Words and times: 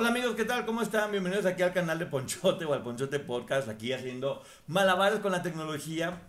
Hola 0.00 0.10
amigos, 0.10 0.36
¿qué 0.36 0.44
tal? 0.44 0.64
¿Cómo 0.64 0.80
están? 0.80 1.10
Bienvenidos 1.10 1.44
aquí 1.44 1.60
al 1.62 1.72
canal 1.72 1.98
de 1.98 2.06
Ponchote 2.06 2.64
o 2.64 2.72
al 2.72 2.84
Ponchote 2.84 3.18
Podcast, 3.18 3.68
aquí 3.68 3.92
haciendo 3.92 4.44
malabares 4.68 5.18
con 5.18 5.32
la 5.32 5.42
tecnología. 5.42 6.22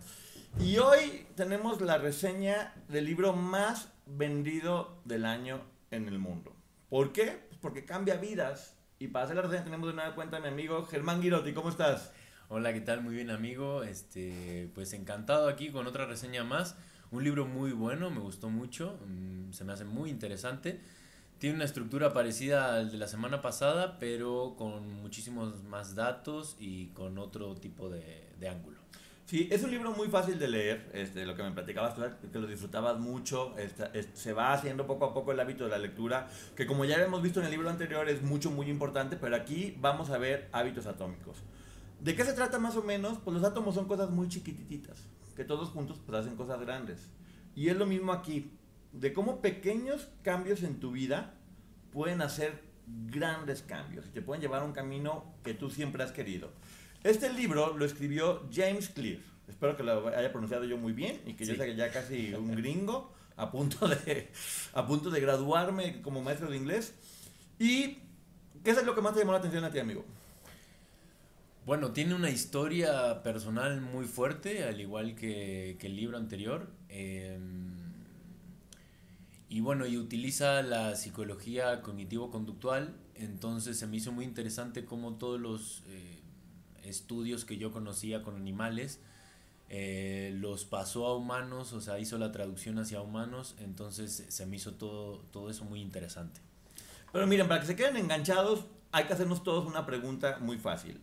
Y 0.60 0.80
hoy 0.80 1.28
tenemos 1.36 1.80
la 1.80 2.00
reseña 2.00 2.74
del 2.88 3.06
libro 3.06 3.34
más 3.34 3.90
vendido 4.08 5.00
del 5.06 5.24
año 5.24 5.62
en 5.92 6.08
el 6.08 6.18
mundo. 6.18 6.56
¿Por 6.90 7.14
qué? 7.14 7.46
Pues 7.48 7.60
porque 7.62 7.86
cambia 7.86 8.16
vidas. 8.16 8.76
Y 8.98 9.10
para 9.10 9.26
hacer 9.26 9.36
la 9.36 9.44
reseña 9.44 9.66
tenemos 9.66 9.88
de 9.88 9.94
nueva 9.94 10.16
cuenta 10.16 10.38
a 10.38 10.40
mi 10.40 10.48
amigo 10.48 10.84
Germán 10.88 11.22
Girotti. 11.22 11.54
¿Cómo 11.54 11.70
estás? 11.70 12.12
Hola, 12.48 12.74
¿qué 12.74 12.82
tal? 12.82 13.04
Muy 13.04 13.14
bien, 13.14 13.30
amigo. 13.30 13.84
Este, 13.84 14.72
pues 14.74 14.94
encantado 14.94 15.48
aquí 15.48 15.70
con 15.70 15.86
otra 15.86 16.08
reseña 16.08 16.44
más. 16.44 16.76
Un 17.12 17.24
libro 17.24 17.46
muy 17.46 17.72
bueno, 17.72 18.10
me 18.10 18.20
gustó 18.20 18.50
mucho, 18.50 19.00
mm, 19.06 19.52
se 19.52 19.64
me 19.64 19.74
hace 19.74 19.86
muy 19.86 20.10
interesante. 20.10 20.82
Tiene 21.40 21.56
una 21.56 21.66
estructura 21.66 22.12
parecida 22.14 22.76
al 22.76 22.92
de 22.92 22.98
la 22.98 23.08
semana 23.08 23.42
pasada, 23.42 23.98
pero 23.98 24.56
con 24.58 25.02
muchísimos 25.02 25.64
más 25.64 25.96
datos 25.96 26.58
y 26.60 26.88
con 26.88 27.18
otro 27.18 27.56
tipo 27.56 27.90
de, 27.90 28.30
de 28.40 28.50
ángulo. 28.50 28.78
Sí, 29.26 29.48
es 29.52 29.64
un 29.64 29.70
libro 29.72 29.92
muy 29.92 30.08
fácil 30.10 30.38
de 30.40 30.48
leer, 30.50 30.90
este, 30.94 31.26
lo 31.26 31.36
que 31.36 31.44
me 31.44 31.52
platicabas 31.52 31.94
que 32.32 32.40
lo 32.40 32.48
disfrutabas 32.48 33.00
mucho, 33.00 33.56
esta- 33.58 33.86
es- 33.94 34.10
se 34.16 34.34
va 34.34 34.52
haciendo 34.54 34.86
poco 34.88 35.06
a 35.06 35.14
poco 35.14 35.32
el 35.32 35.40
hábito 35.40 35.64
de 35.66 35.70
la 35.70 35.78
lectura, 35.78 36.28
que 36.58 36.66
como 36.66 36.84
ya 36.84 36.98
hemos 37.02 37.22
visto 37.22 37.40
en 37.40 37.46
el 37.46 37.52
libro 37.52 37.70
anterior 37.70 38.10
es 38.10 38.22
mucho, 38.24 38.50
muy 38.50 38.70
importante, 38.70 39.16
pero 39.16 39.36
aquí 39.36 39.78
vamos 39.80 40.10
a 40.10 40.18
ver 40.18 40.50
hábitos 40.52 40.88
atómicos. 40.88 41.38
¿De 42.02 42.16
qué 42.16 42.26
se 42.26 42.34
trata 42.34 42.58
más 42.60 42.76
o 42.76 42.82
menos? 42.82 43.20
Pues 43.24 43.36
los 43.36 43.44
átomos 43.46 43.76
son 43.76 43.88
cosas 43.88 44.10
muy 44.10 44.28
chiquititas, 44.30 45.04
que 45.36 45.46
todos 45.46 45.70
juntos 45.70 46.00
pues 46.06 46.18
hacen 46.20 46.36
cosas 46.36 46.60
grandes. 46.60 47.00
Y 47.56 47.70
es 47.70 47.78
lo 47.78 47.86
mismo 47.86 48.12
aquí, 48.12 48.52
de 48.92 49.14
cómo 49.14 49.42
pequeños 49.42 50.08
cambios 50.24 50.64
en 50.64 50.80
tu 50.80 50.92
vida 50.92 51.34
pueden 51.92 52.22
hacer 52.22 52.62
grandes 53.08 53.62
cambios 53.62 54.08
y 54.08 54.10
te 54.10 54.22
pueden 54.22 54.42
llevar 54.42 54.62
a 54.62 54.66
un 54.66 54.74
camino 54.74 55.26
que 55.44 55.54
tú 55.54 55.70
siempre 55.70 56.04
has 56.04 56.12
querido. 56.12 56.52
Este 57.04 57.32
libro 57.32 57.78
lo 57.78 57.86
escribió 57.86 58.48
James 58.52 58.90
Clear. 58.90 59.20
Espero 59.48 59.76
que 59.78 59.84
lo 59.84 60.08
haya 60.08 60.32
pronunciado 60.32 60.66
yo 60.66 60.78
muy 60.78 60.94
bien 60.94 61.22
y 61.26 61.34
que 61.34 61.46
yo 61.46 61.56
sea 61.56 61.66
que 61.66 61.76
ya 61.76 61.92
casi 61.92 62.34
un 62.34 62.56
gringo 62.56 63.14
a 63.36 63.52
punto 63.52 63.88
de 63.88 64.30
a 64.74 64.86
punto 64.86 65.10
de 65.10 65.22
graduarme 65.22 66.02
como 66.02 66.22
maestro 66.22 66.50
de 66.50 66.58
inglés. 66.58 66.94
¿Y 67.58 68.00
qué 68.64 68.72
es 68.72 68.84
lo 68.86 68.96
que 68.96 69.02
más 69.02 69.14
te 69.14 69.20
llamó 69.20 69.32
la 69.32 69.40
atención 69.40 69.64
a 69.64 69.72
ti, 69.72 69.80
amigo? 69.80 70.06
Bueno, 71.66 71.92
tiene 71.92 72.16
una 72.16 72.30
historia 72.30 73.22
personal 73.22 73.80
muy 73.82 74.06
fuerte, 74.06 74.64
al 74.64 74.82
igual 74.82 75.16
que, 75.16 75.78
que 75.80 75.88
el 75.88 75.96
libro 75.96 76.18
anterior. 76.18 76.68
eh, 76.90 77.38
y 79.50 79.62
bueno, 79.62 79.88
y 79.88 79.98
utiliza 79.98 80.62
la 80.62 80.96
psicología 80.96 81.82
cognitivo-conductual. 81.82 82.96
Entonces 83.16 83.80
se 83.80 83.88
me 83.88 83.98
hizo 83.98 84.12
muy 84.12 84.24
interesante 84.24 84.86
cómo 84.86 85.16
todos 85.16 85.40
los 85.40 85.84
eh, 85.88 86.22
estudios 86.84 87.46
que 87.46 87.58
yo 87.58 87.72
conocía 87.72 88.22
con 88.22 88.36
animales 88.36 89.00
eh, 89.72 90.32
los 90.36 90.66
pasó 90.66 91.08
a 91.08 91.16
humanos, 91.16 91.74
o 91.74 91.82
sea, 91.82 92.00
hizo 92.00 92.18
la 92.20 92.32
traducción 92.32 92.78
hacia 92.78 93.02
humanos. 93.02 93.56
Entonces 93.60 94.26
se 94.28 94.46
me 94.46 94.58
hizo 94.58 94.76
todo, 94.76 95.18
todo 95.32 95.50
eso 95.50 95.66
muy 95.66 95.82
interesante. 95.82 96.42
Pero 97.12 97.26
miren, 97.26 97.48
para 97.48 97.62
que 97.62 97.68
se 97.68 97.76
queden 97.76 97.98
enganchados, 97.98 98.66
hay 98.92 99.06
que 99.06 99.14
hacernos 99.14 99.44
todos 99.44 99.66
una 99.66 99.86
pregunta 99.88 100.38
muy 100.40 100.60
fácil. 100.60 101.02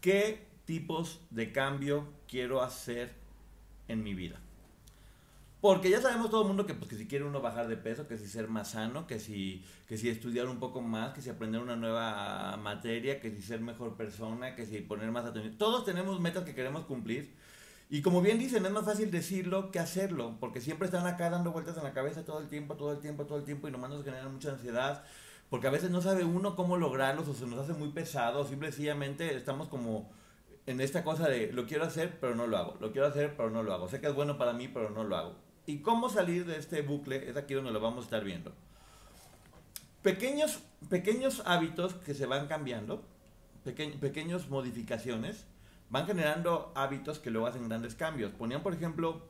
¿Qué 0.00 0.46
tipos 0.64 1.20
de 1.28 1.52
cambio 1.52 2.08
quiero 2.28 2.62
hacer 2.62 3.14
en 3.88 4.02
mi 4.02 4.14
vida? 4.14 4.40
Porque 5.64 5.88
ya 5.88 5.98
sabemos 5.98 6.28
todo 6.28 6.42
el 6.42 6.48
mundo 6.48 6.66
que, 6.66 6.74
pues, 6.74 6.90
que 6.90 6.96
si 6.96 7.08
quiere 7.08 7.24
uno 7.24 7.40
bajar 7.40 7.68
de 7.68 7.78
peso, 7.78 8.06
que 8.06 8.18
si 8.18 8.28
ser 8.28 8.48
más 8.48 8.72
sano, 8.72 9.06
que 9.06 9.18
si, 9.18 9.64
que 9.88 9.96
si 9.96 10.10
estudiar 10.10 10.46
un 10.46 10.58
poco 10.58 10.82
más, 10.82 11.14
que 11.14 11.22
si 11.22 11.30
aprender 11.30 11.58
una 11.62 11.74
nueva 11.74 12.58
materia, 12.58 13.18
que 13.18 13.30
si 13.30 13.40
ser 13.40 13.60
mejor 13.60 13.96
persona, 13.96 14.56
que 14.56 14.66
si 14.66 14.82
poner 14.82 15.10
más 15.10 15.24
atención. 15.24 15.56
Todos 15.56 15.86
tenemos 15.86 16.20
metas 16.20 16.44
que 16.44 16.54
queremos 16.54 16.84
cumplir. 16.84 17.34
Y 17.88 18.02
como 18.02 18.20
bien 18.20 18.38
dicen, 18.38 18.66
es 18.66 18.72
más 18.72 18.84
fácil 18.84 19.10
decirlo 19.10 19.70
que 19.70 19.78
hacerlo, 19.78 20.36
porque 20.38 20.60
siempre 20.60 20.84
están 20.84 21.06
acá 21.06 21.30
dando 21.30 21.50
vueltas 21.50 21.78
en 21.78 21.84
la 21.84 21.94
cabeza 21.94 22.26
todo 22.26 22.40
el 22.40 22.50
tiempo, 22.50 22.74
todo 22.74 22.92
el 22.92 22.98
tiempo, 22.98 23.24
todo 23.24 23.38
el 23.38 23.44
tiempo, 23.44 23.66
y 23.66 23.70
nomás 23.70 23.88
nos 23.88 24.04
generan 24.04 24.34
mucha 24.34 24.50
ansiedad, 24.50 25.02
porque 25.48 25.66
a 25.66 25.70
veces 25.70 25.90
no 25.90 26.02
sabe 26.02 26.24
uno 26.24 26.56
cómo 26.56 26.76
lograrlos, 26.76 27.26
o 27.26 27.32
se 27.32 27.46
nos 27.46 27.58
hace 27.58 27.72
muy 27.72 27.88
pesado, 27.88 28.40
o 28.40 28.46
simplemente 28.46 29.34
estamos 29.34 29.68
como 29.68 30.12
en 30.66 30.82
esta 30.82 31.04
cosa 31.04 31.26
de 31.26 31.52
lo 31.54 31.66
quiero 31.66 31.84
hacer, 31.84 32.18
pero 32.20 32.34
no 32.34 32.46
lo 32.46 32.58
hago, 32.58 32.76
lo 32.80 32.92
quiero 32.92 33.06
hacer, 33.06 33.34
pero 33.34 33.48
no 33.48 33.62
lo 33.62 33.72
hago, 33.72 33.88
sé 33.88 34.02
que 34.02 34.08
es 34.08 34.14
bueno 34.14 34.36
para 34.36 34.52
mí, 34.52 34.68
pero 34.68 34.90
no 34.90 35.04
lo 35.04 35.16
hago. 35.16 35.43
¿Y 35.66 35.78
cómo 35.78 36.08
salir 36.08 36.44
de 36.46 36.58
este 36.58 36.82
bucle? 36.82 37.28
Es 37.28 37.36
aquí 37.36 37.54
donde 37.54 37.72
lo 37.72 37.80
vamos 37.80 38.00
a 38.00 38.04
estar 38.04 38.22
viendo. 38.24 38.52
Pequeños, 40.02 40.60
pequeños 40.90 41.42
hábitos 41.46 41.94
que 41.94 42.12
se 42.14 42.26
van 42.26 42.46
cambiando, 42.46 43.02
peque- 43.64 43.96
pequeñas 43.98 44.48
modificaciones, 44.50 45.46
van 45.88 46.06
generando 46.06 46.72
hábitos 46.74 47.18
que 47.18 47.30
luego 47.30 47.46
hacen 47.46 47.68
grandes 47.68 47.94
cambios. 47.94 48.30
Ponían, 48.32 48.62
por 48.62 48.74
ejemplo, 48.74 49.22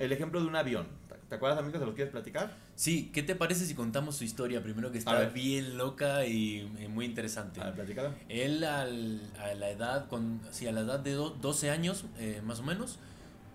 el 0.00 0.10
ejemplo 0.12 0.40
de 0.40 0.46
un 0.48 0.56
avión. 0.56 0.88
¿Te 1.28 1.36
acuerdas, 1.36 1.58
amigos? 1.60 1.80
¿Se 1.80 1.86
los 1.86 1.94
quieres 1.94 2.12
platicar? 2.12 2.52
Sí, 2.76 3.10
¿qué 3.12 3.22
te 3.22 3.34
parece 3.34 3.64
si 3.66 3.74
contamos 3.74 4.16
su 4.16 4.24
historia 4.24 4.62
primero 4.62 4.90
que 4.92 4.98
está 4.98 5.12
bien 5.34 5.76
loca 5.76 6.24
y, 6.26 6.60
y 6.82 6.88
muy 6.88 7.04
interesante? 7.04 7.60
A 7.60 7.70
ver. 7.70 7.86
Él 8.28 8.62
al- 8.64 9.20
a 9.40 9.54
la 9.54 9.70
edad 9.70 10.08
con 10.08 10.40
sí, 10.50 10.66
a 10.68 10.72
la 10.72 10.80
edad 10.80 11.00
de 11.00 11.12
do- 11.12 11.30
12 11.30 11.70
años 11.70 12.04
eh, 12.18 12.42
más 12.44 12.60
o 12.60 12.62
menos, 12.64 12.98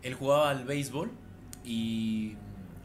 él 0.02 0.16
jugaba 0.16 0.50
al 0.50 0.66
béisbol 0.66 1.12
y 1.64 2.36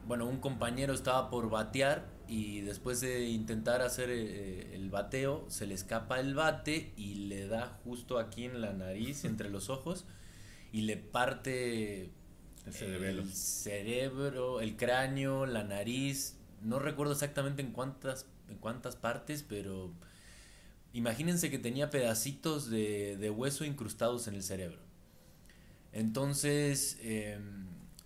bueno, 0.06 0.26
un 0.26 0.38
compañero 0.38 0.94
estaba 0.94 1.30
por 1.30 1.50
batear 1.50 2.06
y 2.28 2.60
después 2.60 3.00
de 3.00 3.28
intentar 3.28 3.82
hacer 3.82 4.10
eh, 4.10 4.74
el 4.74 4.90
bateo 4.90 5.44
se 5.48 5.66
le 5.66 5.74
escapa 5.74 6.18
el 6.20 6.34
bate 6.34 6.92
y 6.96 7.26
le 7.26 7.46
da 7.46 7.78
justo 7.84 8.18
aquí 8.18 8.44
en 8.44 8.60
la 8.60 8.72
nariz, 8.72 9.24
entre 9.24 9.48
los 9.50 9.70
ojos 9.70 10.04
y 10.72 10.82
le 10.82 10.96
parte 10.96 12.10
El 13.22 13.32
cerebro, 13.32 14.60
el 14.60 14.76
cráneo, 14.76 15.46
la 15.46 15.62
nariz. 15.64 16.36
No 16.62 16.78
recuerdo 16.78 17.12
exactamente 17.12 17.62
en 17.62 17.72
cuántas, 17.72 18.26
en 18.48 18.58
cuántas 18.58 18.96
partes, 18.96 19.44
pero 19.44 19.92
imagínense 20.92 21.50
que 21.50 21.58
tenía 21.58 21.90
pedacitos 21.90 22.68
de, 22.68 23.16
de 23.16 23.30
hueso 23.30 23.64
incrustados 23.64 24.26
en 24.26 24.34
el 24.34 24.42
cerebro. 24.42 24.78
Entonces, 25.92 26.98
eh, 27.00 27.38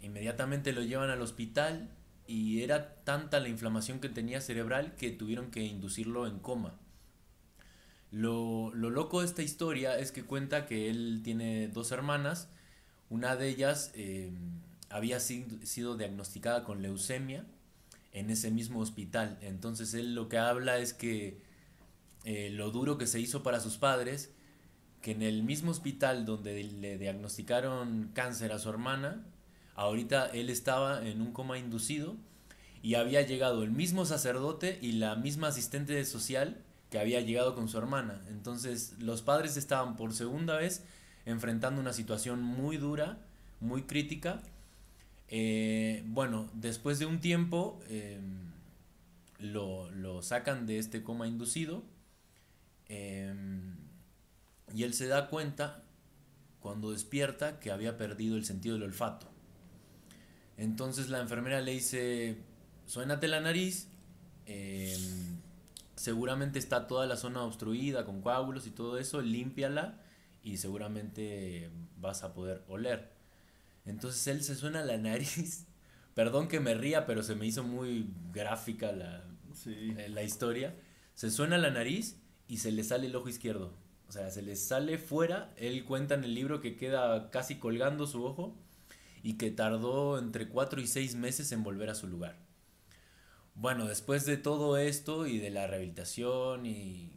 inmediatamente 0.02 0.72
lo 0.72 0.82
llevan 0.82 1.10
al 1.10 1.22
hospital 1.22 1.90
y 2.26 2.62
era 2.62 2.94
tanta 3.04 3.40
la 3.40 3.48
inflamación 3.48 4.00
que 4.00 4.08
tenía 4.08 4.40
cerebral 4.40 4.94
que 4.96 5.10
tuvieron 5.10 5.50
que 5.50 5.62
inducirlo 5.64 6.26
en 6.26 6.38
coma. 6.38 6.74
Lo, 8.10 8.72
lo 8.74 8.90
loco 8.90 9.20
de 9.20 9.26
esta 9.26 9.42
historia 9.42 9.98
es 9.98 10.10
que 10.10 10.24
cuenta 10.24 10.66
que 10.66 10.90
él 10.90 11.20
tiene 11.22 11.68
dos 11.68 11.92
hermanas, 11.92 12.48
una 13.08 13.36
de 13.36 13.48
ellas 13.48 13.92
eh, 13.94 14.32
había 14.88 15.20
si- 15.20 15.46
sido 15.62 15.96
diagnosticada 15.96 16.64
con 16.64 16.82
leucemia 16.82 17.44
en 18.12 18.30
ese 18.30 18.50
mismo 18.50 18.80
hospital. 18.80 19.38
Entonces 19.42 19.94
él 19.94 20.14
lo 20.14 20.28
que 20.28 20.38
habla 20.38 20.78
es 20.78 20.92
que 20.92 21.40
eh, 22.24 22.50
lo 22.50 22.70
duro 22.72 22.98
que 22.98 23.06
se 23.06 23.20
hizo 23.20 23.42
para 23.42 23.60
sus 23.60 23.76
padres, 23.78 24.30
que 25.02 25.12
en 25.12 25.22
el 25.22 25.42
mismo 25.44 25.70
hospital 25.70 26.26
donde 26.26 26.62
le 26.64 26.98
diagnosticaron 26.98 28.10
cáncer 28.12 28.52
a 28.52 28.58
su 28.58 28.68
hermana, 28.68 29.24
ahorita 29.80 30.26
él 30.26 30.50
estaba 30.50 31.06
en 31.06 31.22
un 31.22 31.32
coma 31.32 31.58
inducido 31.58 32.14
y 32.82 32.94
había 32.94 33.22
llegado 33.22 33.62
el 33.62 33.70
mismo 33.70 34.04
sacerdote 34.04 34.78
y 34.82 34.92
la 34.92 35.16
misma 35.16 35.48
asistente 35.48 36.04
social 36.04 36.62
que 36.90 36.98
había 36.98 37.22
llegado 37.22 37.54
con 37.54 37.66
su 37.68 37.78
hermana. 37.78 38.20
Entonces 38.28 38.94
los 38.98 39.22
padres 39.22 39.56
estaban 39.56 39.96
por 39.96 40.12
segunda 40.12 40.56
vez 40.56 40.84
enfrentando 41.24 41.80
una 41.80 41.94
situación 41.94 42.42
muy 42.42 42.76
dura, 42.76 43.18
muy 43.60 43.84
crítica. 43.84 44.42
Eh, 45.28 46.02
bueno, 46.06 46.50
después 46.52 46.98
de 46.98 47.06
un 47.06 47.20
tiempo 47.20 47.80
em, 47.88 48.52
lo, 49.38 50.20
sacan 50.20 50.66
de 50.66 50.78
este 50.78 51.02
coma 51.02 51.26
inducido 51.26 51.82
em, 52.88 53.76
y 54.74 54.82
él 54.82 54.92
se 54.92 55.06
da 55.06 55.28
cuenta 55.28 55.84
cuando 56.60 56.90
despierta 56.90 57.60
que 57.60 57.70
había 57.70 57.96
perdido 57.96 58.36
el 58.36 58.44
sentido 58.44 58.74
del 58.74 58.82
olfato. 58.84 59.29
Entonces 60.60 61.08
la 61.08 61.20
enfermera 61.20 61.62
le 61.62 61.72
dice, 61.72 62.36
suénate 62.84 63.28
la 63.28 63.40
nariz, 63.40 63.88
em, 64.44 65.38
seguramente 65.96 66.58
está 66.58 66.86
toda 66.86 67.06
la 67.06 67.16
zona 67.16 67.44
obstruida 67.44 68.04
con 68.04 68.20
coágulos 68.20 68.66
y 68.66 68.70
todo 68.70 68.98
eso, 68.98 69.22
límpiala 69.22 70.02
y 70.42 70.58
seguramente 70.58 71.70
vas 71.96 72.24
a 72.24 72.34
poder 72.34 72.62
oler. 72.68 73.10
Entonces 73.86 74.26
él 74.26 74.44
se 74.44 74.54
suena 74.54 74.84
la 74.84 74.98
nariz. 74.98 75.64
Perdón 76.14 76.46
que 76.46 76.60
me 76.60 76.74
ría, 76.74 77.06
pero 77.06 77.22
se 77.22 77.34
me 77.34 77.46
hizo 77.46 77.64
muy 77.64 78.12
gráfica 78.30 78.92
la, 78.92 79.24
eh, 79.64 80.08
la 80.10 80.22
historia. 80.22 80.76
Se 81.14 81.30
suena 81.30 81.56
la 81.56 81.70
nariz 81.70 82.20
y 82.48 82.58
se 82.58 82.70
le 82.70 82.84
sale 82.84 83.06
el 83.06 83.16
ojo 83.16 83.30
izquierdo. 83.30 83.72
O 84.08 84.12
sea, 84.12 84.28
se 84.30 84.42
le 84.42 84.56
sale 84.56 84.98
fuera. 84.98 85.54
Él 85.56 85.86
cuenta 85.86 86.16
en 86.16 86.24
el 86.24 86.34
libro 86.34 86.60
que 86.60 86.76
queda 86.76 87.30
casi 87.30 87.54
colgando 87.54 88.06
su 88.06 88.22
ojo 88.26 88.58
y 89.22 89.34
que 89.34 89.50
tardó 89.50 90.18
entre 90.18 90.48
4 90.48 90.80
y 90.80 90.86
6 90.86 91.14
meses 91.16 91.52
en 91.52 91.62
volver 91.62 91.90
a 91.90 91.94
su 91.94 92.06
lugar. 92.06 92.36
Bueno, 93.54 93.86
después 93.86 94.24
de 94.26 94.36
todo 94.36 94.76
esto 94.78 95.26
y 95.26 95.38
de 95.38 95.50
la 95.50 95.66
rehabilitación 95.66 96.66
y, 96.66 97.12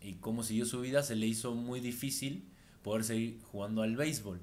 y 0.00 0.14
cómo 0.14 0.42
siguió 0.42 0.66
su 0.66 0.80
vida, 0.80 1.02
se 1.02 1.16
le 1.16 1.26
hizo 1.26 1.54
muy 1.54 1.80
difícil 1.80 2.48
poder 2.82 3.04
seguir 3.04 3.40
jugando 3.42 3.82
al 3.82 3.96
béisbol. 3.96 4.40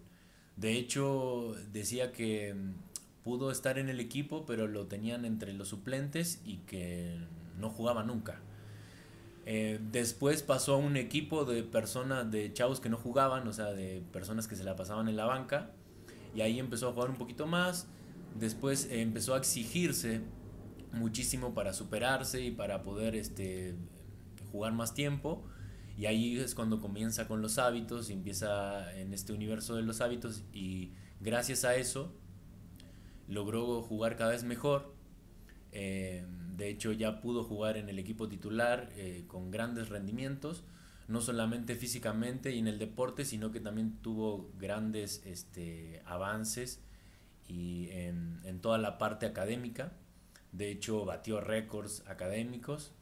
De 0.57 0.73
hecho, 0.73 1.55
decía 1.71 2.11
que 2.11 2.53
mm, 2.53 3.23
pudo 3.23 3.51
estar 3.51 3.77
en 3.77 3.89
el 3.89 3.99
equipo, 3.99 4.45
pero 4.45 4.67
lo 4.67 4.87
tenían 4.87 5.25
entre 5.25 5.53
los 5.53 5.69
suplentes 5.69 6.41
y 6.45 6.57
que 6.57 7.17
no 7.59 7.69
jugaba 7.69 8.03
nunca. 8.03 8.39
Eh, 9.45 9.79
después 9.91 10.43
pasó 10.43 10.75
a 10.75 10.77
un 10.77 10.97
equipo 10.97 11.45
de 11.45 11.63
personas, 11.63 12.29
de 12.29 12.53
chavos 12.53 12.79
que 12.79 12.89
no 12.89 12.97
jugaban, 12.97 13.47
o 13.47 13.53
sea, 13.53 13.73
de 13.73 14.03
personas 14.11 14.47
que 14.47 14.55
se 14.55 14.63
la 14.63 14.75
pasaban 14.75 15.07
en 15.07 15.15
la 15.15 15.25
banca. 15.25 15.71
Y 16.35 16.41
ahí 16.41 16.59
empezó 16.59 16.89
a 16.89 16.93
jugar 16.93 17.09
un 17.09 17.17
poquito 17.17 17.47
más. 17.47 17.87
Después 18.39 18.87
empezó 18.91 19.33
a 19.35 19.37
exigirse 19.37 20.21
muchísimo 20.93 21.53
para 21.53 21.73
superarse 21.73 22.41
y 22.41 22.51
para 22.51 22.83
poder 22.83 23.15
este, 23.15 23.75
jugar 24.51 24.73
más 24.73 24.93
tiempo. 24.93 25.43
Y 25.97 26.05
ahí 26.05 26.37
es 26.37 26.55
cuando 26.55 26.79
comienza 26.79 27.27
con 27.27 27.41
los 27.41 27.57
hábitos 27.57 28.09
y 28.09 28.13
empieza 28.13 28.93
en 28.97 29.13
este 29.13 29.33
universo 29.33 29.75
de 29.75 29.83
los 29.83 30.01
hábitos 30.01 30.43
y 30.53 30.93
gracias 31.19 31.65
a 31.65 31.75
eso 31.75 32.15
logró 33.27 33.81
jugar 33.81 34.15
cada 34.15 34.31
vez 34.31 34.43
mejor. 34.43 34.93
Eh, 35.71 36.25
de 36.55 36.69
hecho 36.69 36.91
ya 36.91 37.21
pudo 37.21 37.43
jugar 37.43 37.77
en 37.77 37.87
el 37.89 37.97
equipo 37.97 38.27
titular 38.27 38.89
eh, 38.95 39.23
con 39.27 39.51
grandes 39.51 39.89
rendimientos, 39.89 40.63
no 41.07 41.21
solamente 41.21 41.75
físicamente 41.75 42.51
y 42.51 42.59
en 42.59 42.67
el 42.67 42.79
deporte, 42.79 43.25
sino 43.25 43.51
que 43.51 43.59
también 43.59 43.97
tuvo 44.01 44.49
grandes 44.57 45.21
este, 45.25 46.01
avances 46.05 46.81
y 47.47 47.89
en, 47.91 48.39
en 48.45 48.61
toda 48.61 48.77
la 48.77 48.97
parte 48.97 49.25
académica. 49.25 49.91
De 50.51 50.69
hecho, 50.71 51.05
batió 51.05 51.41
récords 51.41 52.03
académicos 52.07 52.93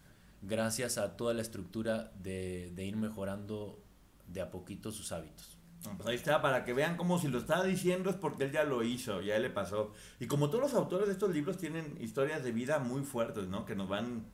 gracias 0.42 0.98
a 0.98 1.18
toda 1.18 1.34
la 1.34 1.42
estructura 1.42 2.12
de, 2.22 2.72
ir 2.78 2.98
mejorando 2.98 3.80
de 4.28 4.42
a 4.42 4.52
poquito 4.52 4.92
sus 4.92 5.12
hábitos. 5.12 5.57
Pues 5.95 6.07
ahí 6.07 6.16
está, 6.16 6.42
para 6.42 6.66
que 6.66 6.74
vean 6.74 6.98
cómo 6.98 7.19
si 7.19 7.30
lo 7.30 7.40
está 7.40 7.63
diciendo 7.63 8.10
es 8.10 8.18
porque 8.18 8.44
él 8.44 8.52
ya 8.52 8.63
lo 8.66 8.84
hizo, 8.84 9.22
ya 9.22 9.40
le 9.40 9.50
pasó. 9.50 9.94
Y 10.19 10.28
como 10.28 10.50
todos 10.50 10.63
los 10.63 10.74
autores 10.74 11.07
de 11.07 11.13
estos 11.13 11.34
libros 11.34 11.57
tienen 11.57 11.98
historias 12.02 12.44
de 12.44 12.52
vida 12.52 12.80
muy 12.80 13.04
fuertes, 13.04 13.48
¿no? 13.48 13.66
Que 13.66 13.75
nos 13.75 13.88
van... 13.88 14.25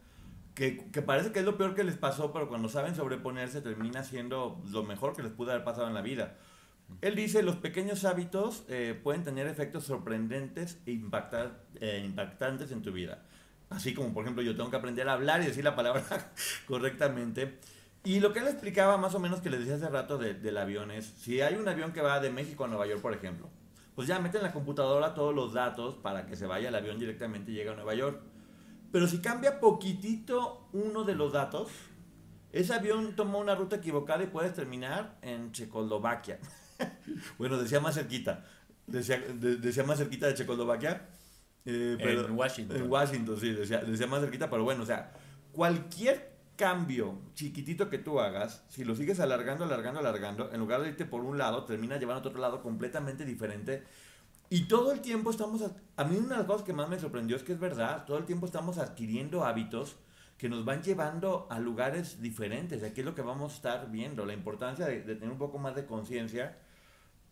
Que, 0.55 0.71
parece 1.05 1.33
que 1.33 1.39
es 1.39 1.45
lo 1.45 1.57
peor 1.57 1.75
que 1.75 1.83
les 1.83 1.97
pasó, 1.97 2.31
pero 2.31 2.47
cuando 2.47 2.69
saben 2.69 2.95
sobreponerse 2.95 3.61
termina 3.61 4.03
siendo 4.03 4.61
lo 4.71 4.83
mejor 4.83 5.13
que 5.13 5.21
les 5.21 5.33
pudo 5.33 5.51
haber 5.51 5.65
pasado 5.65 5.87
en 5.87 5.93
la 5.93 6.01
vida. 6.01 6.37
Él 7.01 7.15
dice, 7.15 7.43
los 7.43 7.57
pequeños 7.57 8.05
hábitos 8.05 8.63
eh, 8.69 8.97
pueden 9.03 9.23
tener 9.23 9.47
efectos 9.47 9.83
sorprendentes 9.83 10.79
e 10.85 10.91
eh, 11.81 12.03
impactantes 12.05 12.71
en 12.71 12.81
tu 12.81 12.93
vida. 12.93 13.23
Así 13.69 13.93
como, 13.93 14.13
por 14.13 14.23
ejemplo, 14.23 14.43
yo 14.43 14.55
tengo 14.55 14.69
que 14.69 14.77
aprender 14.77 15.09
a 15.09 15.13
hablar 15.13 15.41
y 15.41 15.47
decir 15.47 15.63
la 15.63 15.75
palabra 15.75 16.03
correctamente. 16.67 17.59
Y 18.05 18.19
lo 18.19 18.31
que 18.31 18.39
él 18.39 18.47
explicaba 18.47 18.97
más 18.97 19.15
o 19.15 19.19
menos 19.19 19.41
que 19.41 19.49
les 19.49 19.61
decía 19.61 19.75
hace 19.75 19.89
rato 19.89 20.17
del 20.17 20.57
avión 20.57 20.91
es, 20.91 21.05
si 21.05 21.41
hay 21.41 21.55
un 21.55 21.67
avión 21.67 21.91
que 21.91 22.01
va 22.01 22.19
de 22.19 22.29
México 22.29 22.63
a 22.63 22.67
Nueva 22.67 22.85
York, 22.85 23.01
por 23.01 23.13
ejemplo, 23.13 23.49
pues 23.95 24.07
ya 24.07 24.19
mete 24.19 24.37
en 24.37 24.43
la 24.43 24.53
computadora 24.53 25.15
todos 25.15 25.33
los 25.33 25.53
datos 25.53 25.95
para 25.95 26.27
que 26.27 26.35
se 26.35 26.45
vaya 26.45 26.69
el 26.69 26.75
avión 26.75 26.99
directamente 26.99 27.51
y 27.51 27.55
llegue 27.55 27.71
a 27.71 27.75
Nueva 27.75 27.95
York. 27.95 28.21
Pero 28.91 29.07
si 29.07 29.19
cambia 29.19 29.59
poquitito 29.59 30.69
uno 30.73 31.03
de 31.03 31.15
los 31.15 31.33
datos, 31.33 31.69
ese 32.51 32.73
avión 32.73 33.15
toma 33.15 33.37
una 33.37 33.55
ruta 33.55 33.77
equivocada 33.77 34.23
y 34.23 34.27
puedes 34.27 34.53
terminar 34.53 35.17
en 35.21 35.51
Checoslovaquia. 35.51 36.39
bueno, 37.37 37.57
decía 37.57 37.79
más 37.79 37.95
cerquita. 37.95 38.45
Decía, 38.87 39.19
decía 39.19 39.83
más 39.83 39.97
cerquita 39.97 40.27
de 40.27 40.35
Checoslovaquia. 40.35 41.09
Eh, 41.65 41.97
en 41.99 42.31
Washington. 42.31 42.77
En 42.77 42.89
Washington, 42.89 43.39
sí, 43.39 43.51
decía, 43.51 43.79
decía 43.79 44.07
más 44.07 44.21
cerquita, 44.21 44.49
pero 44.49 44.63
bueno, 44.63 44.83
o 44.83 44.85
sea, 44.85 45.11
cualquier 45.51 46.35
cambio 46.55 47.19
chiquitito 47.33 47.89
que 47.89 47.97
tú 47.97 48.19
hagas, 48.19 48.63
si 48.69 48.83
lo 48.83 48.95
sigues 48.95 49.19
alargando, 49.19 49.65
alargando, 49.65 49.99
alargando, 49.99 50.51
en 50.53 50.59
lugar 50.59 50.81
de 50.81 50.89
irte 50.89 51.05
por 51.05 51.21
un 51.21 51.37
lado, 51.37 51.65
termina 51.65 51.97
llevando 51.97 52.23
a 52.23 52.29
otro 52.29 52.41
lado 52.41 52.61
completamente 52.61 53.25
diferente. 53.25 53.83
Y 54.49 54.67
todo 54.67 54.91
el 54.91 55.01
tiempo 55.01 55.31
estamos, 55.31 55.61
a, 55.97 56.03
mí 56.03 56.17
una 56.17 56.29
de 56.29 56.37
las 56.37 56.45
cosas 56.45 56.63
que 56.63 56.73
más 56.73 56.87
me 56.87 56.99
sorprendió 56.99 57.35
es 57.35 57.43
que 57.43 57.53
es 57.53 57.59
verdad, 57.59 58.05
todo 58.05 58.17
el 58.17 58.25
tiempo 58.25 58.45
estamos 58.45 58.77
adquiriendo 58.77 59.43
hábitos 59.43 59.95
que 60.37 60.49
nos 60.49 60.65
van 60.65 60.83
llevando 60.83 61.47
a 61.49 61.59
lugares 61.59 62.21
diferentes. 62.21 62.83
Aquí 62.83 63.01
es 63.01 63.05
lo 63.05 63.15
que 63.15 63.21
vamos 63.21 63.53
a 63.53 63.55
estar 63.55 63.91
viendo, 63.91 64.25
la 64.25 64.33
importancia 64.33 64.85
de, 64.85 65.01
tener 65.01 65.29
un 65.29 65.37
poco 65.37 65.57
más 65.57 65.75
de 65.75 65.85
conciencia 65.85 66.57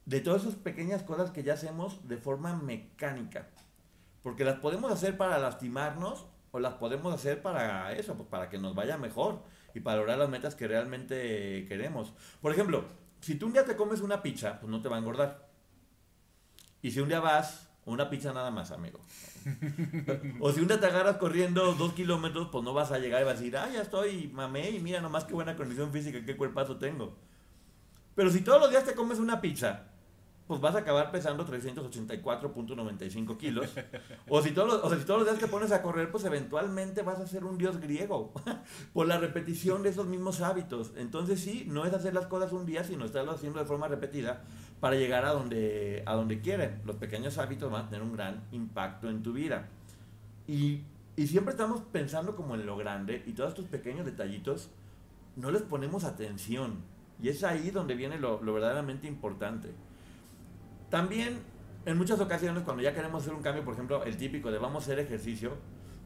de 0.05 0.19
todas 0.21 0.41
esas 0.41 0.55
pequeñas 0.55 1.03
cosas 1.03 1.31
que 1.31 1.43
ya 1.43 1.53
hacemos 1.53 2.07
de 2.07 2.17
forma 2.17 2.55
mecánica. 2.55 3.47
Porque 4.21 4.43
las 4.43 4.59
podemos 4.59 4.91
hacer 4.91 5.17
para 5.17 5.37
lastimarnos 5.37 6.25
o 6.51 6.59
las 6.59 6.73
podemos 6.75 7.13
hacer 7.13 7.41
para 7.41 7.91
eso, 7.93 8.15
pues 8.15 8.27
para 8.29 8.49
que 8.49 8.57
nos 8.57 8.73
vaya 8.73 8.97
mejor 8.97 9.43
y 9.73 9.81
para 9.81 9.97
lograr 9.97 10.17
las 10.17 10.29
metas 10.29 10.55
que 10.55 10.67
realmente 10.67 11.65
queremos. 11.67 12.13
Por 12.41 12.51
ejemplo, 12.51 12.85
si 13.21 13.35
tú 13.35 13.47
un 13.47 13.53
día 13.53 13.65
te 13.65 13.75
comes 13.75 14.01
una 14.01 14.21
pizza, 14.21 14.59
pues 14.59 14.69
no 14.69 14.81
te 14.81 14.89
va 14.89 14.95
a 14.95 14.99
engordar. 14.99 15.52
Y 16.83 16.91
si 16.91 16.99
un 16.99 17.07
día 17.07 17.21
vas, 17.21 17.67
una 17.85 18.09
pizza 18.09 18.33
nada 18.33 18.51
más, 18.51 18.71
amigo. 18.71 18.99
o 20.39 20.51
si 20.51 20.59
un 20.59 20.67
día 20.67 20.79
te 20.79 20.85
agarras 20.85 21.17
corriendo 21.17 21.73
dos 21.73 21.93
kilómetros, 21.93 22.49
pues 22.51 22.63
no 22.63 22.73
vas 22.73 22.91
a 22.91 22.99
llegar 22.99 23.21
y 23.21 23.25
vas 23.25 23.35
a 23.35 23.37
decir, 23.37 23.57
ah, 23.57 23.69
ya 23.73 23.81
estoy, 23.81 24.27
mamé, 24.27 24.69
y 24.69 24.79
mira 24.79 25.01
nomás 25.01 25.23
qué 25.23 25.33
buena 25.33 25.55
condición 25.55 25.91
física, 25.91 26.23
qué 26.23 26.37
cuerpazo 26.37 26.77
tengo. 26.77 27.15
Pero 28.15 28.29
si 28.29 28.41
todos 28.41 28.59
los 28.61 28.69
días 28.69 28.83
te 28.83 28.93
comes 28.93 29.17
una 29.17 29.41
pizza 29.41 29.93
pues 30.47 30.59
vas 30.59 30.75
a 30.75 30.79
acabar 30.79 31.11
pesando 31.11 31.47
384.95 31.47 33.37
kilos. 33.37 33.69
o, 34.29 34.41
si 34.41 34.51
todos 34.51 34.67
los, 34.67 34.83
o 34.83 34.95
si 34.95 35.05
todos 35.05 35.21
los 35.21 35.29
días 35.29 35.39
que 35.39 35.47
pones 35.47 35.71
a 35.71 35.81
correr, 35.81 36.11
pues 36.11 36.25
eventualmente 36.25 37.01
vas 37.01 37.19
a 37.19 37.27
ser 37.27 37.45
un 37.45 37.57
dios 37.57 37.79
griego 37.79 38.33
por 38.93 39.07
la 39.07 39.17
repetición 39.17 39.83
de 39.83 39.89
esos 39.89 40.05
mismos 40.07 40.41
hábitos. 40.41 40.91
Entonces 40.97 41.39
sí, 41.39 41.65
no 41.67 41.85
es 41.85 41.93
hacer 41.93 42.13
las 42.13 42.27
cosas 42.27 42.51
un 42.51 42.65
día, 42.65 42.83
sino 42.83 43.05
estarlo 43.05 43.31
haciendo 43.31 43.59
de 43.59 43.65
forma 43.65 43.87
repetida 43.87 44.43
para 44.83 44.97
llegar 44.97 45.23
a 45.23 45.31
donde, 45.31 46.03
a 46.05 46.13
donde 46.13 46.41
quieren. 46.41 46.81
Los 46.83 46.97
pequeños 46.97 47.37
hábitos 47.37 47.71
van 47.71 47.85
a 47.85 47.89
tener 47.89 48.03
un 48.03 48.11
gran 48.11 48.43
impacto 48.51 49.09
en 49.09 49.23
tu 49.23 49.31
vida. 49.31 49.69
Y, 50.45 50.81
y 51.15 51.27
siempre 51.27 51.53
estamos 51.53 51.83
pensando 51.93 52.35
como 52.35 52.55
en 52.55 52.65
lo 52.65 52.75
grande 52.75 53.23
y 53.25 53.31
todos 53.31 53.51
estos 53.51 53.67
pequeños 53.67 54.05
detallitos 54.05 54.71
no 55.37 55.51
les 55.51 55.61
ponemos 55.61 56.03
atención. 56.03 56.81
Y 57.21 57.29
es 57.29 57.45
ahí 57.45 57.71
donde 57.71 57.95
viene 57.95 58.19
lo, 58.19 58.43
lo 58.43 58.53
verdaderamente 58.53 59.07
importante. 59.07 59.69
También, 60.89 61.39
en 61.85 61.97
muchas 61.97 62.19
ocasiones, 62.19 62.63
cuando 62.63 62.83
ya 62.83 62.93
queremos 62.93 63.23
hacer 63.23 63.33
un 63.33 63.41
cambio, 63.41 63.63
por 63.63 63.75
ejemplo, 63.75 64.03
el 64.03 64.17
típico 64.17 64.51
de 64.51 64.57
vamos 64.57 64.83
a 64.83 64.85
hacer 64.87 64.99
ejercicio, 64.99 65.53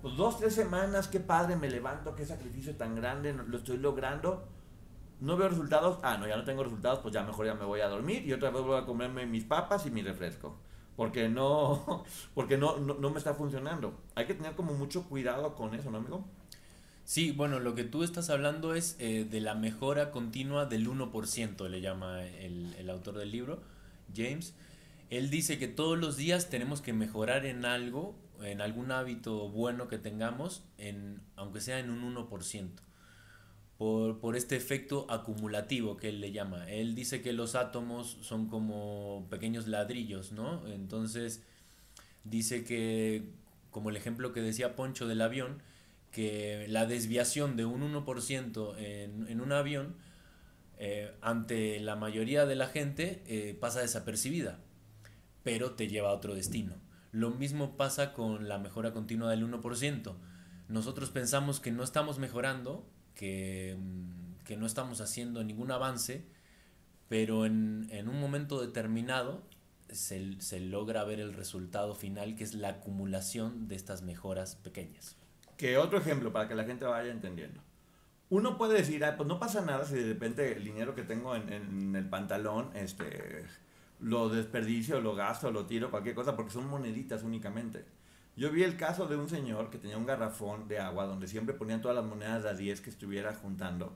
pues 0.03 0.15
dos, 0.15 0.37
tres 0.37 0.53
semanas, 0.53 1.07
qué 1.07 1.19
padre, 1.19 1.55
me 1.55 1.71
levanto, 1.71 2.13
qué 2.13 2.27
sacrificio 2.27 2.75
tan 2.75 2.93
grande, 2.93 3.33
lo 3.33 3.57
estoy 3.57 3.77
logrando. 3.77 4.47
No 5.19 5.35
veo 5.37 5.49
resultados, 5.49 5.99
ah, 6.03 6.17
no, 6.17 6.27
ya 6.27 6.37
no 6.37 6.43
tengo 6.43 6.63
resultados, 6.63 6.99
pues 6.99 7.13
ya 7.13 7.23
mejor 7.23 7.45
ya 7.45 7.55
me 7.55 7.65
voy 7.65 7.81
a 7.81 7.87
dormir 7.87 8.25
y 8.25 8.33
otra 8.33 8.51
vez 8.51 8.61
voy 8.61 8.77
a 8.77 8.85
comerme 8.85 9.25
mis 9.25 9.43
papas 9.43 9.85
y 9.85 9.91
mi 9.91 10.01
refresco. 10.01 10.57
Porque 10.95 11.29
no, 11.29 12.03
porque 12.33 12.57
no, 12.57 12.77
no, 12.77 13.09
me 13.09 13.17
está 13.17 13.33
funcionando. 13.33 13.99
Hay 14.15 14.25
que 14.25 14.33
tener 14.33 14.55
como 14.55 14.73
mucho 14.73 15.03
cuidado 15.03 15.55
con 15.55 15.73
eso, 15.75 15.91
¿no, 15.91 15.97
amigo? 15.97 16.25
Sí, 17.03 17.31
bueno, 17.31 17.59
lo 17.59 17.73
que 17.73 17.83
tú 17.83 18.03
estás 18.03 18.29
hablando 18.29 18.73
es 18.73 18.95
eh, 18.99 19.25
de 19.29 19.41
la 19.41 19.55
mejora 19.55 20.11
continua 20.11 20.65
del 20.65 20.87
1%, 20.87 21.69
le 21.69 21.81
llama 21.81 22.25
el, 22.25 22.75
el 22.77 22.89
autor 22.89 23.17
del 23.17 23.31
libro, 23.31 23.61
James. 24.15 24.53
Él 25.09 25.29
dice 25.29 25.57
que 25.57 25.67
todos 25.67 25.97
los 25.97 26.17
días 26.17 26.49
tenemos 26.49 26.81
que 26.81 26.91
mejorar 26.91 27.45
en 27.45 27.63
algo 27.63 28.15
en 28.43 28.61
algún 28.61 28.91
hábito 28.91 29.49
bueno 29.49 29.87
que 29.87 29.97
tengamos, 29.97 30.63
en, 30.77 31.21
aunque 31.35 31.61
sea 31.61 31.79
en 31.79 31.89
un 31.89 32.15
1%. 32.15 32.69
Por, 33.77 34.19
por, 34.19 34.35
este 34.35 34.55
efecto 34.55 35.05
acumulativo 35.07 35.97
que 35.97 36.09
él 36.09 36.19
le 36.19 36.31
llama. 36.31 36.67
Él 36.67 36.95
dice 36.95 37.21
que 37.21 37.31
los 37.31 37.53
átomos 37.53 38.17
son 38.21 38.47
como 38.47 39.27
pequeños 39.29 39.67
ladrillos, 39.67 40.31
¿no? 40.31 40.65
Entonces 40.67 41.43
dice 42.23 42.63
que, 42.63 43.29
como 43.69 43.91
el 43.91 43.95
ejemplo 43.95 44.33
que 44.33 44.41
decía 44.41 44.75
Poncho 44.75 45.07
del 45.07 45.21
avión, 45.21 45.61
que 46.11 46.65
la 46.69 46.87
desviación 46.87 47.55
de 47.55 47.65
un 47.65 47.81
1% 47.81 48.77
en, 48.79 49.27
en 49.27 49.41
un 49.41 49.51
avión 49.51 49.95
eh, 50.79 51.11
ante 51.21 51.79
la 51.79 51.95
mayoría 51.95 52.45
de 52.45 52.55
la 52.55 52.67
gente 52.67 53.23
eh, 53.25 53.57
pasa 53.59 53.81
desapercibida, 53.81 54.59
pero 55.43 55.71
te 55.71 55.87
lleva 55.87 56.09
a 56.09 56.13
otro 56.13 56.35
destino. 56.35 56.75
Lo 57.11 57.31
mismo 57.31 57.77
pasa 57.77 58.13
con 58.13 58.47
la 58.47 58.59
mejora 58.59 58.93
continua 58.93 59.31
del 59.31 59.43
1%. 59.43 60.15
Nosotros 60.67 61.09
pensamos 61.09 61.59
que 61.59 61.71
no 61.71 61.83
estamos 61.83 62.19
mejorando, 62.19 62.87
que, 63.17 63.75
mm, 63.77 64.45
que 64.45 64.55
no 64.55 64.65
estamos 64.65 65.01
haciendo 65.01 65.43
ningún 65.43 65.71
avance, 65.71 66.25
pero 67.09 67.45
en, 67.45 67.87
en 67.91 68.07
un 68.07 68.21
momento 68.21 68.61
determinado 68.61 69.43
se, 69.89 70.39
se, 70.39 70.59
logra 70.59 71.03
ver 71.03 71.19
el 71.19 71.33
resultado 71.33 71.95
final, 71.95 72.35
que 72.35 72.43
es 72.43 72.53
la 72.53 72.69
acumulación 72.69 73.67
de 73.67 73.75
estas 73.75 74.03
mejoras 74.03 74.55
pequeñas. 74.55 75.17
Que 75.57 75.77
otro 75.77 75.97
ejemplo 75.97 76.31
para 76.31 76.47
que 76.47 76.55
la 76.55 76.65
gente 76.65 76.85
vaya 76.85 77.11
entendiendo. 77.11 77.61
Uno 78.29 78.57
puede 78.57 78.77
decir, 78.77 79.03
ah, 79.03 79.15
pues 79.17 79.27
no 79.27 79.39
pasa 79.39 79.61
nada 79.61 79.85
si 79.85 79.95
de 79.95 80.13
repente 80.13 80.55
el 80.55 80.63
dinero 80.63 80.93
que 80.93 81.03
tengo 81.03 81.35
en, 81.35 81.51
en 81.51 81.95
el 81.95 82.09
pantalón, 82.09 82.69
este, 82.75 83.45
lo 83.99 84.29
desperdicio, 84.29 85.01
lo 85.01 85.15
gasto, 85.15 85.49
lo 85.51 85.65
tiro, 85.65 85.89
cualquier 85.89 86.13
cosa, 86.13 86.35
porque 86.35 86.51
son 86.51 86.67
moneditas 86.67 87.23
únicamente. 87.23 87.85
Yo 88.37 88.51
vi 88.51 88.61
el 88.61 88.77
caso 88.77 89.07
de 89.07 89.17
un 89.17 89.27
señor 89.27 89.71
que 89.71 89.79
tenía 89.79 89.97
un 89.97 90.05
garrafón 90.05 90.67
de 90.67 90.77
agua 90.77 91.07
donde 91.07 91.27
siempre 91.27 91.55
ponían 91.55 91.81
todas 91.81 91.97
las 91.97 92.05
monedas 92.05 92.43
de 92.43 92.49
a 92.49 92.53
10 92.53 92.81
que 92.81 92.91
estuviera 92.91 93.33
juntando. 93.33 93.95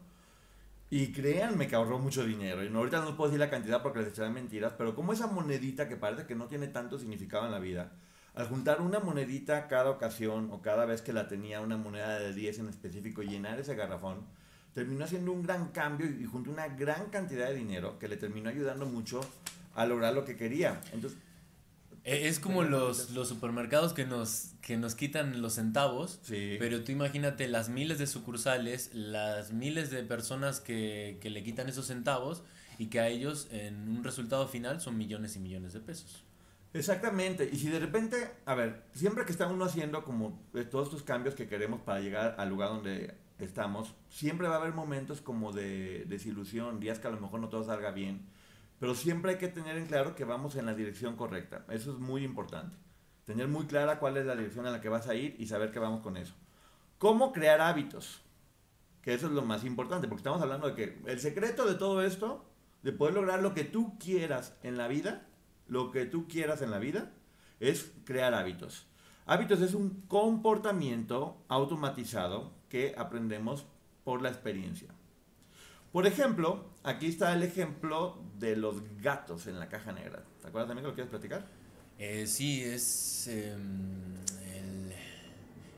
Y 0.90 1.12
créanme 1.12 1.68
que 1.68 1.76
ahorró 1.76 2.00
mucho 2.00 2.26
dinero. 2.26 2.66
Y 2.66 2.70
no, 2.72 2.80
ahorita 2.80 3.02
no 3.02 3.16
puedo 3.16 3.30
decir 3.30 3.40
la 3.40 3.52
cantidad 3.52 3.84
porque 3.84 4.00
les 4.00 4.08
echaré 4.08 4.32
mentiras, 4.32 4.74
pero 4.76 4.96
como 4.96 5.14
esa 5.14 5.28
monedita 5.28 5.88
que 5.88 5.96
parece 5.96 6.26
que 6.26 6.34
no 6.34 6.48
tiene 6.48 6.68
tanto 6.68 6.98
significado 6.98 7.46
en 7.46 7.52
la 7.52 7.60
vida, 7.60 7.92
al 8.34 8.48
juntar 8.48 8.82
una 8.82 9.00
monedita 9.00 9.68
cada 9.68 9.92
ocasión 9.92 10.50
o 10.52 10.62
cada 10.64 10.86
vez 10.86 11.04
que 11.04 11.14
la 11.14 11.28
tenía 11.28 11.62
una 11.62 11.78
moneda 11.78 12.18
de 12.18 12.34
10 12.34 12.60
en 12.60 12.70
específico 12.70 13.22
y 13.22 13.28
llenar 13.28 13.60
ese 13.60 13.76
garrafón, 13.76 14.26
terminó 14.74 15.06
haciendo 15.06 15.34
un 15.34 15.44
gran 15.44 15.68
cambio 15.68 16.08
y 16.10 16.26
juntó 16.26 16.50
una 16.50 16.68
gran 16.68 17.12
cantidad 17.12 17.48
de 17.48 17.56
dinero 17.56 18.00
que 18.00 18.08
le 18.08 18.18
terminó 18.18 18.50
ayudando 18.50 18.88
mucho 18.88 19.22
a 19.76 19.86
lograr 19.86 20.16
lo 20.16 20.26
que 20.26 20.36
quería. 20.36 20.82
Entonces, 20.94 21.20
es 22.04 22.40
como 22.40 22.64
los, 22.64 23.12
los 23.12 23.28
supermercados 23.28 23.94
que 23.94 24.06
nos, 24.06 24.54
que 24.62 24.78
nos 24.78 24.96
quitan 24.96 25.42
los 25.42 25.54
centavos, 25.54 26.20
sí. 26.24 26.56
pero 26.60 26.84
tú 26.84 26.92
imagínate 26.92 27.48
las 27.48 27.70
miles 27.70 28.00
de 28.00 28.08
sucursales, 28.08 28.90
las 28.94 29.52
miles 29.52 29.92
de 29.92 30.04
personas 30.04 30.60
que, 30.60 31.20
que 31.22 31.30
le 31.30 31.44
quitan 31.44 31.70
esos 31.70 31.88
centavos 31.88 32.44
y 32.80 32.88
que 32.88 33.00
a 33.00 33.08
ellos 33.08 33.48
en 33.52 33.88
un 33.88 34.04
resultado 34.04 34.48
final 34.48 34.82
son 34.82 34.98
millones 34.98 35.36
y 35.36 35.40
millones 35.40 35.74
de 35.74 35.80
pesos. 35.80 36.24
Exactamente, 36.74 37.50
y 37.52 37.58
si 37.58 37.68
de 37.68 37.80
repente, 37.80 38.32
a 38.46 38.56
ver, 38.56 38.84
siempre 38.94 39.26
que 39.26 39.34
está 39.34 39.46
uno 39.48 39.66
haciendo 39.66 40.04
como 40.04 40.42
todos 40.72 40.88
estos 40.88 41.04
cambios 41.04 41.36
que 41.36 41.48
queremos 41.48 41.82
para 41.82 42.00
llegar 42.00 42.36
al 42.38 42.50
lugar 42.50 42.70
donde 42.70 43.14
estamos, 43.40 43.94
siempre 44.10 44.48
va 44.48 44.56
a 44.56 44.60
haber 44.60 44.74
momentos 44.74 45.20
como 45.20 45.52
de 45.52 46.06
desilusión, 46.08 46.80
días 46.80 47.00
que 47.00 47.08
a 47.08 47.12
lo 47.12 47.20
mejor 47.20 47.42
no 47.42 47.50
todo 47.50 47.64
salga 47.64 47.92
bien, 47.92 48.22
pero 48.82 48.96
siempre 48.96 49.34
hay 49.34 49.38
que 49.38 49.48
tener 49.48 49.78
en 49.78 49.86
claro 49.86 50.16
que 50.16 50.26
vamos 50.26 50.56
en 50.56 50.66
la 50.66 50.74
dirección 50.74 51.16
correcta, 51.16 51.66
eso 51.70 51.92
es 51.92 52.00
muy 52.00 52.24
importante, 52.24 52.76
tener 53.26 53.48
muy 53.48 53.68
clara 53.68 54.00
cuál 54.00 54.18
es 54.18 54.26
la 54.26 54.36
dirección 54.36 54.66
en 54.66 54.72
la 54.72 54.82
que 54.82 54.90
vas 54.90 55.08
a 55.08 55.14
ir 55.14 55.36
y 55.38 55.46
saber 55.46 55.72
que 55.72 55.78
vamos 55.78 56.02
con 56.02 56.18
eso. 56.18 56.34
¿Cómo 56.98 57.32
crear 57.32 57.62
hábitos? 57.62 58.24
Que 59.04 59.14
eso 59.14 59.28
es 59.28 59.34
lo 59.34 59.44
más 59.44 59.66
importante, 59.66 60.08
porque 60.08 60.22
estamos 60.22 60.42
hablando 60.42 60.68
de 60.68 60.74
que 60.74 61.00
el 61.06 61.20
secreto 61.20 61.68
de 61.68 61.76
todo 61.76 62.02
esto, 62.02 62.50
de 62.82 62.92
poder 62.92 63.14
lograr 63.14 63.44
lo 63.44 63.54
que 63.54 63.66
tú 63.66 64.00
quieras 64.00 64.58
en 64.64 64.80
la 64.80 64.88
vida, 64.88 65.28
lo 65.68 65.92
que 65.92 66.08
tú 66.08 66.28
quieras 66.28 66.64
en 66.64 66.72
la 66.72 66.80
vida 66.80 67.12
es 67.60 67.94
crear 68.04 68.34
hábitos. 68.34 68.88
Hábitos 69.28 69.62
es 69.62 69.76
un 69.76 70.08
comportamiento 70.08 71.46
automatizado 71.50 72.52
que 72.68 72.96
aprendemos 72.98 73.68
por 74.04 74.24
la 74.24 74.30
experiencia. 74.30 74.90
Por 75.92 76.08
ejemplo, 76.08 76.66
aquí 76.84 77.08
está 77.08 77.34
el 77.34 77.44
ejemplo 77.44 78.18
de 78.40 78.56
los 78.56 78.78
gatos 79.02 79.48
en 79.48 79.60
la 79.60 79.68
caja 79.68 79.92
negra. 79.92 80.24
¿Te 80.42 80.48
acuerdas 80.48 80.70
también 80.70 80.86
que 80.86 80.90
lo 80.90 80.96
quieres 80.96 81.10
platicar? 81.10 81.46
Eh, 82.00 82.26
sí, 82.28 82.64
es 82.64 83.28
eh, 83.28 83.54
el, 84.56 84.94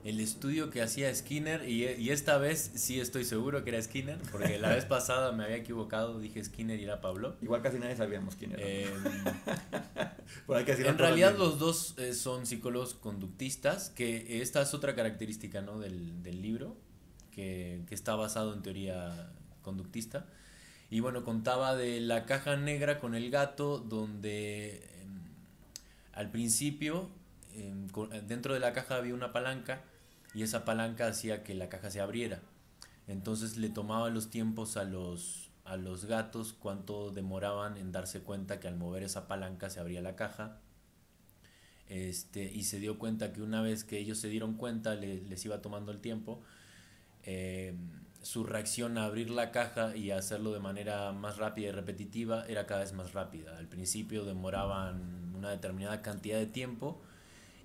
el, 0.05 0.19
estudio 0.19 0.69
que 0.69 0.81
hacía 0.81 1.13
Skinner 1.13 1.67
y, 1.67 1.85
y, 1.85 2.11
esta 2.11 2.37
vez 2.37 2.71
sí 2.75 2.99
estoy 2.99 3.25
seguro 3.25 3.63
que 3.63 3.71
era 3.71 3.81
Skinner, 3.81 4.19
porque 4.31 4.57
la 4.59 4.69
vez 4.69 4.85
pasada 4.97 5.31
me 5.33 5.43
había 5.43 5.57
equivocado, 5.57 6.19
dije 6.19 6.41
Skinner 6.43 6.79
y 6.79 6.83
era 6.83 7.01
Pablo. 7.01 7.35
Igual 7.41 7.61
casi 7.61 7.79
nadie 7.79 7.97
sabíamos 7.97 8.35
quién 8.35 8.51
era. 8.53 8.61
Eh, 8.63 8.93
en 10.47 10.97
realidad 10.97 11.37
los 11.37 11.59
dos 11.59 11.95
eh, 11.97 12.13
son 12.13 12.45
psicólogos 12.45 12.93
conductistas, 12.93 13.89
que 13.89 14.41
esta 14.41 14.61
es 14.61 14.73
otra 14.73 14.95
característica 14.95 15.61
¿no? 15.61 15.79
del, 15.79 16.21
del 16.23 16.41
libro, 16.41 16.77
que, 17.31 17.83
que 17.87 17.95
está 17.95 18.15
basado 18.15 18.53
en 18.53 18.61
teoría 18.61 19.33
conductista. 19.63 20.27
Y 20.91 20.99
bueno, 20.99 21.23
contaba 21.23 21.75
de 21.75 21.99
la 22.01 22.25
caja 22.25 22.55
negra 22.55 22.99
con 22.99 23.15
el 23.15 23.31
gato, 23.31 23.79
donde 23.79 24.75
eh, 24.75 25.07
al 26.13 26.29
principio 26.29 27.09
eh, 27.55 27.73
dentro 28.27 28.53
de 28.53 28.59
la 28.59 28.73
caja 28.73 28.97
había 28.97 29.13
una 29.15 29.31
palanca 29.31 29.81
y 30.33 30.43
esa 30.43 30.65
palanca 30.65 31.07
hacía 31.07 31.43
que 31.43 31.55
la 31.55 31.69
caja 31.69 31.89
se 31.89 32.01
abriera. 32.01 32.41
Entonces 33.07 33.57
le 33.57 33.69
tomaba 33.69 34.09
los 34.09 34.29
tiempos 34.29 34.77
a 34.77 34.83
los, 34.83 35.49
a 35.65 35.77
los 35.77 36.05
gatos 36.05 36.53
cuánto 36.53 37.11
demoraban 37.11 37.77
en 37.77 37.91
darse 37.91 38.21
cuenta 38.21 38.59
que 38.59 38.67
al 38.67 38.77
mover 38.77 39.03
esa 39.03 39.27
palanca 39.27 39.69
se 39.69 39.79
abría 39.79 40.01
la 40.01 40.15
caja. 40.15 40.59
Este, 41.89 42.51
y 42.51 42.63
se 42.63 42.79
dio 42.79 42.97
cuenta 42.97 43.33
que 43.33 43.41
una 43.41 43.61
vez 43.61 43.83
que 43.83 43.99
ellos 43.99 44.17
se 44.17 44.29
dieron 44.29 44.55
cuenta, 44.55 44.95
le, 44.95 45.21
les 45.21 45.45
iba 45.45 45.61
tomando 45.61 45.91
el 45.91 45.99
tiempo. 45.99 46.41
Eh, 47.23 47.75
su 48.23 48.45
reacción 48.45 48.97
a 48.97 49.05
abrir 49.05 49.29
la 49.29 49.51
caja 49.51 49.95
y 49.95 50.11
hacerlo 50.11 50.53
de 50.53 50.59
manera 50.59 51.11
más 51.11 51.37
rápida 51.37 51.67
y 51.67 51.71
repetitiva 51.71 52.45
era 52.47 52.65
cada 52.65 52.79
vez 52.79 52.93
más 52.93 53.13
rápida. 53.13 53.57
Al 53.57 53.67
principio 53.67 54.23
demoraban 54.23 55.35
una 55.35 55.51
determinada 55.51 56.01
cantidad 56.01 56.39
de 56.39 56.45
tiempo 56.45 57.01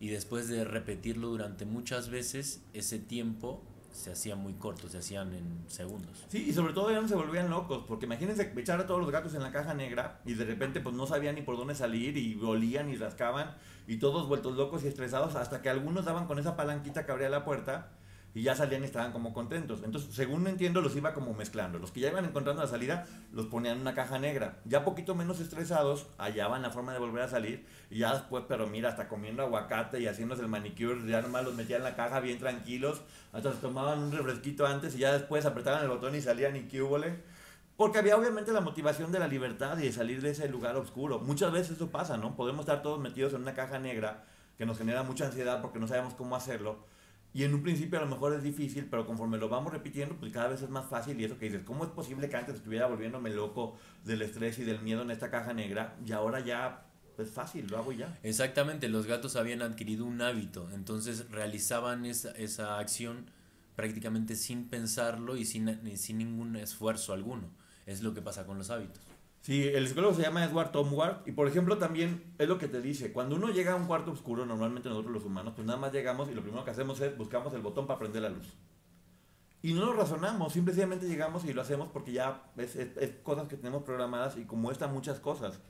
y 0.00 0.08
después 0.08 0.48
de 0.48 0.64
repetirlo 0.64 1.28
durante 1.28 1.64
muchas 1.64 2.08
veces, 2.10 2.62
ese 2.74 2.98
tiempo 2.98 3.62
se 3.92 4.12
hacía 4.12 4.36
muy 4.36 4.52
corto, 4.54 4.88
se 4.88 4.98
hacían 4.98 5.32
en 5.32 5.64
segundos. 5.68 6.24
Sí, 6.28 6.46
y 6.48 6.52
sobre 6.52 6.72
todo 6.72 6.90
ya 6.90 7.00
no 7.00 7.08
se 7.08 7.14
volvían 7.14 7.50
locos, 7.50 7.84
porque 7.86 8.06
imagínense 8.06 8.52
echar 8.56 8.80
a 8.80 8.86
todos 8.86 9.00
los 9.00 9.10
gatos 9.10 9.34
en 9.34 9.42
la 9.42 9.52
caja 9.52 9.74
negra 9.74 10.20
y 10.24 10.34
de 10.34 10.44
repente 10.44 10.80
pues 10.80 10.94
no 10.94 11.06
sabían 11.06 11.36
ni 11.36 11.42
por 11.42 11.56
dónde 11.56 11.74
salir 11.76 12.16
y 12.16 12.38
olían 12.42 12.90
y 12.90 12.96
rascaban 12.96 13.56
y 13.86 13.98
todos 13.98 14.28
vueltos 14.28 14.56
locos 14.56 14.84
y 14.84 14.88
estresados 14.88 15.36
hasta 15.36 15.62
que 15.62 15.68
algunos 15.68 16.04
daban 16.04 16.26
con 16.26 16.38
esa 16.38 16.56
palanquita 16.56 17.06
que 17.06 17.12
abría 17.12 17.28
la 17.28 17.44
puerta 17.44 17.90
y 18.34 18.42
ya 18.42 18.54
salían 18.54 18.82
y 18.82 18.84
estaban 18.84 19.12
como 19.12 19.32
contentos. 19.32 19.82
Entonces, 19.82 20.14
según 20.14 20.46
entiendo, 20.46 20.80
los 20.80 20.94
iba 20.94 21.14
como 21.14 21.32
mezclando. 21.34 21.78
Los 21.78 21.90
que 21.90 22.00
ya 22.00 22.08
iban 22.08 22.24
encontrando 22.24 22.62
la 22.62 22.68
salida, 22.68 23.06
los 23.32 23.46
ponían 23.46 23.76
en 23.76 23.80
una 23.80 23.94
caja 23.94 24.18
negra. 24.18 24.58
Ya 24.64 24.84
poquito 24.84 25.14
menos 25.14 25.40
estresados, 25.40 26.06
hallaban 26.18 26.62
la 26.62 26.70
forma 26.70 26.92
de 26.92 26.98
volver 26.98 27.22
a 27.22 27.28
salir. 27.28 27.66
Y 27.90 27.98
ya 27.98 28.12
después, 28.14 28.44
pero 28.46 28.66
mira, 28.66 28.90
hasta 28.90 29.08
comiendo 29.08 29.42
aguacate 29.42 30.00
y 30.00 30.06
haciéndose 30.06 30.42
el 30.42 30.48
manicure, 30.48 31.08
ya 31.08 31.22
nomás 31.22 31.44
los 31.44 31.54
metían 31.54 31.78
en 31.78 31.84
la 31.84 31.96
caja 31.96 32.20
bien 32.20 32.38
tranquilos. 32.38 33.00
Hasta 33.32 33.52
se 33.52 33.58
tomaban 33.58 33.98
un 33.98 34.12
refresquito 34.12 34.66
antes 34.66 34.94
y 34.94 34.98
ya 34.98 35.12
después 35.12 35.46
apretaban 35.46 35.82
el 35.82 35.88
botón 35.88 36.14
y 36.14 36.20
salían 36.20 36.54
y 36.56 36.62
qué 36.68 36.86
Porque 37.76 37.98
había 37.98 38.16
obviamente 38.16 38.52
la 38.52 38.60
motivación 38.60 39.10
de 39.10 39.20
la 39.20 39.28
libertad 39.28 39.78
y 39.78 39.82
de 39.82 39.92
salir 39.92 40.20
de 40.20 40.30
ese 40.30 40.48
lugar 40.48 40.76
oscuro. 40.76 41.18
Muchas 41.18 41.50
veces 41.50 41.76
eso 41.76 41.90
pasa, 41.90 42.16
¿no? 42.18 42.36
Podemos 42.36 42.60
estar 42.60 42.82
todos 42.82 43.00
metidos 43.00 43.32
en 43.32 43.42
una 43.42 43.54
caja 43.54 43.78
negra 43.78 44.24
que 44.58 44.66
nos 44.66 44.76
genera 44.76 45.02
mucha 45.02 45.26
ansiedad 45.26 45.62
porque 45.62 45.78
no 45.78 45.88
sabemos 45.88 46.14
cómo 46.14 46.36
hacerlo 46.36 46.78
y 47.38 47.44
en 47.44 47.54
un 47.54 47.62
principio 47.62 48.00
a 48.00 48.02
lo 48.02 48.08
mejor 48.08 48.34
es 48.34 48.42
difícil, 48.42 48.88
pero 48.90 49.06
conforme 49.06 49.38
lo 49.38 49.48
vamos 49.48 49.72
repitiendo, 49.72 50.16
pues 50.16 50.32
cada 50.32 50.48
vez 50.48 50.60
es 50.60 50.70
más 50.70 50.86
fácil. 50.86 51.20
Y 51.20 51.24
eso 51.24 51.38
que 51.38 51.44
dices, 51.44 51.62
¿cómo 51.64 51.84
es 51.84 51.90
posible 51.90 52.28
que 52.28 52.34
antes 52.34 52.56
estuviera 52.56 52.88
volviéndome 52.88 53.30
loco 53.30 53.78
del 54.04 54.22
estrés 54.22 54.58
y 54.58 54.64
del 54.64 54.82
miedo 54.82 55.02
en 55.02 55.12
esta 55.12 55.30
caja 55.30 55.52
negra? 55.52 55.94
Y 56.04 56.10
ahora 56.10 56.40
ya 56.40 56.82
es 57.16 57.30
fácil, 57.30 57.68
lo 57.68 57.78
hago 57.78 57.92
ya. 57.92 58.18
Exactamente, 58.24 58.88
los 58.88 59.06
gatos 59.06 59.36
habían 59.36 59.62
adquirido 59.62 60.04
un 60.04 60.20
hábito, 60.20 60.68
entonces 60.74 61.30
realizaban 61.30 62.06
esa, 62.06 62.32
esa 62.32 62.80
acción 62.80 63.30
prácticamente 63.76 64.34
sin 64.34 64.68
pensarlo 64.68 65.36
y 65.36 65.44
sin, 65.44 65.96
sin 65.96 66.18
ningún 66.18 66.56
esfuerzo 66.56 67.12
alguno. 67.12 67.52
Es 67.86 68.02
lo 68.02 68.14
que 68.14 68.20
pasa 68.20 68.46
con 68.46 68.58
los 68.58 68.70
hábitos. 68.70 69.07
Sí, 69.40 69.66
el 69.66 69.88
psicólogo 69.88 70.14
se 70.14 70.22
llama 70.22 70.44
Edward 70.44 70.72
Tomward 70.72 71.22
y 71.26 71.32
por 71.32 71.48
ejemplo 71.48 71.78
también 71.78 72.34
es 72.38 72.48
lo 72.48 72.58
que 72.58 72.68
te 72.68 72.82
dice, 72.82 73.12
cuando 73.12 73.36
uno 73.36 73.48
llega 73.48 73.72
a 73.72 73.76
un 73.76 73.86
cuarto 73.86 74.10
oscuro, 74.10 74.44
normalmente 74.44 74.88
nosotros 74.88 75.12
los 75.12 75.24
humanos, 75.24 75.54
pues 75.54 75.66
nada 75.66 75.78
más 75.78 75.92
llegamos 75.92 76.28
y 76.28 76.34
lo 76.34 76.42
primero 76.42 76.64
que 76.64 76.72
hacemos 76.72 77.00
es 77.00 77.16
buscamos 77.16 77.54
el 77.54 77.62
botón 77.62 77.86
para 77.86 77.98
prender 77.98 78.22
la 78.22 78.28
luz. 78.28 78.52
Y 79.62 79.72
no 79.72 79.86
lo 79.86 79.92
razonamos, 79.94 80.52
simplemente 80.52 81.08
llegamos 81.08 81.44
y 81.44 81.52
lo 81.52 81.62
hacemos 81.62 81.88
porque 81.92 82.12
ya 82.12 82.42
es, 82.56 82.76
es, 82.76 82.96
es 82.96 83.10
cosas 83.22 83.48
que 83.48 83.56
tenemos 83.56 83.84
programadas 83.84 84.36
y 84.36 84.44
como 84.44 84.70
están 84.70 84.92
muchas 84.92 85.18
cosas. 85.18 85.60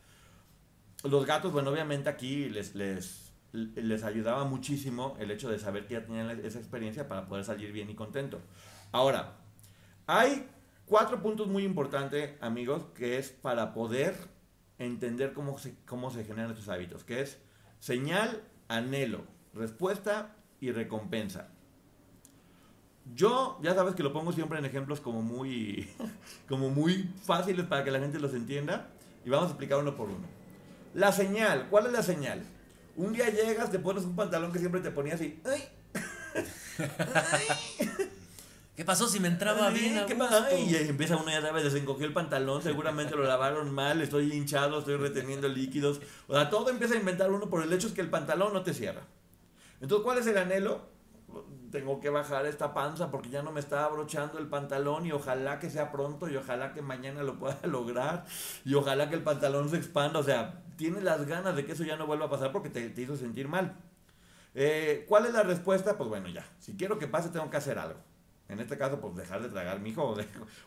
Los 1.04 1.25
gatos, 1.26 1.52
bueno, 1.52 1.70
obviamente 1.70 2.08
aquí 2.08 2.48
les, 2.48 2.75
les 2.75 3.28
les 3.52 4.04
ayudaba 4.04 4.44
muchísimo 4.44 5.16
el 5.18 5.30
hecho 5.30 5.48
de 5.48 5.58
saber 5.58 5.87
que 5.87 5.94
ya 5.94 6.04
tenían 6.04 6.30
esa 6.44 6.58
experiencia 6.58 7.08
para 7.08 7.26
poder 7.26 7.44
salir 7.44 7.72
bien 7.72 7.88
y 7.88 7.94
contento. 7.94 8.40
Ahora, 8.92 9.37
hay 10.06 10.48
cuatro 10.88 11.21
puntos 11.23 11.47
muy 11.49 11.64
importantes, 11.64 12.33
amigos, 12.40 12.85
que 12.95 13.18
es 13.18 13.30
para 13.30 13.75
poder 13.75 14.16
entender 14.78 15.33
cómo 15.33 15.59
se, 15.59 15.75
cómo 15.85 16.11
se 16.11 16.25
generan 16.25 16.50
estos 16.50 16.68
hábitos, 16.68 17.04
que 17.04 17.21
es 17.21 17.38
señal, 17.78 18.42
anhelo, 18.68 19.25
respuesta 19.54 20.35
y 20.61 20.73
recompensa. 20.73 21.49
Yo, 23.14 23.59
ya 23.62 23.75
sabes 23.75 23.95
que 23.95 24.02
lo 24.02 24.12
pongo 24.12 24.33
siempre 24.33 24.59
en 24.59 24.64
ejemplos 24.64 25.00
como 25.00 25.23
muy, 25.23 25.88
como 26.49 26.71
muy 26.71 27.11
fáciles 27.25 27.66
para 27.66 27.85
que 27.85 27.90
la 27.90 28.00
gente 28.00 28.18
los 28.18 28.35
entienda 28.35 28.88
y 29.25 29.30
vamos 29.30 29.47
a 29.47 29.50
explicar 29.50 29.78
uno 29.78 29.97
por 29.97 30.09
uno. 30.09 30.26
La 30.95 31.12
señal, 31.12 31.68
¿cuál 31.71 31.87
es 31.87 31.92
la 31.92 32.02
señal? 32.02 32.42
Un 32.97 33.12
día 33.12 33.28
llegas, 33.30 33.71
te 33.71 33.78
pones 33.78 34.04
un 34.04 34.16
pantalón 34.16 34.52
que 34.52 34.59
siempre 34.59 34.80
te 34.80 34.90
ponías 34.90 35.16
así. 35.16 35.40
¡Ay! 35.45 35.62
¿Qué 38.78 38.85
pasó 38.85 39.08
si 39.08 39.18
me 39.18 39.26
entraba 39.26 39.70
bien? 39.70 40.06
¿Qué 40.06 40.14
pasó? 40.14 40.56
Y 40.56 40.73
empieza 40.76 41.16
uno, 41.16 41.28
ya 41.32 41.42
sabes, 41.42 41.64
desencogió 41.64 42.06
el 42.06 42.12
pantalón, 42.12 42.62
seguramente 42.62 43.16
lo 43.16 43.25
lavaron 43.25 43.75
mal, 43.75 44.00
estoy 44.00 44.32
hinchado, 44.32 44.78
estoy 44.78 44.94
reteniendo 44.94 45.49
líquidos. 45.49 46.00
O 46.28 46.35
sea, 46.35 46.49
todo 46.49 46.70
empieza 46.70 46.94
a 46.94 46.97
inventar 46.97 47.28
uno 47.32 47.50
por 47.50 47.64
el 47.64 47.73
hecho 47.73 47.88
es 47.88 47.92
que 47.92 48.02
el 48.02 48.08
pantalón 48.08 48.52
no 48.52 48.62
te 48.62 48.73
cierra. 48.73 49.00
Entonces, 49.80 50.04
¿cuál 50.04 50.18
es 50.18 50.28
el 50.28 50.38
anhelo? 50.38 50.87
tengo 51.73 51.99
que 51.99 52.08
bajar 52.08 52.47
esta 52.47 52.73
panza 52.73 53.11
porque 53.11 53.30
ya 53.30 53.42
no 53.42 53.50
me 53.50 53.58
está 53.58 53.85
abrochando 53.85 54.38
el 54.38 54.47
pantalón 54.47 55.06
y 55.06 55.11
ojalá 55.11 55.58
que 55.58 55.70
sea 55.70 55.90
pronto 55.90 56.30
y 56.30 56.37
ojalá 56.37 56.73
que 56.73 56.80
mañana 56.80 57.25
lo 57.25 57.37
pueda 57.37 57.58
lograr 57.64 58.26
y 58.64 58.75
ojalá 58.75 59.11
que 59.11 59.16
el 59.16 59.25
pantalón 59.25 59.68
se 59.70 59.76
expanda. 59.76 60.20
O 60.20 60.23
sea, 60.23 60.62
tienes 60.76 61.02
las 61.02 61.26
ganas 61.26 61.56
de 61.56 61.66
que 61.66 61.73
eso 61.73 61.82
ya 61.82 61.97
no 61.97 62.06
vuelva 62.06 62.26
a 62.26 62.30
pasar 62.30 62.52
porque 62.52 62.70
te, 62.70 63.02
hizo 63.02 63.16
sentir 63.16 63.49
mal. 63.49 63.75
Eh, 64.54 65.04
¿Cuál 65.08 65.26
es 65.26 65.32
la 65.32 65.42
respuesta? 65.42 65.99
Pues 65.99 66.08
bueno, 66.08 66.28
ya, 66.28 66.47
si 66.61 66.76
quiero 66.76 66.97
que 67.00 67.08
pase 67.08 67.30
tengo 67.30 67.50
que 67.50 67.56
hacer 67.56 67.76
algo. 67.76 67.99
En 68.49 68.61
este 68.61 68.78
caso, 68.78 69.00
pues 69.00 69.14
dejar 69.14 69.43
de 69.43 69.49
tragar 69.49 69.81
mijo 69.81 70.02
o, 70.11 70.17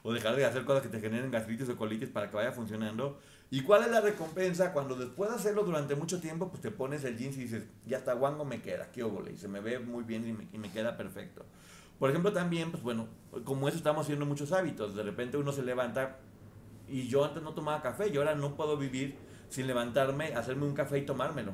o 0.04 0.14
dejar 0.14 0.36
de 0.36 0.46
hacer 0.46 0.66
cosas 0.66 0.84
que 0.84 0.90
te 0.90 1.00
generen 1.00 1.32
gastritis 1.32 1.70
o 1.70 1.78
colitis 1.78 2.10
para 2.10 2.30
que 2.30 2.36
vaya 2.36 2.52
funcionando. 2.52 3.20
¿Y 3.50 3.64
cuál 3.64 3.84
es 3.84 3.92
la 3.92 4.02
recompensa? 4.02 4.72
Cuando 4.72 4.96
después 4.96 5.30
de 5.30 5.36
hacerlo 5.36 5.64
durante 5.64 5.96
mucho 5.96 6.22
tiempo, 6.22 6.50
pues 6.50 6.62
te 6.62 6.72
pones 6.72 7.04
el 7.04 7.18
jeans 7.18 7.36
y 7.38 7.42
dices, 7.42 7.64
ya 7.86 7.98
está 7.98 8.14
guango 8.14 8.46
me 8.46 8.62
queda, 8.62 8.90
qué 8.92 9.04
óvole, 9.04 9.34
y 9.34 9.38
se 9.38 9.48
me 9.48 9.60
ve 9.60 9.80
muy 9.80 10.04
bien 10.04 10.26
y 10.28 10.32
me, 10.32 10.48
y 10.54 10.58
me, 10.58 10.72
queda 10.72 10.96
perfecto. 10.96 11.46
Por 12.00 12.10
ejemplo, 12.10 12.32
también, 12.32 12.72
pues 12.72 12.82
bueno, 12.82 13.08
como 13.44 13.68
eso 13.68 13.78
estamos 13.78 14.04
haciendo 14.04 14.26
muchos 14.26 14.54
hábitos. 14.54 14.96
De 14.96 15.04
repente 15.04 15.38
uno 15.38 15.52
se 15.52 15.64
levanta 15.64 16.20
y 16.88 17.08
yo 17.08 17.26
antes 17.26 17.44
no 17.44 17.54
tomaba 17.54 17.82
café 17.82 18.08
y 18.08 18.18
ahora 18.18 18.36
no 18.36 18.56
puedo 18.56 18.78
vivir 18.78 19.18
sin 19.50 19.68
levantarme, 19.68 20.34
hacerme 20.34 20.66
un 20.66 20.74
café 20.74 21.00
y 21.00 21.06
tomármelo. 21.06 21.52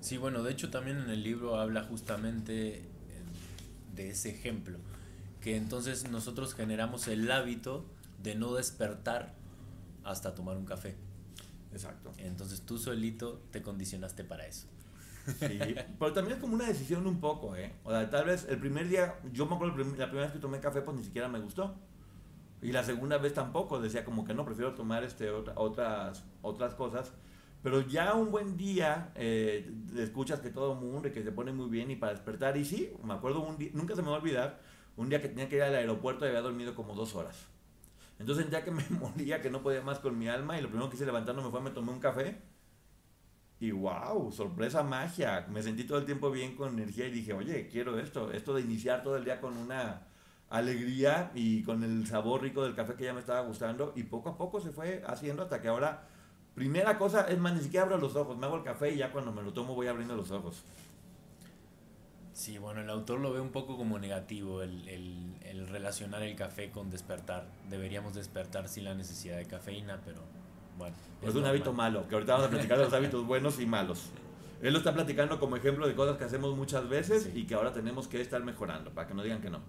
Sí, 0.00 0.16
bueno, 0.16 0.42
de 0.44 0.52
hecho 0.52 0.70
también 0.70 0.98
en 0.98 1.10
el 1.10 1.24
libro 1.24 1.58
habla 1.58 1.82
justamente 1.82 2.84
de 3.94 4.10
ese 4.10 4.30
ejemplo, 4.30 4.78
que 5.40 5.56
entonces 5.56 6.10
nosotros 6.10 6.54
generamos 6.54 7.08
el 7.08 7.30
hábito 7.30 7.84
de 8.22 8.34
no 8.34 8.54
despertar 8.54 9.34
hasta 10.04 10.34
tomar 10.34 10.56
un 10.56 10.64
café. 10.64 10.96
Exacto. 11.72 12.12
Entonces 12.18 12.62
tú 12.62 12.78
solito 12.78 13.42
te 13.50 13.62
condicionaste 13.62 14.24
para 14.24 14.46
eso. 14.46 14.66
Sí, 15.38 15.58
pero 15.98 16.12
también 16.12 16.36
es 16.36 16.40
como 16.40 16.54
una 16.54 16.66
decisión 16.66 17.06
un 17.06 17.20
poco, 17.20 17.54
¿eh? 17.54 17.74
O 17.84 17.90
sea, 17.90 18.08
tal 18.08 18.26
vez 18.26 18.46
el 18.48 18.58
primer 18.58 18.88
día, 18.88 19.16
yo 19.32 19.46
me 19.46 19.54
acuerdo 19.54 19.76
la 19.76 20.06
primera 20.06 20.26
vez 20.26 20.32
que 20.32 20.38
tomé 20.38 20.58
café, 20.60 20.80
pues 20.80 20.96
ni 20.96 21.04
siquiera 21.04 21.28
me 21.28 21.38
gustó. 21.38 21.76
Y 22.60 22.72
la 22.72 22.82
segunda 22.82 23.18
vez 23.18 23.34
tampoco, 23.34 23.80
decía 23.80 24.04
como 24.04 24.24
que 24.24 24.34
no, 24.34 24.44
prefiero 24.44 24.74
tomar 24.74 25.04
este, 25.04 25.30
otras, 25.30 26.24
otras 26.42 26.74
cosas. 26.74 27.12
Pero 27.62 27.80
ya 27.82 28.14
un 28.14 28.30
buen 28.30 28.56
día 28.56 29.12
eh, 29.16 29.70
escuchas 29.96 30.40
que 30.40 30.50
todo 30.50 30.74
mundo 30.74 31.08
y 31.08 31.12
que 31.12 31.22
se 31.22 31.32
pone 31.32 31.52
muy 31.52 31.68
bien 31.68 31.90
y 31.90 31.96
para 31.96 32.12
despertar. 32.12 32.56
Y 32.56 32.64
sí, 32.64 32.92
me 33.04 33.14
acuerdo 33.14 33.40
un 33.40 33.58
día, 33.58 33.70
nunca 33.74 33.94
se 33.94 34.02
me 34.02 34.08
va 34.08 34.16
a 34.16 34.20
olvidar, 34.20 34.60
un 34.98 35.08
día 35.08 35.22
que 35.22 35.28
tenía 35.28 35.48
que 35.48 35.56
ir 35.56 35.62
al 35.62 35.74
aeropuerto 35.74 36.24
y 36.26 36.28
había 36.28 36.42
dormido 36.42 36.74
como 36.74 36.94
dos 36.94 37.14
horas. 37.14 37.46
Entonces 38.18 38.50
ya 38.50 38.64
que 38.64 38.72
me 38.72 38.84
moría, 38.90 39.40
que 39.40 39.48
no 39.48 39.62
podía 39.62 39.80
más 39.80 40.00
con 40.00 40.18
mi 40.18 40.28
alma 40.28 40.58
y 40.58 40.60
lo 40.60 40.68
primero 40.68 40.90
que 40.90 40.96
hice 40.96 41.06
levantarme 41.06 41.42
fue 41.50 41.60
me 41.60 41.70
tomé 41.70 41.92
un 41.92 42.00
café. 42.00 42.36
Y 43.60 43.70
wow, 43.70 44.30
sorpresa 44.32 44.82
magia. 44.82 45.46
Me 45.50 45.62
sentí 45.62 45.84
todo 45.84 45.98
el 45.98 46.04
tiempo 46.04 46.30
bien 46.30 46.54
con 46.54 46.74
energía 46.74 47.06
y 47.06 47.10
dije, 47.12 47.32
oye, 47.32 47.68
quiero 47.68 47.98
esto. 47.98 48.32
Esto 48.32 48.54
de 48.54 48.62
iniciar 48.62 49.02
todo 49.02 49.16
el 49.16 49.24
día 49.24 49.40
con 49.40 49.56
una 49.56 50.02
alegría 50.50 51.30
y 51.34 51.62
con 51.62 51.82
el 51.84 52.06
sabor 52.06 52.42
rico 52.42 52.62
del 52.64 52.74
café 52.74 52.94
que 52.94 53.04
ya 53.04 53.14
me 53.14 53.20
estaba 53.20 53.40
gustando. 53.42 53.92
Y 53.96 54.04
poco 54.04 54.30
a 54.30 54.36
poco 54.36 54.60
se 54.60 54.70
fue 54.70 55.02
haciendo 55.06 55.42
hasta 55.42 55.60
que 55.60 55.68
ahora, 55.68 56.06
primera 56.54 56.98
cosa, 56.98 57.22
es 57.28 57.38
más, 57.38 57.54
ni 57.54 57.62
siquiera 57.62 57.84
abro 57.84 57.98
los 57.98 58.16
ojos. 58.16 58.36
Me 58.36 58.46
hago 58.46 58.56
el 58.56 58.64
café 58.64 58.92
y 58.92 58.96
ya 58.98 59.12
cuando 59.12 59.32
me 59.32 59.42
lo 59.42 59.52
tomo 59.52 59.74
voy 59.74 59.86
abriendo 59.86 60.16
los 60.16 60.30
ojos. 60.30 60.64
Sí, 62.38 62.56
bueno, 62.56 62.82
el 62.82 62.88
autor 62.88 63.18
lo 63.18 63.32
ve 63.32 63.40
un 63.40 63.50
poco 63.50 63.76
como 63.76 63.98
negativo, 63.98 64.62
el, 64.62 65.66
relacionar 65.72 66.22
el 66.22 66.36
café 66.36 66.70
con 66.70 66.88
despertar. 66.88 67.48
Deberíamos 67.68 68.14
despertar 68.14 68.68
sin 68.68 68.84
la 68.84 68.94
necesidad 68.94 69.36
de 69.38 69.44
cafeína, 69.46 70.00
pero 70.04 70.20
bueno. 70.78 70.94
Es, 71.20 71.34
un 71.34 71.44
hábito 71.44 71.72
malo, 71.72 72.06
que 72.06 72.14
ahorita 72.14 72.34
vamos 72.34 72.46
a 72.46 72.50
platicar 72.50 72.78
de 72.78 72.84
los 72.84 72.92
hábitos 72.92 73.26
buenos 73.26 73.58
y 73.58 73.66
malos. 73.66 74.10
Él 74.62 74.72
lo 74.72 74.78
está 74.78 74.94
platicando 74.94 75.40
como 75.40 75.56
ejemplo 75.56 75.88
de 75.88 75.96
cosas 75.96 76.16
que 76.16 76.22
hacemos 76.22 76.56
muchas 76.56 76.88
veces 76.88 77.28
y 77.34 77.44
que 77.44 77.56
ahora 77.56 77.72
tenemos 77.72 78.06
que 78.06 78.20
estar 78.20 78.40
mejorando, 78.44 78.92
para 78.92 79.08
que 79.08 79.14
no 79.14 79.24
digan 79.24 79.40
que 79.40 79.50
no. 79.50 79.60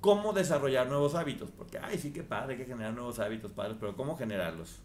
¿Cómo 0.00 0.32
desarrollar 0.32 0.86
nuevos 0.86 1.16
hábitos? 1.16 1.50
Porque, 1.50 1.80
ay, 1.80 1.98
sí 1.98 2.12
que 2.12 2.22
padre, 2.22 2.52
hay 2.52 2.60
que 2.60 2.66
generar 2.66 2.94
nuevos 2.94 3.18
hábitos, 3.18 3.50
padres, 3.50 3.78
pero 3.80 3.96
¿cómo 3.96 4.16
generarlos? 4.16 4.78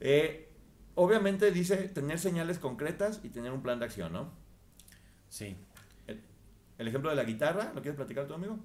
Eh, 0.00 0.50
obviamente 0.96 1.52
dice 1.52 1.76
tener 1.88 2.18
señales 2.18 2.58
concretas 2.58 3.20
y 3.22 3.28
tener 3.28 3.52
un 3.52 3.62
plan 3.62 3.78
de 3.78 3.84
acción, 3.84 4.12
¿no? 4.12 4.32
Sí. 5.28 5.56
El 6.78 6.88
ejemplo 6.88 7.10
de 7.10 7.16
la 7.16 7.24
guitarra, 7.24 7.72
¿lo 7.74 7.82
quieres 7.82 7.96
platicar 7.96 8.26
tu 8.26 8.34
amigo? 8.34 8.58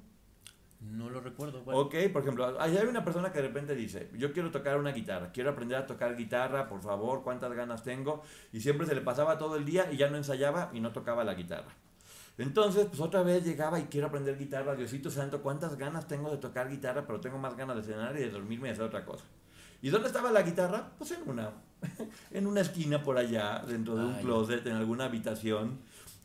No 0.91 1.09
lo 1.09 1.21
recuerdo. 1.21 1.63
Ok, 1.65 1.95
por 2.11 2.21
ejemplo, 2.21 2.59
hay 2.59 2.75
una 2.87 3.03
persona 3.03 3.31
que 3.31 3.41
de 3.41 3.47
repente 3.47 3.73
dice, 3.73 4.09
yo 4.17 4.33
quiero 4.33 4.51
tocar 4.51 4.77
una 4.77 4.91
guitarra, 4.91 5.31
quiero 5.31 5.51
aprender 5.51 5.77
a 5.77 5.87
tocar 5.87 6.15
guitarra, 6.15 6.67
por 6.67 6.81
favor, 6.81 7.23
cuántas 7.23 7.53
ganas 7.53 7.83
tengo. 7.83 8.21
Y 8.51 8.59
siempre 8.59 8.85
se 8.85 8.93
le 8.93 9.01
pasaba 9.01 9.37
todo 9.37 9.55
el 9.55 9.65
día 9.65 9.91
y 9.91 9.97
ya 9.97 10.09
no 10.09 10.17
ensayaba 10.17 10.69
y 10.73 10.81
no 10.81 10.91
tocaba 10.91 11.23
la 11.23 11.33
guitarra. 11.33 11.73
Entonces, 12.37 12.87
pues 12.87 12.99
otra 12.99 13.23
vez 13.23 13.45
llegaba 13.45 13.79
y 13.79 13.83
quiero 13.83 14.07
aprender 14.07 14.37
guitarra, 14.37 14.75
Diosito 14.75 15.09
Santo, 15.09 15.41
cuántas 15.41 15.77
ganas 15.77 16.07
tengo 16.07 16.31
de 16.31 16.37
tocar 16.37 16.69
guitarra, 16.69 17.05
pero 17.05 17.21
tengo 17.21 17.37
más 17.37 17.55
ganas 17.55 17.75
de 17.77 17.83
cenar 17.83 18.15
y 18.17 18.19
de 18.19 18.31
dormirme 18.31 18.67
y 18.67 18.71
hacer 18.71 18.83
otra 18.83 19.05
cosa. 19.05 19.23
¿Y 19.81 19.89
dónde 19.89 20.07
estaba 20.07 20.31
la 20.31 20.41
guitarra? 20.41 20.91
Pues 20.97 21.11
en 21.11 21.29
una, 21.29 21.51
en 22.31 22.47
una 22.47 22.61
esquina 22.61 23.03
por 23.03 23.17
allá, 23.17 23.63
dentro 23.67 23.95
de 23.95 24.05
un 24.05 24.15
closet, 24.15 24.65
en 24.65 24.75
alguna 24.75 25.05
habitación. 25.05 25.79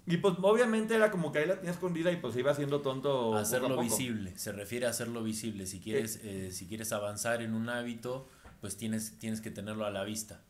Y 0.09 0.17
pues 0.17 0.35
obviamente 0.41 0.95
era 0.95 1.11
como 1.11 1.31
que 1.31 1.41
ahí 1.41 1.47
la 1.47 1.57
tenía 1.57 1.71
escondida 1.71 2.11
y 2.11 2.17
pues 2.17 2.35
iba 2.37 2.51
haciendo 2.51 2.81
tonto. 2.81 3.37
Hacerlo 3.37 3.79
visible, 3.79 4.37
se 4.39 4.53
refiere 4.53 4.87
a 4.87 4.91
hacerlo 4.91 5.23
visible. 5.23 5.67
Si 5.67 5.81
quieres, 5.81 6.17
eh. 6.17 6.47
Eh, 6.47 6.53
si 6.53 6.67
quieres 6.67 6.93
avanzar 6.93 7.43
en 7.43 7.53
un 7.53 7.69
hábito, 7.69 8.27
pues 8.63 8.77
tienes, 8.79 9.19
tienes 9.19 9.43
que 9.43 9.51
tenerlo 9.51 9.85
a 9.85 9.91
la 9.91 10.05
vista. 10.05 10.41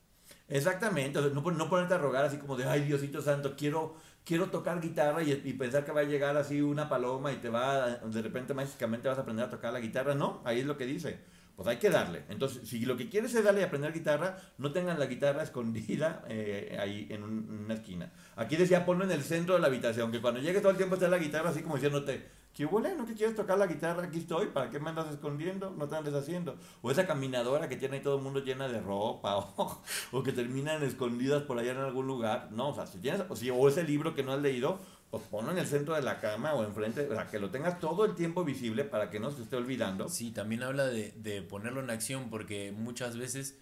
Exactamente, 0.49 1.21
no, 1.21 1.43
no 1.43 1.69
ponerte 1.69 1.95
a 1.95 1.99
rogar 1.99 2.25
así 2.25 2.39
como 2.39 2.57
de, 2.57 2.65
ay 2.65 2.83
Diosito 2.83 3.21
Santo, 3.21 3.55
quiero, 3.57 3.97
quiero 4.25 4.47
tocar 4.47 4.81
guitarra 4.81 5.23
y, 5.23 5.33
y, 5.33 5.53
pensar 5.55 5.85
que 5.85 5.93
va 5.93 6.01
a 6.01 6.05
llegar 6.05 6.39
así 6.39 6.63
una 6.63 6.89
paloma 6.89 7.33
y 7.33 7.37
te 7.37 7.51
va, 7.51 7.97
de 7.97 8.23
repente 8.23 8.55
mágicamente 8.55 9.09
vas 9.09 9.19
a 9.19 9.23
aprender 9.23 9.45
a 9.45 9.51
tocar 9.51 9.73
la 9.75 9.81
guitarra. 9.81 10.15
No, 10.15 10.41
ahí 10.45 10.61
es 10.61 10.67
lo 10.67 10.79
que 10.79 10.87
dice 10.87 11.19
pues 11.59 11.67
hay 11.67 11.79
que 11.79 11.91
darle. 11.91 12.23
Entonces, 12.29 12.69
si 12.69 12.87
lo 12.87 12.97
que 12.97 13.09
quieres 13.09 13.35
es 13.35 13.43
darle 13.43 13.65
a 13.65 13.67
aprender 13.67 13.93
guitarra, 13.93 14.37
no 14.59 14.71
tengan 14.71 14.97
la 14.97 15.07
guitarra 15.07 15.43
escondida 15.43 16.23
eh, 16.29 16.79
ahí 16.81 17.09
en, 17.11 17.25
una 17.25 17.75
esquina. 17.75 18.13
Aquí 18.37 18.55
decía, 18.55 18.87
ponlo 18.87 19.03
en 19.03 19.11
el 19.11 19.25
centro 19.25 19.55
de 19.57 19.61
la 19.61 19.67
habitación, 19.67 20.13
que 20.13 20.21
cuando 20.21 20.39
llegue 20.39 20.61
todo 20.61 20.71
el 20.71 20.77
tiempo 20.77 20.95
esté 20.95 21.09
la 21.09 21.19
guitarra 21.19 21.51
así 21.51 21.63
como 21.63 21.75
diciéndote, 21.75 22.29
¿qué 22.55 22.65
huele? 22.65 22.95
¿No 22.95 23.05
que 23.05 23.15
quieres 23.15 23.35
tocar 23.35 23.59
la 23.59 23.67
guitarra? 23.67 24.05
Aquí 24.05 24.19
estoy, 24.19 24.47
¿para 24.47 24.71
qué 24.71 24.79
me 24.79 24.91
andas 24.91 25.13
escondiendo? 25.13 25.75
No 25.77 25.89
te 25.89 25.97
andes 25.97 26.15
haciendo. 26.15 26.55
O 26.81 26.93
esa 26.93 27.09
caminadora 27.09 27.69
que 27.69 27.75
tiene 27.75 27.97
ahí 27.97 28.03
todo 28.05 28.19
el 28.19 28.23
mundo 28.23 28.39
llena 28.39 28.69
de 28.69 28.81
ropa, 28.81 29.37
o, 30.13 30.23
que 30.23 30.31
terminan 30.31 30.85
escondidas 30.85 31.43
por 31.43 31.59
allá 31.59 31.73
en 31.73 31.79
algún 31.79 32.07
lugar. 32.07 32.51
No, 32.53 32.69
o 32.69 32.75
sea, 32.77 32.87
si 32.87 32.99
tienes, 32.99 33.23
o, 33.29 33.35
si, 33.35 33.51
o 33.51 33.69
ese 33.69 33.83
libro 33.83 34.15
que 34.15 34.23
no 34.23 34.33
has 34.33 34.41
leído, 34.41 34.79
pues 35.11 35.23
ponlo 35.31 35.53
en 35.53 35.59
el 35.59 35.67
centro 35.67 35.95
de 35.95 36.03
la 36.03 36.21
cama 36.21 36.55
o 36.55 36.65
enfrente, 36.65 37.09
o 37.09 37.15
sea, 37.15 37.29
que 37.29 37.39
lo 37.39 37.51
tengas 37.51 37.81
todo 37.81 38.05
el 38.05 38.15
tiempo 38.15 38.45
visible 38.45 38.85
para 38.85 39.11
que 39.11 39.21
no 39.21 39.31
se 39.31 39.43
esté 39.43 39.57
olvidando. 39.57 40.09
Sí, 40.09 40.31
también 40.31 40.63
habla 40.63 40.87
de, 40.87 41.13
de 41.13 41.43
ponerlo 41.43 41.81
en 41.81 41.91
acción 41.91 42.29
porque 42.29 42.73
muchas 42.73 43.17
veces 43.17 43.57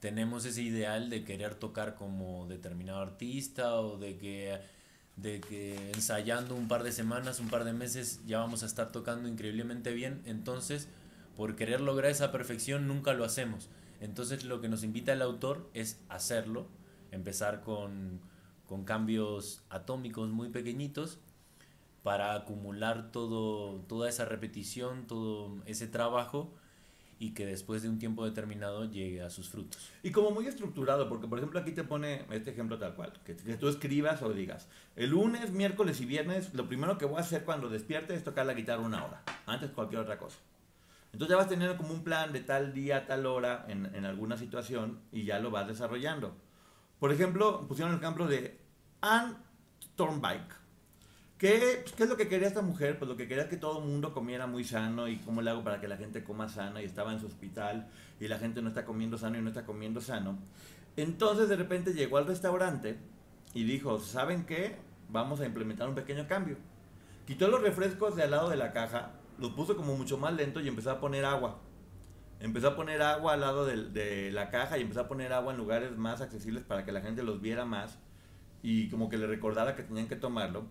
tenemos 0.00 0.44
ese 0.44 0.62
ideal 0.62 1.10
de 1.10 1.24
querer 1.24 1.54
tocar 1.54 1.94
como 1.94 2.46
determinado 2.46 3.00
artista 3.00 3.76
o 3.76 3.98
de 3.98 4.16
que, 4.16 4.58
de 5.16 5.40
que 5.40 5.90
ensayando 5.92 6.54
un 6.54 6.68
par 6.68 6.82
de 6.82 6.92
semanas, 6.92 7.40
un 7.40 7.48
par 7.48 7.64
de 7.64 7.72
meses 7.72 8.20
ya 8.26 8.38
vamos 8.38 8.62
a 8.62 8.66
estar 8.66 8.92
tocando 8.92 9.28
increíblemente 9.28 9.92
bien, 9.92 10.22
entonces 10.26 10.88
por 11.36 11.56
querer 11.56 11.80
lograr 11.80 12.10
esa 12.10 12.32
perfección 12.32 12.88
nunca 12.88 13.12
lo 13.12 13.24
hacemos. 13.24 13.68
Entonces 14.00 14.44
lo 14.44 14.60
que 14.60 14.68
nos 14.68 14.82
invita 14.84 15.12
el 15.12 15.22
autor 15.22 15.68
es 15.74 15.98
hacerlo, 16.08 16.68
empezar 17.10 17.62
con 17.62 18.20
con 18.66 18.84
cambios 18.84 19.62
atómicos 19.70 20.30
muy 20.30 20.48
pequeñitos 20.48 21.18
para 22.02 22.34
acumular 22.34 23.10
todo, 23.10 23.80
toda 23.88 24.08
esa 24.08 24.24
repetición, 24.24 25.06
todo 25.06 25.56
ese 25.66 25.86
trabajo 25.86 26.52
y 27.18 27.30
que 27.30 27.46
después 27.46 27.82
de 27.82 27.88
un 27.88 27.98
tiempo 27.98 28.24
determinado 28.24 28.84
llegue 28.84 29.22
a 29.22 29.30
sus 29.30 29.48
frutos. 29.48 29.90
Y 30.02 30.10
como 30.10 30.30
muy 30.30 30.46
estructurado, 30.46 31.08
porque 31.08 31.26
por 31.26 31.38
ejemplo 31.38 31.58
aquí 31.58 31.72
te 31.72 31.82
pone 31.82 32.24
este 32.30 32.50
ejemplo 32.50 32.78
tal 32.78 32.94
cual, 32.94 33.12
que, 33.24 33.34
tú 33.34 33.68
escribas 33.68 34.22
o 34.22 34.32
digas, 34.32 34.68
el 34.96 35.10
lunes, 35.10 35.50
miércoles 35.52 36.00
y 36.00 36.06
viernes, 36.06 36.54
lo 36.54 36.68
primero 36.68 36.98
que 36.98 37.06
voy 37.06 37.16
a 37.16 37.20
hacer 37.20 37.44
cuando 37.44 37.68
despierte 37.68 38.14
es 38.14 38.22
tocar 38.22 38.46
la 38.46 38.54
guitarra 38.54 38.82
una 38.82 39.04
hora, 39.04 39.22
antes 39.46 39.70
cualquier 39.70 40.02
otra 40.02 40.18
cosa. 40.18 40.38
Entonces 41.12 41.30
ya 41.30 41.36
vas 41.36 41.48
teniendo 41.48 41.76
como 41.78 41.94
un 41.94 42.04
plan 42.04 42.32
de 42.32 42.40
tal 42.40 42.74
día, 42.74 43.06
tal 43.06 43.24
hora 43.24 43.64
en, 43.68 43.86
en 43.94 44.04
alguna 44.04 44.36
situación 44.36 45.00
y 45.10 45.24
ya 45.24 45.38
lo 45.38 45.50
vas 45.50 45.66
desarrollando. 45.66 46.36
Por 46.98 47.12
ejemplo, 47.12 47.66
pusieron 47.68 47.92
el 47.94 48.00
ejemplo 48.00 48.26
de 48.26 48.58
Anne 49.00 49.34
Thornbike 49.96 50.66
¿Qué, 51.38 51.84
¿Qué, 51.94 52.04
es 52.04 52.08
lo 52.08 52.16
que 52.16 52.28
quería 52.28 52.48
esta 52.48 52.62
mujer? 52.62 52.98
Pues 52.98 53.10
lo 53.10 53.16
que 53.16 53.28
quería 53.28 53.44
es 53.44 53.50
que 53.50 53.58
todo 53.58 53.80
el 53.80 53.84
mundo 53.84 54.14
comiera 54.14 54.46
muy 54.46 54.64
sano 54.64 55.06
y 55.06 55.18
cómo 55.18 55.42
le 55.42 55.50
hago 55.50 55.62
para 55.62 55.82
que 55.82 55.86
la 55.86 55.98
gente 55.98 56.24
coma 56.24 56.48
sana 56.48 56.80
y 56.80 56.86
estaba 56.86 57.12
en 57.12 57.20
su 57.20 57.26
hospital 57.26 57.90
y 58.18 58.26
la 58.28 58.38
gente 58.38 58.62
no 58.62 58.70
está 58.70 58.86
comiendo 58.86 59.18
sano 59.18 59.36
y 59.36 59.42
no 59.42 59.50
está 59.50 59.66
comiendo 59.66 60.00
sano. 60.00 60.38
Entonces 60.96 61.50
de 61.50 61.56
repente 61.56 61.92
llegó 61.92 62.16
al 62.16 62.26
restaurante 62.26 62.96
y 63.52 63.64
dijo, 63.64 63.98
¿saben 63.98 64.46
qué? 64.46 64.76
Vamos 65.10 65.40
a 65.40 65.44
implementar 65.44 65.90
un 65.90 65.94
pequeño 65.94 66.26
cambio. 66.26 66.56
Quitó 67.26 67.48
los 67.48 67.60
refrescos 67.60 68.16
de 68.16 68.22
al 68.22 68.30
lado 68.30 68.48
de 68.48 68.56
la 68.56 68.72
caja, 68.72 69.10
los 69.38 69.50
puso 69.50 69.76
como 69.76 69.94
mucho 69.94 70.16
más 70.16 70.32
lento 70.32 70.60
y 70.60 70.68
empezó 70.68 70.90
a 70.90 71.00
poner 71.00 71.26
agua. 71.26 71.60
Empezó 72.40 72.68
a 72.68 72.76
poner 72.76 73.02
agua 73.02 73.32
al 73.34 73.40
lado 73.40 73.64
de, 73.64 73.84
de 73.90 74.30
la 74.30 74.50
caja 74.50 74.78
y 74.78 74.82
empezó 74.82 75.00
a 75.00 75.08
poner 75.08 75.32
agua 75.32 75.52
en 75.52 75.58
lugares 75.58 75.96
más 75.96 76.20
accesibles 76.20 76.64
para 76.64 76.84
que 76.84 76.92
la 76.92 77.00
gente 77.00 77.22
los 77.22 77.40
viera 77.40 77.64
más 77.64 77.98
y 78.62 78.88
como 78.88 79.08
que 79.08 79.16
le 79.16 79.26
recordara 79.26 79.76
que 79.76 79.82
tenían 79.82 80.08
que 80.08 80.16
tomarlo. 80.16 80.64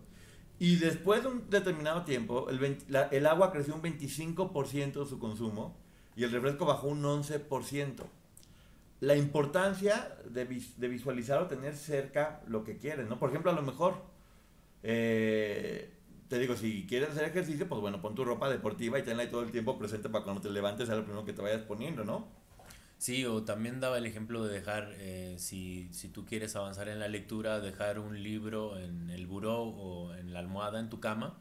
Y 0.59 0.77
después 0.77 1.23
de 1.23 1.29
un 1.29 1.49
determinado 1.49 2.03
tiempo, 2.03 2.49
el, 2.49 2.77
la, 2.87 3.03
el 3.03 3.25
agua 3.25 3.51
creció 3.51 3.75
un 3.75 3.81
25% 3.81 5.03
de 5.03 5.05
su 5.05 5.19
consumo 5.19 5.75
y 6.15 6.23
el 6.23 6.31
refresco 6.31 6.65
bajó 6.65 6.87
un 6.87 7.03
11%. 7.03 8.03
La 9.01 9.15
importancia 9.15 10.17
de, 10.29 10.45
de, 10.45 10.87
visualizar 10.87 11.41
o 11.41 11.47
tener 11.47 11.75
cerca 11.75 12.41
lo 12.47 12.63
que 12.63 12.77
quieres, 12.77 13.09
¿no? 13.09 13.19
Por 13.19 13.29
ejemplo, 13.29 13.51
a 13.51 13.53
lo 13.53 13.61
mejor, 13.61 13.95
eh, 14.83 15.93
te 16.27 16.39
digo, 16.39 16.55
si 16.55 16.85
quieres 16.87 17.09
hacer 17.09 17.25
ejercicio, 17.25 17.67
pues 17.67 17.81
bueno, 17.81 18.01
pon 18.01 18.15
tu 18.15 18.25
ropa 18.25 18.49
deportiva 18.49 18.97
y 18.99 19.03
tenla 19.03 19.23
ahí 19.23 19.29
todo 19.29 19.43
el 19.43 19.51
tiempo 19.51 19.77
presente 19.77 20.09
para 20.09 20.23
cuando 20.23 20.41
te 20.41 20.49
levantes 20.49 20.87
sea 20.87 20.95
lo 20.95 21.03
primero 21.03 21.25
que 21.25 21.33
te 21.33 21.41
vayas 21.41 21.61
poniendo, 21.61 22.03
¿no? 22.03 22.27
Sí, 22.97 23.25
o 23.25 23.43
también 23.43 23.79
daba 23.79 23.97
el 23.97 24.05
ejemplo 24.05 24.43
de 24.45 24.53
dejar, 24.53 24.93
eh, 24.97 25.35
si, 25.37 25.89
si 25.91 26.07
tú 26.09 26.25
quieres 26.25 26.55
avanzar 26.55 26.87
en 26.87 26.99
la 26.99 27.07
lectura, 27.07 27.59
dejar 27.59 27.99
un 27.99 28.23
libro 28.23 28.79
en 28.79 29.09
el 29.09 29.27
buró 29.27 29.63
o 29.63 30.13
en 30.15 30.33
la 30.33 30.39
almohada 30.39 30.79
en 30.79 30.89
tu 30.89 30.99
cama 30.99 31.37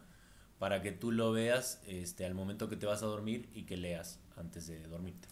para 0.59 0.83
que 0.83 0.93
tú 0.93 1.13
lo 1.13 1.33
veas 1.33 1.81
este, 1.87 2.27
al 2.27 2.35
momento 2.35 2.69
que 2.69 2.77
te 2.77 2.87
vas 2.87 3.03
a 3.03 3.07
dormir 3.07 3.49
y 3.55 3.65
que 3.65 3.77
leas 3.77 4.21
antes 4.37 4.67
de 4.67 4.87
dormirte. 4.87 5.29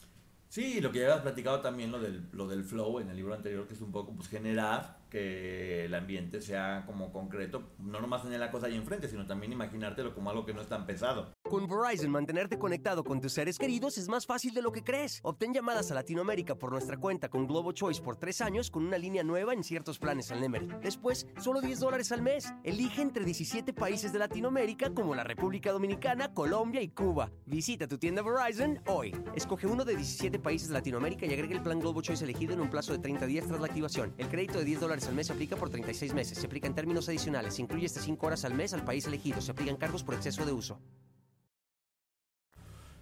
Sí, 0.48 0.80
lo 0.80 0.92
que 0.92 1.00
ya 1.00 1.06
habías 1.06 1.22
platicado 1.22 1.60
también, 1.60 1.90
lo 1.90 1.98
del, 1.98 2.28
lo 2.32 2.46
del 2.46 2.64
flow 2.64 3.00
en 3.00 3.08
el 3.08 3.16
libro 3.16 3.34
anterior, 3.34 3.66
que 3.66 3.74
es 3.74 3.80
un 3.80 3.92
poco 3.92 4.12
pues, 4.14 4.28
generar 4.28 5.01
que 5.12 5.84
el 5.84 5.94
ambiente 5.94 6.40
sea 6.40 6.84
como 6.86 7.12
concreto, 7.12 7.74
no 7.78 8.00
nomás 8.00 8.22
tener 8.22 8.40
la 8.40 8.50
cosa 8.50 8.66
ahí 8.66 8.76
enfrente, 8.76 9.08
sino 9.08 9.26
también 9.26 9.52
imaginártelo 9.52 10.14
como 10.14 10.30
algo 10.30 10.46
que 10.46 10.54
no 10.54 10.62
es 10.62 10.68
tan 10.68 10.86
pesado. 10.86 11.34
Con 11.42 11.68
Verizon, 11.68 12.10
mantenerte 12.10 12.58
conectado 12.58 13.04
con 13.04 13.20
tus 13.20 13.34
seres 13.34 13.58
queridos 13.58 13.98
es 13.98 14.08
más 14.08 14.24
fácil 14.24 14.54
de 14.54 14.62
lo 14.62 14.72
que 14.72 14.82
crees. 14.82 15.20
Obtén 15.22 15.52
llamadas 15.52 15.90
a 15.90 15.94
Latinoamérica 15.94 16.54
por 16.54 16.72
nuestra 16.72 16.96
cuenta 16.96 17.28
con 17.28 17.46
Globo 17.46 17.72
Choice 17.72 18.00
por 18.00 18.16
tres 18.16 18.40
años 18.40 18.70
con 18.70 18.86
una 18.86 18.96
línea 18.96 19.22
nueva 19.22 19.52
en 19.52 19.62
ciertos 19.62 19.98
planes 19.98 20.32
al 20.32 20.40
Nemery. 20.40 20.68
Después, 20.82 21.26
solo 21.38 21.60
10 21.60 21.80
dólares 21.80 22.10
al 22.10 22.22
mes. 22.22 22.50
Elige 22.64 23.02
entre 23.02 23.26
17 23.26 23.74
países 23.74 24.14
de 24.14 24.18
Latinoamérica 24.18 24.94
como 24.94 25.14
la 25.14 25.24
República 25.24 25.72
Dominicana, 25.72 26.32
Colombia 26.32 26.80
y 26.80 26.88
Cuba. 26.88 27.30
Visita 27.44 27.86
tu 27.86 27.98
tienda 27.98 28.22
Verizon 28.22 28.80
hoy. 28.86 29.14
Escoge 29.34 29.66
uno 29.66 29.84
de 29.84 29.94
17 29.94 30.38
países 30.38 30.68
de 30.68 30.74
Latinoamérica 30.74 31.26
y 31.26 31.34
agrega 31.34 31.54
el 31.54 31.62
plan 31.62 31.80
Globo 31.80 32.00
Choice 32.00 32.24
elegido 32.24 32.54
en 32.54 32.62
un 32.62 32.70
plazo 32.70 32.92
de 32.94 32.98
30 33.00 33.26
días 33.26 33.46
tras 33.46 33.60
la 33.60 33.66
activación. 33.66 34.14
El 34.16 34.28
crédito 34.28 34.58
de 34.58 34.64
10 34.64 34.80
dólares 34.80 35.01
al 35.08 35.14
mes 35.14 35.26
se 35.26 35.32
aplica 35.32 35.56
por 35.56 35.70
36 35.70 36.14
meses. 36.14 36.38
Se 36.38 36.46
aplica 36.46 36.66
en 36.66 36.74
términos 36.74 37.08
adicionales. 37.08 37.54
Se 37.54 37.62
incluye 37.62 37.86
hasta 37.86 38.00
5 38.00 38.26
horas 38.26 38.44
al 38.44 38.54
mes 38.54 38.72
al 38.72 38.84
país 38.84 39.06
elegido. 39.06 39.40
Se 39.40 39.50
aplican 39.50 39.76
cargos 39.76 40.02
por 40.02 40.14
exceso 40.14 40.44
de 40.44 40.52
uso. 40.52 40.80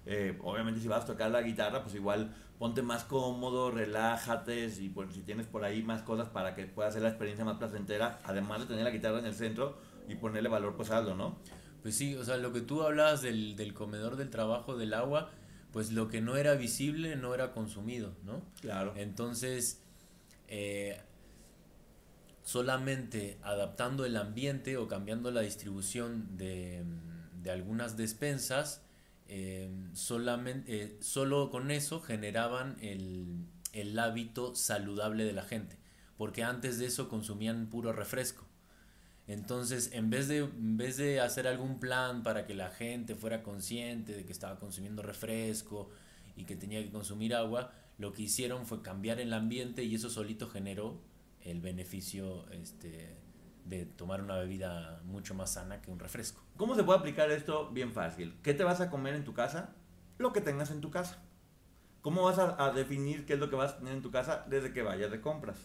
Eh, 0.06 0.38
obviamente 0.42 0.80
si 0.80 0.88
vas 0.88 1.04
a 1.04 1.06
tocar 1.06 1.30
la 1.30 1.42
guitarra, 1.42 1.82
pues 1.82 1.94
igual 1.94 2.34
ponte 2.58 2.82
más 2.82 3.04
cómodo, 3.04 3.70
relájate 3.70 4.66
y 4.78 4.88
pues 4.88 5.14
si 5.14 5.22
tienes 5.22 5.46
por 5.46 5.62
ahí 5.62 5.82
más 5.82 6.02
cosas 6.02 6.28
para 6.28 6.54
que 6.54 6.66
pueda 6.66 6.90
ser 6.90 7.02
la 7.02 7.10
experiencia 7.10 7.44
más 7.44 7.58
placentera, 7.58 8.18
además 8.24 8.60
de 8.60 8.66
tener 8.66 8.84
la 8.84 8.90
guitarra 8.90 9.18
en 9.18 9.26
el 9.26 9.34
centro 9.34 9.78
y 10.08 10.16
ponerle 10.16 10.48
valor 10.48 10.74
pues 10.74 10.90
algo, 10.90 11.14
¿no? 11.14 11.38
Pues 11.82 11.96
sí, 11.96 12.16
o 12.16 12.24
sea, 12.24 12.38
lo 12.38 12.52
que 12.52 12.60
tú 12.60 12.82
hablabas 12.82 13.22
del, 13.22 13.56
del 13.56 13.72
comedor 13.72 14.16
del 14.16 14.30
trabajo, 14.30 14.76
del 14.76 14.94
agua, 14.94 15.30
pues 15.72 15.92
lo 15.92 16.08
que 16.08 16.20
no 16.20 16.36
era 16.36 16.54
visible 16.54 17.16
no 17.16 17.34
era 17.34 17.52
consumido, 17.52 18.12
¿no? 18.24 18.42
Claro. 18.60 18.94
Entonces, 18.96 19.82
eh, 20.48 21.00
solamente 22.42 23.38
adaptando 23.42 24.04
el 24.04 24.16
ambiente 24.16 24.76
o 24.76 24.88
cambiando 24.88 25.30
la 25.30 25.42
distribución 25.42 26.36
de, 26.36 26.84
de 27.42 27.50
algunas 27.50 27.96
despensas, 27.96 28.82
eh, 29.28 29.70
solamente, 29.92 30.82
eh, 30.82 30.96
solo 31.00 31.50
con 31.50 31.70
eso 31.70 32.00
generaban 32.00 32.76
el, 32.80 33.46
el, 33.72 33.98
hábito 33.98 34.54
saludable 34.56 35.24
de 35.24 35.32
la 35.32 35.44
gente, 35.44 35.76
porque 36.16 36.42
antes 36.42 36.78
de 36.78 36.86
eso 36.86 37.08
consumían 37.08 37.68
puro 37.68 37.92
refresco. 37.92 38.46
Entonces, 39.28 39.90
en 39.92 40.10
vez, 40.10 40.26
de, 40.26 40.38
en 40.38 40.76
vez 40.76 40.96
de 40.96 41.20
hacer 41.20 41.46
algún 41.46 41.78
plan 41.78 42.24
para 42.24 42.46
que 42.46 42.54
la 42.54 42.70
gente 42.70 43.14
fuera 43.14 43.44
consciente 43.44 44.16
de 44.16 44.24
que 44.24 44.32
estaba 44.32 44.58
consumiendo 44.58 45.02
refresco 45.02 45.88
y 46.34 46.44
que 46.44 46.56
tenía 46.56 46.82
que 46.82 46.90
consumir 46.90 47.36
agua, 47.36 47.70
lo 47.98 48.12
que 48.12 48.22
hicieron 48.22 48.66
fue 48.66 48.82
cambiar 48.82 49.20
el 49.20 49.32
ambiente 49.32 49.84
y 49.84 49.94
eso 49.94 50.10
solito 50.10 50.48
generó 50.48 51.00
el 51.42 51.60
beneficio 51.60 52.48
este, 52.50 53.16
de 53.64 53.86
tomar 53.86 54.22
una 54.22 54.36
bebida 54.36 55.00
mucho 55.04 55.34
más 55.34 55.52
sana 55.54 55.80
que 55.80 55.90
un 55.90 55.98
refresco. 55.98 56.42
¿Cómo 56.56 56.74
se 56.74 56.84
puede 56.84 56.98
aplicar 56.98 57.30
esto? 57.30 57.70
Bien 57.70 57.92
fácil. 57.92 58.38
¿Qué 58.42 58.54
te 58.54 58.64
vas 58.64 58.80
a 58.80 58.90
comer 58.90 59.14
en 59.14 59.24
tu 59.24 59.34
casa? 59.34 59.74
Lo 60.18 60.32
que 60.32 60.40
tengas 60.40 60.70
en 60.70 60.80
tu 60.80 60.90
casa. 60.90 61.22
¿Cómo 62.02 62.22
vas 62.22 62.38
a, 62.38 62.72
definir 62.72 63.26
qué 63.26 63.34
es 63.34 63.38
lo 63.38 63.50
que 63.50 63.56
vas 63.56 63.72
a 63.72 63.78
tener 63.78 63.94
en 63.94 64.02
tu 64.02 64.10
casa 64.10 64.44
desde 64.48 64.72
que 64.72 64.82
vayas 64.82 65.10
de 65.10 65.20
compras? 65.20 65.58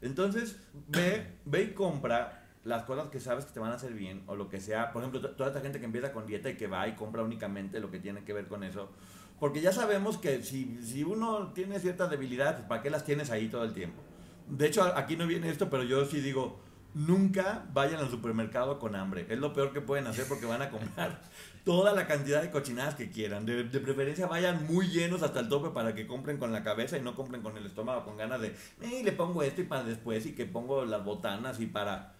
Entonces, 0.00 0.58
ve, 0.88 1.38
ve 1.44 1.62
y 1.62 1.74
compra 1.74 2.48
las 2.64 2.82
cosas 2.82 3.08
que 3.08 3.20
sabes 3.20 3.44
que 3.44 3.52
te 3.52 3.60
van 3.60 3.70
a 3.70 3.76
hacer 3.76 3.94
bien 3.94 4.24
o 4.26 4.34
lo 4.34 4.48
que 4.48 4.60
sea. 4.60 4.92
Por 4.92 5.02
ejemplo, 5.02 5.20
toda 5.30 5.48
esta 5.48 5.60
gente 5.60 5.78
que 5.78 5.84
empieza 5.84 6.12
con 6.12 6.26
dieta 6.26 6.50
y 6.50 6.56
que 6.56 6.66
va 6.66 6.88
y 6.88 6.94
compra 6.94 7.22
únicamente 7.22 7.78
lo 7.78 7.90
que 7.90 8.00
tiene 8.00 8.24
que 8.24 8.32
ver 8.32 8.48
con 8.48 8.64
eso. 8.64 8.90
Porque 9.38 9.60
ya 9.60 9.72
sabemos 9.72 10.18
que 10.18 10.42
si, 10.42 10.82
si 10.82 11.04
uno 11.04 11.52
tiene 11.52 11.78
ciertas 11.78 12.10
debilidades, 12.10 12.62
¿para 12.66 12.82
qué 12.82 12.90
las 12.90 13.04
tienes 13.04 13.30
ahí 13.30 13.48
todo 13.48 13.64
el 13.64 13.72
tiempo? 13.72 14.02
De 14.48 14.66
hecho, 14.66 14.82
aquí 14.82 15.16
no 15.16 15.26
viene 15.26 15.48
esto, 15.48 15.70
pero 15.70 15.82
yo 15.82 16.04
sí 16.04 16.20
digo, 16.20 16.60
nunca 16.94 17.66
vayan 17.72 18.00
al 18.00 18.10
supermercado 18.10 18.78
con 18.78 18.94
hambre. 18.96 19.26
Es 19.28 19.38
lo 19.38 19.52
peor 19.52 19.72
que 19.72 19.80
pueden 19.80 20.06
hacer 20.06 20.26
porque 20.28 20.46
van 20.46 20.62
a 20.62 20.70
comprar 20.70 21.22
toda 21.64 21.92
la 21.92 22.06
cantidad 22.06 22.42
de 22.42 22.50
cochinadas 22.50 22.94
que 22.94 23.10
quieran. 23.10 23.46
De, 23.46 23.64
de, 23.64 23.80
preferencia 23.80 24.26
vayan 24.26 24.66
muy 24.66 24.88
llenos 24.88 25.22
hasta 25.22 25.40
el 25.40 25.48
tope 25.48 25.70
para 25.70 25.94
que 25.94 26.06
compren 26.06 26.38
con 26.38 26.52
la 26.52 26.62
cabeza 26.62 26.98
y 26.98 27.02
no 27.02 27.14
compren 27.14 27.42
con 27.42 27.56
el 27.56 27.66
estómago, 27.66 28.04
con 28.04 28.16
ganas 28.16 28.40
de, 28.40 28.48
eh, 28.82 29.02
le 29.04 29.12
pongo 29.12 29.42
esto 29.42 29.60
y 29.60 29.64
para 29.64 29.84
después 29.84 30.26
y 30.26 30.34
que 30.34 30.46
pongo 30.46 30.84
las 30.84 31.04
botanas 31.04 31.60
y 31.60 31.66
para... 31.66 32.14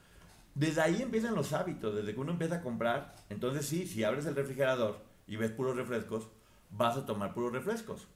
Desde 0.54 0.80
ahí 0.80 1.00
empiezan 1.00 1.35
los 1.35 1.52
hábitos, 1.52 1.94
desde 1.94 2.12
que 2.12 2.20
uno 2.20 2.33
empieza 2.33 2.56
a 2.56 2.62
comprar. 2.62 3.14
Entonces 3.28 3.66
sí, 3.66 3.87
si 3.87 4.04
abres 4.04 4.26
el 4.26 4.35
refrigerador 4.35 4.98
y 5.26 5.37
ves 5.37 5.52
puros 5.52 5.76
refrescos, 5.76 6.28
vas 6.70 6.96
a 6.96 7.06
tomar 7.06 7.35
puros 7.35 7.52
refrescos. 7.52 8.09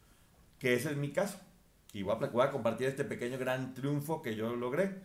Que 0.59 0.75
ese 0.75 0.91
es 0.91 0.97
mi 0.97 1.11
caso. 1.11 1.39
Y 1.95 2.03
voy 2.03 2.17
a, 2.17 2.51
compartir 2.51 2.89
este 2.89 3.05
pequeño 3.05 3.39
gran 3.39 3.73
triunfo 3.73 4.21
que 4.21 4.35
yo 4.35 4.57
logré. 4.57 4.99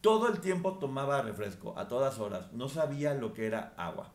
Todo 0.00 0.28
el 0.28 0.40
tiempo 0.40 0.78
tomaba 0.78 1.20
refresco, 1.20 1.78
a 1.78 1.88
todas 1.88 2.18
horas. 2.18 2.50
No 2.54 2.70
sabía 2.70 3.12
lo 3.12 3.34
que 3.34 3.46
era 3.46 3.74
agua. 3.76 4.14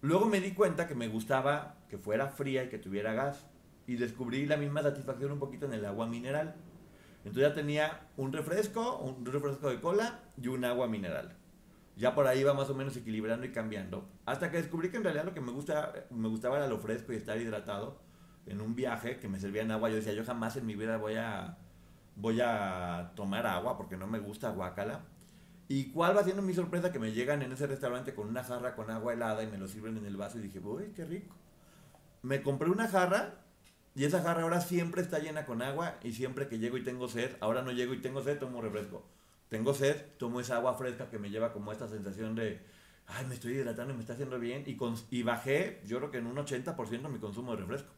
Luego 0.00 0.24
me 0.24 0.40
di 0.40 0.52
cuenta 0.52 0.88
que 0.88 0.94
me 0.94 1.08
gustaba 1.08 1.76
que 1.90 1.98
fuera 1.98 2.28
fría 2.28 2.64
y 2.64 2.68
que 2.70 2.78
tuviera 2.78 3.12
gas. 3.12 3.46
Y 3.86 3.96
descubrí 3.96 4.46
la 4.46 4.56
misma 4.56 4.82
satisfacción 4.82 5.30
un 5.30 5.38
poquito 5.38 5.66
en 5.66 5.74
el 5.74 5.84
agua 5.84 6.06
mineral. 6.06 6.54
Entonces 7.18 7.50
ya 7.50 7.54
tenía 7.54 8.08
un 8.16 8.32
refresco, 8.32 8.96
un 8.96 9.26
refresco 9.26 9.68
de 9.68 9.82
cola 9.82 10.20
y 10.40 10.48
un 10.48 10.64
agua 10.64 10.88
mineral. 10.88 11.36
Ya 11.96 12.14
por 12.14 12.26
ahí 12.26 12.40
iba 12.40 12.54
más 12.54 12.70
o 12.70 12.74
menos 12.74 12.96
equilibrando 12.96 13.44
y 13.44 13.52
cambiando. 13.52 14.08
Hasta 14.24 14.50
que 14.50 14.56
descubrí 14.56 14.90
que 14.90 14.96
en 14.96 15.04
realidad 15.04 15.26
lo 15.26 15.34
que 15.34 15.42
me, 15.42 15.52
gusta, 15.52 15.92
me 16.08 16.28
gustaba 16.28 16.56
era 16.56 16.66
lo 16.66 16.78
fresco 16.78 17.12
y 17.12 17.16
estar 17.16 17.38
hidratado. 17.38 18.00
En 18.46 18.60
un 18.60 18.74
viaje 18.74 19.18
que 19.18 19.28
me 19.28 19.40
servía 19.40 19.62
en 19.62 19.70
agua, 19.70 19.88
yo 19.88 19.96
decía, 19.96 20.12
yo 20.12 20.24
jamás 20.24 20.56
en 20.56 20.66
mi 20.66 20.74
vida 20.74 20.98
voy 20.98 21.16
a, 21.16 21.58
voy 22.16 22.40
a 22.40 23.12
tomar 23.16 23.46
agua 23.46 23.76
porque 23.76 23.96
no 23.96 24.06
me 24.06 24.18
gusta 24.18 24.50
guacala. 24.50 25.02
¿Y 25.68 25.90
cuál 25.92 26.16
va 26.16 26.24
siendo 26.24 26.42
mi 26.42 26.52
sorpresa? 26.52 26.92
Que 26.92 26.98
me 26.98 27.12
llegan 27.12 27.42
en 27.42 27.52
ese 27.52 27.66
restaurante 27.66 28.14
con 28.14 28.28
una 28.28 28.44
jarra 28.44 28.74
con 28.74 28.90
agua 28.90 29.14
helada 29.14 29.42
y 29.42 29.46
me 29.46 29.56
lo 29.56 29.66
sirven 29.66 29.96
en 29.96 30.04
el 30.04 30.16
vaso 30.16 30.38
y 30.38 30.42
dije, 30.42 30.58
uy, 30.58 30.92
qué 30.94 31.04
rico. 31.04 31.34
Me 32.22 32.42
compré 32.42 32.70
una 32.70 32.88
jarra 32.88 33.44
y 33.94 34.04
esa 34.04 34.22
jarra 34.22 34.42
ahora 34.42 34.60
siempre 34.60 35.02
está 35.02 35.20
llena 35.20 35.46
con 35.46 35.62
agua 35.62 35.98
y 36.02 36.12
siempre 36.12 36.48
que 36.48 36.58
llego 36.58 36.76
y 36.76 36.82
tengo 36.82 37.08
sed, 37.08 37.36
ahora 37.40 37.62
no 37.62 37.72
llego 37.72 37.94
y 37.94 38.02
tengo 38.02 38.22
sed, 38.22 38.38
tomo 38.38 38.60
refresco. 38.60 39.06
Tengo 39.48 39.72
sed, 39.72 40.04
tomo 40.18 40.40
esa 40.40 40.56
agua 40.56 40.74
fresca 40.74 41.08
que 41.10 41.18
me 41.18 41.30
lleva 41.30 41.52
como 41.52 41.72
esta 41.72 41.88
sensación 41.88 42.34
de, 42.34 42.60
ay, 43.06 43.24
me 43.26 43.34
estoy 43.34 43.52
hidratando 43.52 43.94
y 43.94 43.96
me 43.96 44.02
está 44.02 44.14
haciendo 44.14 44.38
bien. 44.38 44.64
Y, 44.66 44.76
con, 44.76 44.96
y 45.10 45.22
bajé, 45.22 45.80
yo 45.86 45.98
creo 45.98 46.10
que 46.10 46.18
en 46.18 46.26
un 46.26 46.36
80% 46.36 47.08
mi 47.08 47.18
consumo 47.18 47.52
de 47.52 47.62
refresco. 47.62 47.92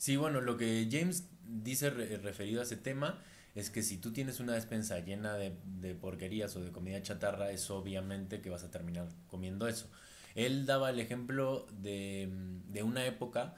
Sí, 0.00 0.16
bueno, 0.16 0.40
lo 0.40 0.56
que 0.56 0.88
James 0.90 1.28
dice 1.44 1.90
referido 1.90 2.60
a 2.60 2.64
ese 2.64 2.78
tema 2.78 3.22
es 3.54 3.68
que 3.68 3.82
si 3.82 3.98
tú 3.98 4.14
tienes 4.14 4.40
una 4.40 4.54
despensa 4.54 4.98
llena 5.00 5.34
de, 5.34 5.58
de, 5.66 5.94
porquerías 5.94 6.56
o 6.56 6.60
de 6.62 6.72
comida 6.72 7.02
chatarra, 7.02 7.50
es 7.50 7.68
obviamente 7.70 8.40
que 8.40 8.48
vas 8.48 8.64
a 8.64 8.70
terminar 8.70 9.08
comiendo 9.28 9.68
eso. 9.68 9.90
Él 10.34 10.64
daba 10.64 10.88
el 10.88 11.00
ejemplo 11.00 11.66
de, 11.82 12.30
de 12.68 12.82
una 12.82 13.04
época, 13.04 13.56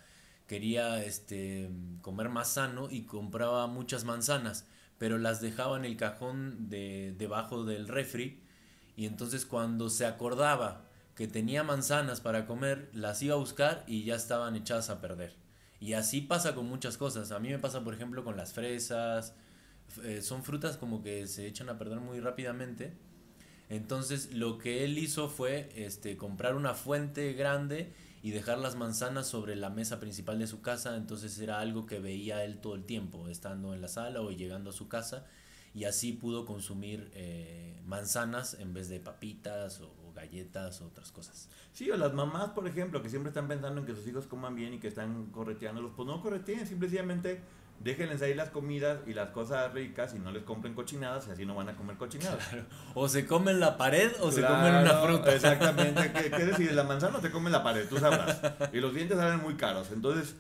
quería 0.48 1.04
este, 1.04 1.70
comer 2.00 2.28
más 2.28 2.48
sano 2.48 2.90
y 2.90 3.02
compraba 3.02 3.68
muchas 3.68 4.04
manzanas, 4.04 4.66
pero 4.98 5.18
las 5.18 5.40
dejaba 5.40 5.76
en 5.76 5.84
el 5.84 5.96
cajón 5.96 6.68
de, 6.68 7.14
debajo 7.16 7.64
del 7.64 7.86
refri 7.86 8.42
y 8.96 9.06
entonces 9.06 9.46
cuando 9.46 9.88
se 9.90 10.06
acordaba 10.06 10.88
que 11.14 11.28
tenía 11.28 11.62
manzanas 11.62 12.20
para 12.20 12.46
comer, 12.46 12.90
las 12.94 13.22
iba 13.22 13.36
a 13.36 13.38
buscar 13.38 13.84
y 13.86 14.02
ya 14.02 14.16
estaban 14.16 14.56
echadas 14.56 14.90
a 14.90 15.00
perder. 15.00 15.41
Y 15.82 15.94
así 15.94 16.20
pasa 16.20 16.54
con 16.54 16.68
muchas 16.68 16.96
cosas. 16.96 17.32
A 17.32 17.40
mí 17.40 17.48
me 17.48 17.58
pasa, 17.58 17.82
por 17.82 17.92
ejemplo, 17.92 18.22
con 18.22 18.36
las 18.36 18.52
fresas. 18.52 19.34
Eh, 20.04 20.22
son 20.22 20.44
frutas 20.44 20.76
como 20.76 21.02
que 21.02 21.26
se 21.26 21.44
echan 21.48 21.68
a 21.70 21.76
perder 21.76 21.98
muy 21.98 22.20
rápidamente. 22.20 22.92
Entonces 23.68 24.32
lo 24.32 24.58
que 24.58 24.84
él 24.84 24.96
hizo 24.96 25.28
fue 25.28 25.72
este, 25.74 26.16
comprar 26.16 26.54
una 26.54 26.74
fuente 26.74 27.32
grande 27.32 27.92
y 28.22 28.30
dejar 28.30 28.58
las 28.58 28.76
manzanas 28.76 29.26
sobre 29.26 29.56
la 29.56 29.70
mesa 29.70 29.98
principal 29.98 30.38
de 30.38 30.46
su 30.46 30.62
casa. 30.62 30.94
Entonces 30.96 31.36
era 31.40 31.58
algo 31.58 31.84
que 31.84 31.98
veía 31.98 32.44
él 32.44 32.58
todo 32.60 32.76
el 32.76 32.84
tiempo, 32.84 33.26
estando 33.26 33.74
en 33.74 33.80
la 33.80 33.88
sala 33.88 34.20
o 34.20 34.30
llegando 34.30 34.70
a 34.70 34.72
su 34.72 34.86
casa. 34.86 35.26
Y 35.74 35.82
así 35.82 36.12
pudo 36.12 36.46
consumir 36.46 37.10
eh, 37.14 37.80
manzanas 37.84 38.54
en 38.54 38.72
vez 38.72 38.88
de 38.88 39.00
papitas 39.00 39.80
o 39.80 39.92
galletas 40.14 40.80
o 40.80 40.86
otras 40.86 41.12
cosas. 41.12 41.48
Sí, 41.72 41.90
o 41.90 41.96
las 41.96 42.14
mamás, 42.14 42.50
por 42.50 42.66
ejemplo, 42.66 43.02
que 43.02 43.08
siempre 43.08 43.30
están 43.30 43.48
pensando 43.48 43.80
en 43.80 43.86
que 43.86 43.94
sus 43.94 44.06
hijos 44.06 44.26
coman 44.26 44.54
bien 44.54 44.74
y 44.74 44.78
que 44.78 44.88
están 44.88 45.26
correteándolos, 45.26 45.92
pues 45.96 46.06
no 46.06 46.20
correteen, 46.20 46.66
simplemente 46.66 47.40
déjenles 47.82 48.22
ahí 48.22 48.34
las 48.34 48.50
comidas 48.50 49.00
y 49.06 49.14
las 49.14 49.30
cosas 49.30 49.72
ricas 49.72 50.14
y 50.14 50.18
no 50.18 50.30
les 50.30 50.44
compren 50.44 50.74
cochinadas 50.74 51.26
y 51.28 51.30
así 51.30 51.46
no 51.46 51.54
van 51.54 51.68
a 51.68 51.76
comer 51.76 51.96
cochinadas. 51.96 52.48
O 52.94 53.08
se 53.08 53.26
comen 53.26 53.58
la 53.58 53.76
pared 53.76 54.12
o 54.20 54.30
se 54.30 54.42
comen 54.42 54.74
una 54.74 54.94
fruta. 55.00 55.34
Exactamente. 55.34 56.12
¿Qué, 56.12 56.30
¿Qué, 56.30 56.44
decides? 56.44 56.74
¿La 56.74 56.84
manzana 56.84 57.18
o 57.18 57.20
te 57.20 57.30
comen 57.30 57.52
la 57.52 57.62
pared? 57.62 57.88
Tú 57.88 57.98
sabrás. 57.98 58.40
Y 58.72 58.80
los 58.80 58.94
dientes 58.94 59.16
salen 59.16 59.40
muy 59.40 59.54
caros. 59.54 59.90
Entonces, 59.92 60.36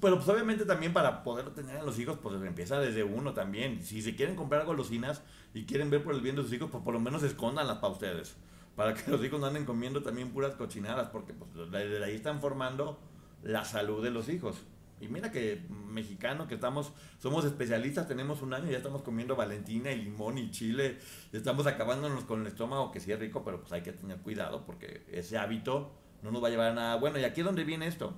pero 0.00 0.16
pues 0.16 0.28
obviamente 0.28 0.64
también 0.64 0.92
para 0.92 1.22
poder 1.22 1.50
tener 1.50 1.76
a 1.76 1.82
los 1.82 1.98
hijos, 1.98 2.18
pues 2.22 2.34
empieza 2.42 2.80
desde 2.80 3.04
uno 3.04 3.34
también. 3.34 3.82
Si 3.82 4.02
se 4.02 4.16
quieren 4.16 4.36
comprar 4.36 4.64
golosinas 4.64 5.22
y 5.54 5.64
quieren 5.64 5.90
ver 5.90 6.02
por 6.02 6.14
el 6.14 6.20
bien 6.20 6.36
de 6.36 6.42
sus 6.42 6.52
hijos, 6.52 6.70
pues 6.70 6.82
por 6.82 6.94
lo 6.94 7.00
menos 7.00 7.22
escóndanlas 7.22 7.78
para 7.78 7.92
ustedes 7.92 8.36
para 8.76 8.94
que 8.94 9.10
los 9.10 9.24
hijos 9.24 9.40
no 9.40 9.46
anden 9.46 9.64
comiendo 9.64 10.02
también 10.02 10.30
puras 10.30 10.54
cochinadas, 10.54 11.08
porque 11.08 11.32
pues, 11.32 11.50
desde 11.70 12.04
ahí 12.04 12.14
están 12.14 12.40
formando 12.40 13.00
la 13.42 13.64
salud 13.64 14.04
de 14.04 14.10
los 14.10 14.28
hijos. 14.28 14.62
Y 15.00 15.08
mira 15.08 15.30
que 15.30 15.62
mexicano 15.68 16.46
que 16.46 16.54
estamos, 16.54 16.92
somos 17.18 17.44
especialistas, 17.44 18.08
tenemos 18.08 18.40
un 18.40 18.54
año 18.54 18.68
y 18.68 18.70
ya 18.70 18.78
estamos 18.78 19.02
comiendo 19.02 19.36
valentina 19.36 19.90
y 19.92 20.02
limón 20.02 20.38
y 20.38 20.50
chile, 20.50 20.98
y 21.32 21.36
estamos 21.36 21.66
acabándonos 21.66 22.24
con 22.24 22.42
el 22.42 22.46
estómago, 22.46 22.92
que 22.92 23.00
sí 23.00 23.12
es 23.12 23.18
rico, 23.18 23.42
pero 23.44 23.60
pues 23.60 23.72
hay 23.72 23.82
que 23.82 23.92
tener 23.92 24.18
cuidado 24.18 24.64
porque 24.64 25.04
ese 25.10 25.36
hábito 25.36 25.92
no 26.22 26.30
nos 26.30 26.42
va 26.42 26.48
a 26.48 26.50
llevar 26.50 26.70
a 26.70 26.74
nada 26.74 26.96
bueno. 26.96 27.18
Y 27.18 27.24
aquí 27.24 27.40
es 27.40 27.46
donde 27.46 27.64
viene 27.64 27.86
esto. 27.86 28.14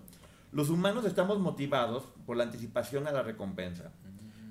Los 0.52 0.70
humanos 0.70 1.04
estamos 1.04 1.38
motivados 1.38 2.04
por 2.26 2.36
la 2.36 2.44
anticipación 2.44 3.06
a 3.06 3.12
la 3.12 3.22
recompensa. 3.22 3.92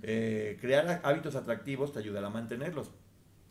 Eh, 0.04 0.58
crear 0.62 1.02
hábitos 1.04 1.36
atractivos 1.36 1.92
te 1.92 2.00
ayudará 2.00 2.28
a 2.28 2.30
mantenerlos. 2.30 2.92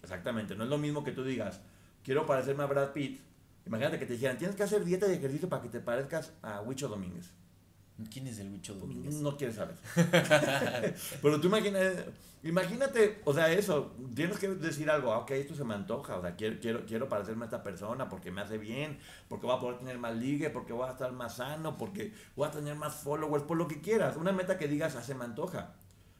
Exactamente, 0.02 0.54
no 0.54 0.64
es 0.64 0.70
lo 0.70 0.78
mismo 0.78 1.02
que 1.02 1.10
tú 1.10 1.24
digas, 1.24 1.60
quiero 2.06 2.24
parecerme 2.24 2.62
a 2.62 2.66
Brad 2.66 2.92
Pitt, 2.92 3.20
imagínate 3.66 3.98
que 3.98 4.06
te 4.06 4.12
dijeran, 4.12 4.38
tienes 4.38 4.54
que 4.54 4.62
hacer 4.62 4.84
dieta 4.84 5.08
y 5.08 5.16
ejercicio 5.16 5.48
para 5.48 5.60
que 5.60 5.68
te 5.68 5.80
parezcas 5.80 6.32
a 6.40 6.62
Huicho 6.62 6.86
Domínguez. 6.86 7.32
¿Quién 8.12 8.28
es 8.28 8.38
el 8.38 8.52
Huicho 8.52 8.74
Domínguez? 8.74 9.16
No 9.16 9.36
quieres 9.36 9.56
saber. 9.56 9.74
Pero 11.22 11.40
tú 11.40 11.48
imagínate, 11.48 12.04
imagínate, 12.44 13.20
o 13.24 13.34
sea, 13.34 13.50
eso, 13.50 13.96
tienes 14.14 14.38
que 14.38 14.48
decir 14.50 14.88
algo, 14.88 15.12
ah, 15.12 15.18
ok, 15.18 15.32
esto 15.32 15.56
se 15.56 15.64
me 15.64 15.74
antoja, 15.74 16.16
o 16.18 16.22
sea, 16.22 16.36
quiero, 16.36 16.60
quiero, 16.60 16.86
quiero 16.86 17.08
parecerme 17.08 17.42
a 17.42 17.46
esta 17.46 17.64
persona 17.64 18.08
porque 18.08 18.30
me 18.30 18.40
hace 18.40 18.56
bien, 18.56 19.00
porque 19.28 19.46
voy 19.46 19.56
a 19.56 19.58
poder 19.58 19.78
tener 19.78 19.98
más 19.98 20.14
ligue, 20.14 20.50
porque 20.50 20.72
voy 20.72 20.88
a 20.88 20.92
estar 20.92 21.10
más 21.10 21.36
sano, 21.36 21.76
porque 21.76 22.12
voy 22.36 22.46
a 22.46 22.52
tener 22.52 22.76
más 22.76 22.94
followers, 22.94 23.42
por 23.42 23.56
lo 23.56 23.66
que 23.66 23.80
quieras. 23.80 24.16
Una 24.16 24.30
meta 24.30 24.58
que 24.58 24.68
digas, 24.68 24.94
ah, 24.94 25.02
se 25.02 25.16
me 25.16 25.24
antoja. 25.24 25.74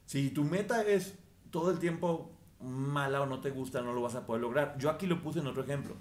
Si 0.04 0.30
tu 0.30 0.42
meta 0.42 0.82
es 0.82 1.14
todo 1.52 1.70
el 1.70 1.78
tiempo 1.78 2.35
mala 2.60 3.22
o 3.22 3.26
no 3.26 3.40
te 3.40 3.50
gusta, 3.50 3.82
no 3.82 3.92
lo 3.92 4.02
vas 4.02 4.14
a 4.14 4.26
poder 4.26 4.42
lograr. 4.42 4.76
Yo 4.78 4.90
aquí 4.90 5.06
lo 5.06 5.22
puse 5.22 5.40
en 5.40 5.46
otro 5.46 5.62
ejemplo. 5.62 5.94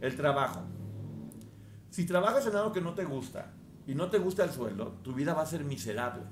El 0.00 0.16
trabajo. 0.16 0.62
Si 1.90 2.06
trabajas 2.06 2.46
en 2.46 2.56
algo 2.56 2.72
que 2.72 2.80
no 2.80 2.94
te 2.94 3.04
gusta 3.04 3.52
y 3.86 3.94
no 3.94 4.10
te 4.10 4.18
gusta 4.18 4.44
el 4.44 4.50
sueldo, 4.50 4.98
tu 5.02 5.14
vida 5.14 5.34
va 5.34 5.42
a 5.42 5.46
ser 5.46 5.64
miserable. 5.64 6.22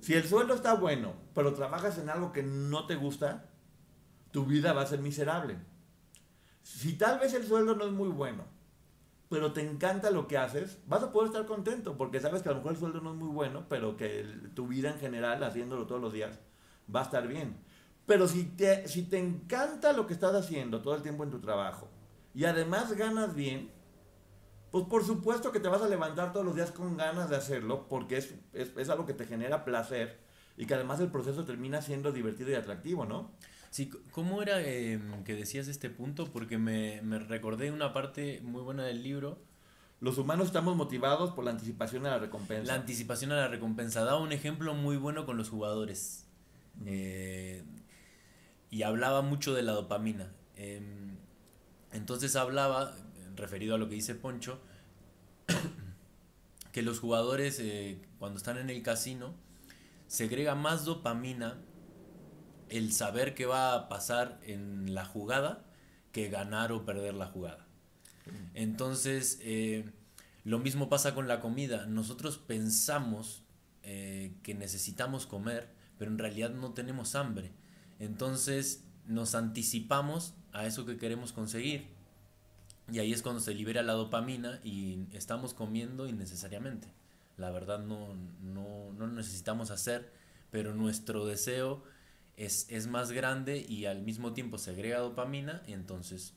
Si 0.00 0.14
el 0.14 0.24
sueldo 0.24 0.54
está 0.54 0.74
bueno, 0.74 1.14
pero 1.34 1.54
trabajas 1.54 1.96
en 1.98 2.10
algo 2.10 2.32
que 2.32 2.42
no 2.42 2.86
te 2.86 2.96
gusta, 2.96 3.48
tu 4.32 4.44
vida 4.44 4.72
va 4.72 4.82
a 4.82 4.86
ser 4.86 5.00
miserable. 5.00 5.56
Si 6.62 6.94
tal 6.94 7.18
vez 7.18 7.34
el 7.34 7.46
sueldo 7.46 7.76
no 7.76 7.86
es 7.86 7.92
muy 7.92 8.08
bueno, 8.08 8.44
pero 9.28 9.52
te 9.52 9.62
encanta 9.62 10.10
lo 10.10 10.26
que 10.28 10.36
haces, 10.36 10.80
vas 10.86 11.02
a 11.02 11.12
poder 11.12 11.28
estar 11.28 11.46
contento 11.46 11.96
porque 11.96 12.20
sabes 12.20 12.42
que 12.42 12.48
a 12.48 12.52
lo 12.52 12.58
mejor 12.58 12.72
el 12.72 12.78
sueldo 12.78 13.00
no 13.00 13.12
es 13.12 13.16
muy 13.16 13.28
bueno, 13.28 13.64
pero 13.68 13.96
que 13.96 14.26
tu 14.54 14.66
vida 14.66 14.90
en 14.90 14.98
general, 14.98 15.42
haciéndolo 15.42 15.86
todos 15.86 16.00
los 16.00 16.12
días, 16.12 16.38
va 16.94 17.00
a 17.00 17.04
estar 17.04 17.26
bien. 17.26 17.56
Pero 18.12 18.28
si 18.28 18.44
te, 18.44 18.86
si 18.88 19.04
te 19.04 19.18
encanta 19.18 19.94
lo 19.94 20.06
que 20.06 20.12
estás 20.12 20.34
haciendo 20.34 20.82
todo 20.82 20.94
el 20.94 21.00
tiempo 21.00 21.24
en 21.24 21.30
tu 21.30 21.40
trabajo 21.40 21.88
y 22.34 22.44
además 22.44 22.92
ganas 22.92 23.34
bien, 23.34 23.70
pues 24.70 24.84
por 24.84 25.02
supuesto 25.02 25.50
que 25.50 25.60
te 25.60 25.68
vas 25.68 25.80
a 25.80 25.88
levantar 25.88 26.30
todos 26.34 26.44
los 26.44 26.54
días 26.54 26.72
con 26.72 26.98
ganas 26.98 27.30
de 27.30 27.36
hacerlo 27.36 27.88
porque 27.88 28.18
es, 28.18 28.34
es, 28.52 28.88
algo 28.90 29.06
que 29.06 29.14
te 29.14 29.24
genera 29.24 29.64
placer 29.64 30.18
y 30.58 30.66
que 30.66 30.74
además 30.74 31.00
el 31.00 31.10
proceso 31.10 31.46
termina 31.46 31.80
siendo 31.80 32.12
divertido 32.12 32.50
y 32.50 32.54
atractivo, 32.54 33.06
¿no? 33.06 33.30
Sí, 33.70 33.90
¿cómo 34.10 34.42
era 34.42 34.60
em, 34.60 35.24
que 35.24 35.34
decías 35.34 35.66
este 35.68 35.88
punto? 35.88 36.30
Porque 36.30 36.58
me, 36.58 37.00
me 37.00 37.18
recordé 37.18 37.70
una 37.70 37.94
parte 37.94 38.42
muy 38.42 38.60
buena 38.60 38.84
del 38.84 39.02
libro. 39.02 39.38
Los 40.00 40.18
humanos 40.18 40.48
estamos 40.48 40.76
motivados 40.76 41.30
por 41.30 41.46
la 41.46 41.52
anticipación 41.52 42.04
a 42.04 42.10
la 42.10 42.18
recompensa. 42.18 42.70
La 42.70 42.78
anticipación 42.78 43.32
a 43.32 43.36
la 43.36 43.48
recompensa. 43.48 44.04
Da 44.04 44.18
un 44.18 44.32
ejemplo 44.32 44.74
muy 44.74 44.98
bueno 44.98 45.24
con 45.24 45.38
los 45.38 45.48
jugadores. 45.48 46.26
Eh, 46.84 47.64
y 48.72 48.84
hablaba 48.84 49.20
mucho 49.20 49.54
de 49.54 49.62
la 49.62 49.72
dopamina. 49.72 50.32
Em, 50.56 51.18
entonces 51.92 52.34
hablaba, 52.36 52.96
referido 53.36 53.74
a 53.74 53.78
lo 53.78 53.88
que 53.90 53.96
dice 53.96 54.14
Poncho, 54.14 54.60
que 56.72 56.80
los 56.80 56.98
jugadores 56.98 57.60
eh, 57.60 58.00
cuando 58.18 58.38
están 58.38 58.56
en 58.56 58.70
el 58.70 58.82
casino 58.82 59.34
segrega 60.06 60.54
más 60.54 60.86
dopamina 60.86 61.58
el 62.70 62.94
saber 62.94 63.34
qué 63.34 63.44
va 63.44 63.74
a 63.74 63.88
pasar 63.90 64.40
en 64.42 64.94
la 64.94 65.04
jugada 65.04 65.66
que 66.10 66.30
ganar 66.30 66.72
o 66.72 66.86
perder 66.86 67.12
la 67.12 67.26
jugada. 67.26 67.66
Entonces, 68.54 69.38
eh, 69.42 69.84
lo 70.44 70.58
mismo 70.58 70.88
pasa 70.88 71.14
con 71.14 71.28
la 71.28 71.40
comida. 71.40 71.84
Nosotros 71.84 72.38
pensamos 72.38 73.42
eh, 73.82 74.32
que 74.42 74.54
necesitamos 74.54 75.26
comer, 75.26 75.68
pero 75.98 76.10
en 76.10 76.18
realidad 76.18 76.50
no 76.50 76.72
tenemos 76.72 77.14
hambre. 77.14 77.52
Entonces 78.02 78.84
nos 79.06 79.36
anticipamos 79.36 80.34
a 80.52 80.66
eso 80.66 80.84
que 80.84 80.96
queremos 80.96 81.32
conseguir. 81.32 81.86
Y 82.90 82.98
ahí 82.98 83.12
es 83.12 83.22
cuando 83.22 83.40
se 83.40 83.54
libera 83.54 83.84
la 83.84 83.92
dopamina 83.92 84.58
y 84.64 85.06
estamos 85.12 85.54
comiendo 85.54 86.08
innecesariamente. 86.08 86.88
La 87.36 87.52
verdad 87.52 87.78
no, 87.78 88.16
no, 88.42 88.92
no 88.92 89.06
necesitamos 89.06 89.70
hacer, 89.70 90.12
pero 90.50 90.74
nuestro 90.74 91.26
deseo 91.26 91.84
es, 92.36 92.66
es, 92.70 92.88
más 92.88 93.12
grande 93.12 93.64
y 93.66 93.84
al 93.84 94.02
mismo 94.02 94.32
tiempo 94.32 94.58
se 94.58 94.72
agrega 94.72 94.98
dopamina 94.98 95.62
y 95.68 95.72
entonces 95.72 96.34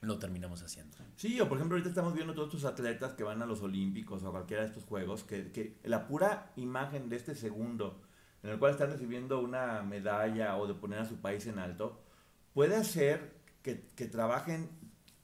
lo 0.00 0.18
terminamos 0.18 0.62
haciendo. 0.62 0.96
Sí, 1.16 1.38
o 1.40 1.48
por 1.48 1.58
ejemplo 1.58 1.76
ahorita 1.76 1.90
estamos 1.90 2.14
viendo 2.14 2.32
todos 2.32 2.54
estos 2.54 2.64
atletas 2.64 3.12
que 3.12 3.22
van 3.22 3.42
a 3.42 3.46
los 3.46 3.60
Olímpicos 3.60 4.22
o 4.22 4.28
a 4.28 4.30
cualquiera 4.30 4.62
de 4.62 4.70
estos 4.70 4.84
Juegos, 4.84 5.24
que, 5.24 5.52
que 5.52 5.76
la 5.84 6.08
pura 6.08 6.52
imagen 6.56 7.10
de 7.10 7.16
este 7.16 7.34
segundo 7.34 8.00
en 8.42 8.50
el 8.50 8.58
cual 8.58 8.72
están 8.72 8.90
recibiendo 8.90 9.40
una 9.40 9.82
medalla 9.82 10.56
o 10.56 10.66
de 10.66 10.74
poner 10.74 11.00
a 11.00 11.04
su 11.04 11.16
país 11.20 11.46
en 11.46 11.58
alto, 11.58 12.00
puede 12.54 12.76
hacer 12.76 13.34
que, 13.62 13.86
que 13.94 14.06
trabajen 14.06 14.68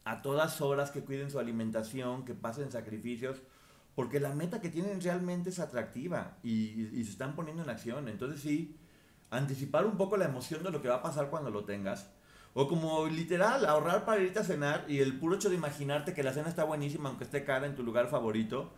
a 0.04 0.22
todas 0.22 0.60
horas, 0.60 0.90
que 0.90 1.02
cuiden 1.02 1.30
su 1.30 1.38
alimentación, 1.38 2.24
que 2.24 2.34
pasen 2.34 2.70
sacrificios, 2.70 3.42
porque 3.94 4.20
la 4.20 4.34
meta 4.34 4.60
que 4.60 4.68
tienen 4.68 5.00
realmente 5.00 5.50
es 5.50 5.58
atractiva 5.58 6.36
y, 6.42 6.88
y, 6.92 7.04
se 7.04 7.10
están 7.10 7.34
poniendo 7.34 7.62
en 7.62 7.70
acción. 7.70 8.08
Entonces 8.08 8.40
sí, 8.40 8.76
anticipar 9.30 9.86
un 9.86 9.96
poco 9.96 10.16
la 10.16 10.26
emoción 10.26 10.62
de 10.62 10.70
lo 10.70 10.82
que 10.82 10.88
va 10.88 10.96
a 10.96 11.02
pasar 11.02 11.30
cuando 11.30 11.50
lo 11.50 11.64
tengas. 11.64 12.10
O 12.54 12.68
como 12.68 13.06
literal, 13.06 13.66
ahorrar 13.66 14.04
para 14.04 14.22
irte 14.22 14.38
a 14.38 14.44
cenar 14.44 14.84
y 14.88 15.00
el 15.00 15.18
puro 15.18 15.34
hecho 15.34 15.50
de 15.50 15.56
imaginarte 15.56 16.14
que 16.14 16.22
la 16.22 16.32
cena 16.32 16.48
está 16.48 16.64
buenísima, 16.64 17.08
aunque 17.08 17.24
esté 17.24 17.44
cara 17.44 17.66
en 17.66 17.74
tu 17.74 17.82
lugar 17.82 18.08
favorito, 18.08 18.72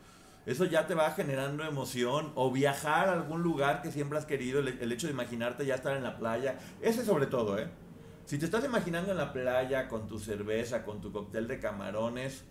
eso 0.48 0.64
ya 0.64 0.86
te 0.86 0.94
va 0.94 1.10
generando 1.10 1.62
emoción. 1.62 2.32
O 2.34 2.50
viajar 2.50 3.10
a 3.10 3.12
algún 3.12 3.42
lugar 3.42 3.82
que 3.82 3.92
siempre 3.92 4.18
has 4.18 4.24
querido, 4.24 4.60
el, 4.60 4.92
hecho 4.92 5.06
de 5.06 5.12
imaginarte 5.12 5.66
ya 5.66 5.74
estar 5.74 5.94
en 5.94 6.02
la 6.02 6.16
playa. 6.16 6.58
Ese 6.80 7.04
sobre 7.04 7.26
todo, 7.26 7.58
¿eh? 7.58 7.68
Si 8.24 8.38
te 8.38 8.46
estás 8.46 8.64
imaginando 8.64 9.10
en 9.10 9.18
la 9.18 9.32
playa 9.32 9.88
con 9.88 10.08
tu 10.08 10.18
cerveza, 10.18 10.84
con 10.84 11.02
tu 11.02 11.12
cóctel 11.12 11.48
de 11.48 11.60
camarones, 11.60 12.44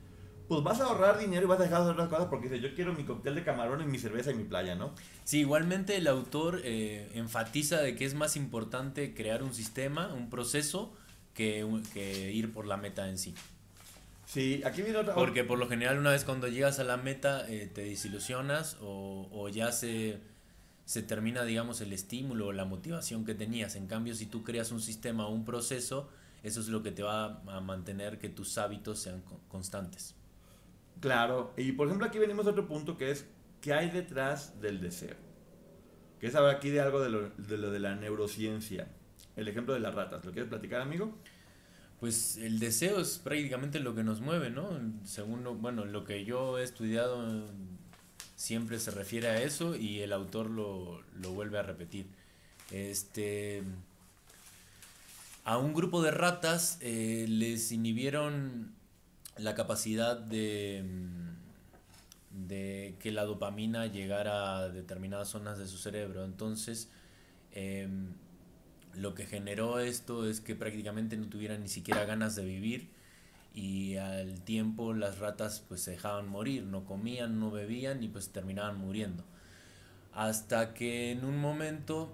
pues 0.48 0.64
vas 0.64 0.80
a 0.80 0.86
ahorrar 0.86 1.18
dinero 1.18 1.46
y 1.46 1.48
vas 1.48 1.60
a 1.60 1.64
dejar 1.64 1.80
de 1.80 1.84
hacer 1.86 1.94
otras 1.94 2.10
cosas 2.10 2.28
porque 2.28 2.50
dice, 2.50 2.62
yo 2.62 2.76
quiero 2.76 2.94
mi 2.94 3.04
cóctel 3.04 3.34
de 3.34 3.44
camarones, 3.44 3.88
mi 3.88 3.98
cerveza 3.98 4.32
y 4.32 4.36
mi 4.36 4.44
playa, 4.44 4.76
¿no? 4.76 4.94
Sí, 5.24 5.40
igualmente 5.40 5.98
el 5.98 6.08
autor 6.08 6.62
eh, 6.64 7.10
enfatiza 7.16 7.82
de 7.82 7.96
que 7.96 8.06
es 8.06 8.14
más 8.14 8.36
importante 8.36 9.16
crear 9.16 9.42
un 9.42 9.54
sistema, 9.56 10.14
un 10.14 10.30
proceso, 10.30 10.94
que, 11.34 11.68
que 11.94 12.32
ir 12.32 12.52
por 12.52 12.66
la 12.66 12.78
meta 12.78 13.10
en 13.10 13.18
sí. 13.18 13.36
Sí, 14.28 14.62
aquí 14.66 14.82
viene 14.82 14.98
otra... 14.98 15.16
Porque 15.16 15.46
por 15.46 15.58
lo 15.58 15.70
general 15.70 15.98
una 15.98 16.12
vez 16.12 16.26
cuando 16.26 16.50
llegas 16.50 16.80
a 16.80 16.84
la 16.84 16.98
meta 16.98 17.50
eh, 17.50 17.72
te 17.74 17.86
desilusionas 17.86 18.76
o, 18.82 19.30
o 19.32 19.48
ya 19.48 19.72
se, 19.72 20.20
se 20.84 21.02
termina, 21.02 21.46
digamos, 21.46 21.80
el 21.80 21.94
estímulo 21.94 22.48
o 22.48 22.52
la 22.52 22.66
motivación 22.66 23.24
que 23.24 23.36
tenías. 23.36 23.78
En 23.78 23.88
cambio, 23.88 24.14
si 24.16 24.26
tú 24.26 24.44
creas 24.44 24.74
un 24.74 24.82
sistema 24.82 25.28
o 25.28 25.32
un 25.32 25.46
proceso, 25.46 26.10
eso 26.44 26.60
es 26.60 26.68
lo 26.68 26.84
que 26.84 26.92
te 26.92 27.04
va 27.04 27.42
a 27.48 27.62
mantener 27.62 28.20
que 28.20 28.28
tus 28.28 28.58
hábitos 28.58 29.00
sean 29.00 29.24
constantes. 29.48 30.14
Claro, 31.00 31.54
y 31.56 31.72
por 31.72 31.88
ejemplo 31.88 32.06
aquí 32.06 32.20
venimos 32.20 32.48
a 32.48 32.50
otro 32.50 32.68
punto 32.68 32.98
que 32.98 33.12
es, 33.12 33.26
¿qué 33.62 33.72
hay 33.72 33.90
detrás 33.92 34.60
del 34.60 34.82
deseo? 34.82 35.16
Que 36.20 36.28
es 36.28 36.36
hablar 36.36 36.58
aquí 36.58 36.70
de 36.70 36.82
algo 36.82 37.00
de 37.00 37.10
lo, 37.10 37.30
de 37.30 37.58
lo 37.58 37.72
de 37.72 37.80
la 37.80 37.96
neurociencia. 37.96 38.90
El 39.38 39.48
ejemplo 39.48 39.74
de 39.74 39.80
las 39.80 39.96
ratas. 39.96 40.26
¿Lo 40.26 40.34
quieres 40.34 40.50
platicar, 40.50 40.82
amigo? 40.82 41.16
Pues 42.00 42.38
el 42.38 42.60
deseo 42.60 43.00
es 43.00 43.18
prácticamente 43.18 43.80
lo 43.80 43.96
que 43.96 44.04
nos 44.04 44.22
mueve, 44.22 44.52
¿no? 44.52 44.70
Según, 45.04 45.44
lo, 45.44 45.56
bueno, 45.56 45.84
lo 45.86 46.04
que 46.04 46.26
yo 46.26 46.60
he 46.60 46.64
estudiado 46.64 47.46
siempre 48.36 48.80
se 48.80 48.92
refiere 48.92 49.28
a 49.30 49.42
eso 49.42 49.76
y 49.76 50.02
el 50.02 50.14
autor 50.14 50.50
lo, 50.50 51.02
lo 51.20 51.32
vuelve 51.32 51.58
a 51.58 51.64
repetir. 51.64 52.06
Este, 52.72 53.64
a 55.44 55.58
un 55.58 55.74
grupo 55.74 56.02
de 56.02 56.12
ratas 56.12 56.78
eh, 56.82 57.26
les 57.28 57.72
inhibieron 57.72 58.74
la 59.38 59.56
capacidad 59.56 60.18
de, 60.18 60.84
de 62.32 62.96
que 63.00 63.12
la 63.12 63.24
dopamina 63.24 63.88
llegara 63.88 64.58
a 64.58 64.70
determinadas 64.70 65.30
zonas 65.30 65.58
de 65.58 65.68
su 65.68 65.78
cerebro. 65.78 66.26
Entonces, 66.26 66.90
em, 67.54 68.10
lo 68.98 69.14
que 69.14 69.26
generó 69.26 69.80
esto 69.80 70.28
es 70.28 70.42
que 70.42 70.56
prácticamente 70.56 71.18
no 71.18 71.28
tuvieran 71.28 71.62
ni 71.62 71.70
siquiera 71.70 72.06
ganas 72.06 72.36
de 72.36 72.46
vivir 72.46 72.90
y 73.54 73.96
al 73.98 74.42
tiempo 74.42 74.94
las 74.94 75.20
ratas 75.20 75.64
pues 75.68 75.82
se 75.82 75.92
dejaban 75.92 76.28
morir, 76.28 76.64
no 76.64 76.86
comían, 76.86 77.40
no 77.40 77.52
bebían 77.52 78.04
y 78.04 78.08
pues 78.08 78.30
terminaban 78.30 78.78
muriendo. 78.78 79.24
Hasta 80.14 80.74
que 80.74 81.12
en 81.12 81.26
un 81.26 81.38
momento 81.38 82.14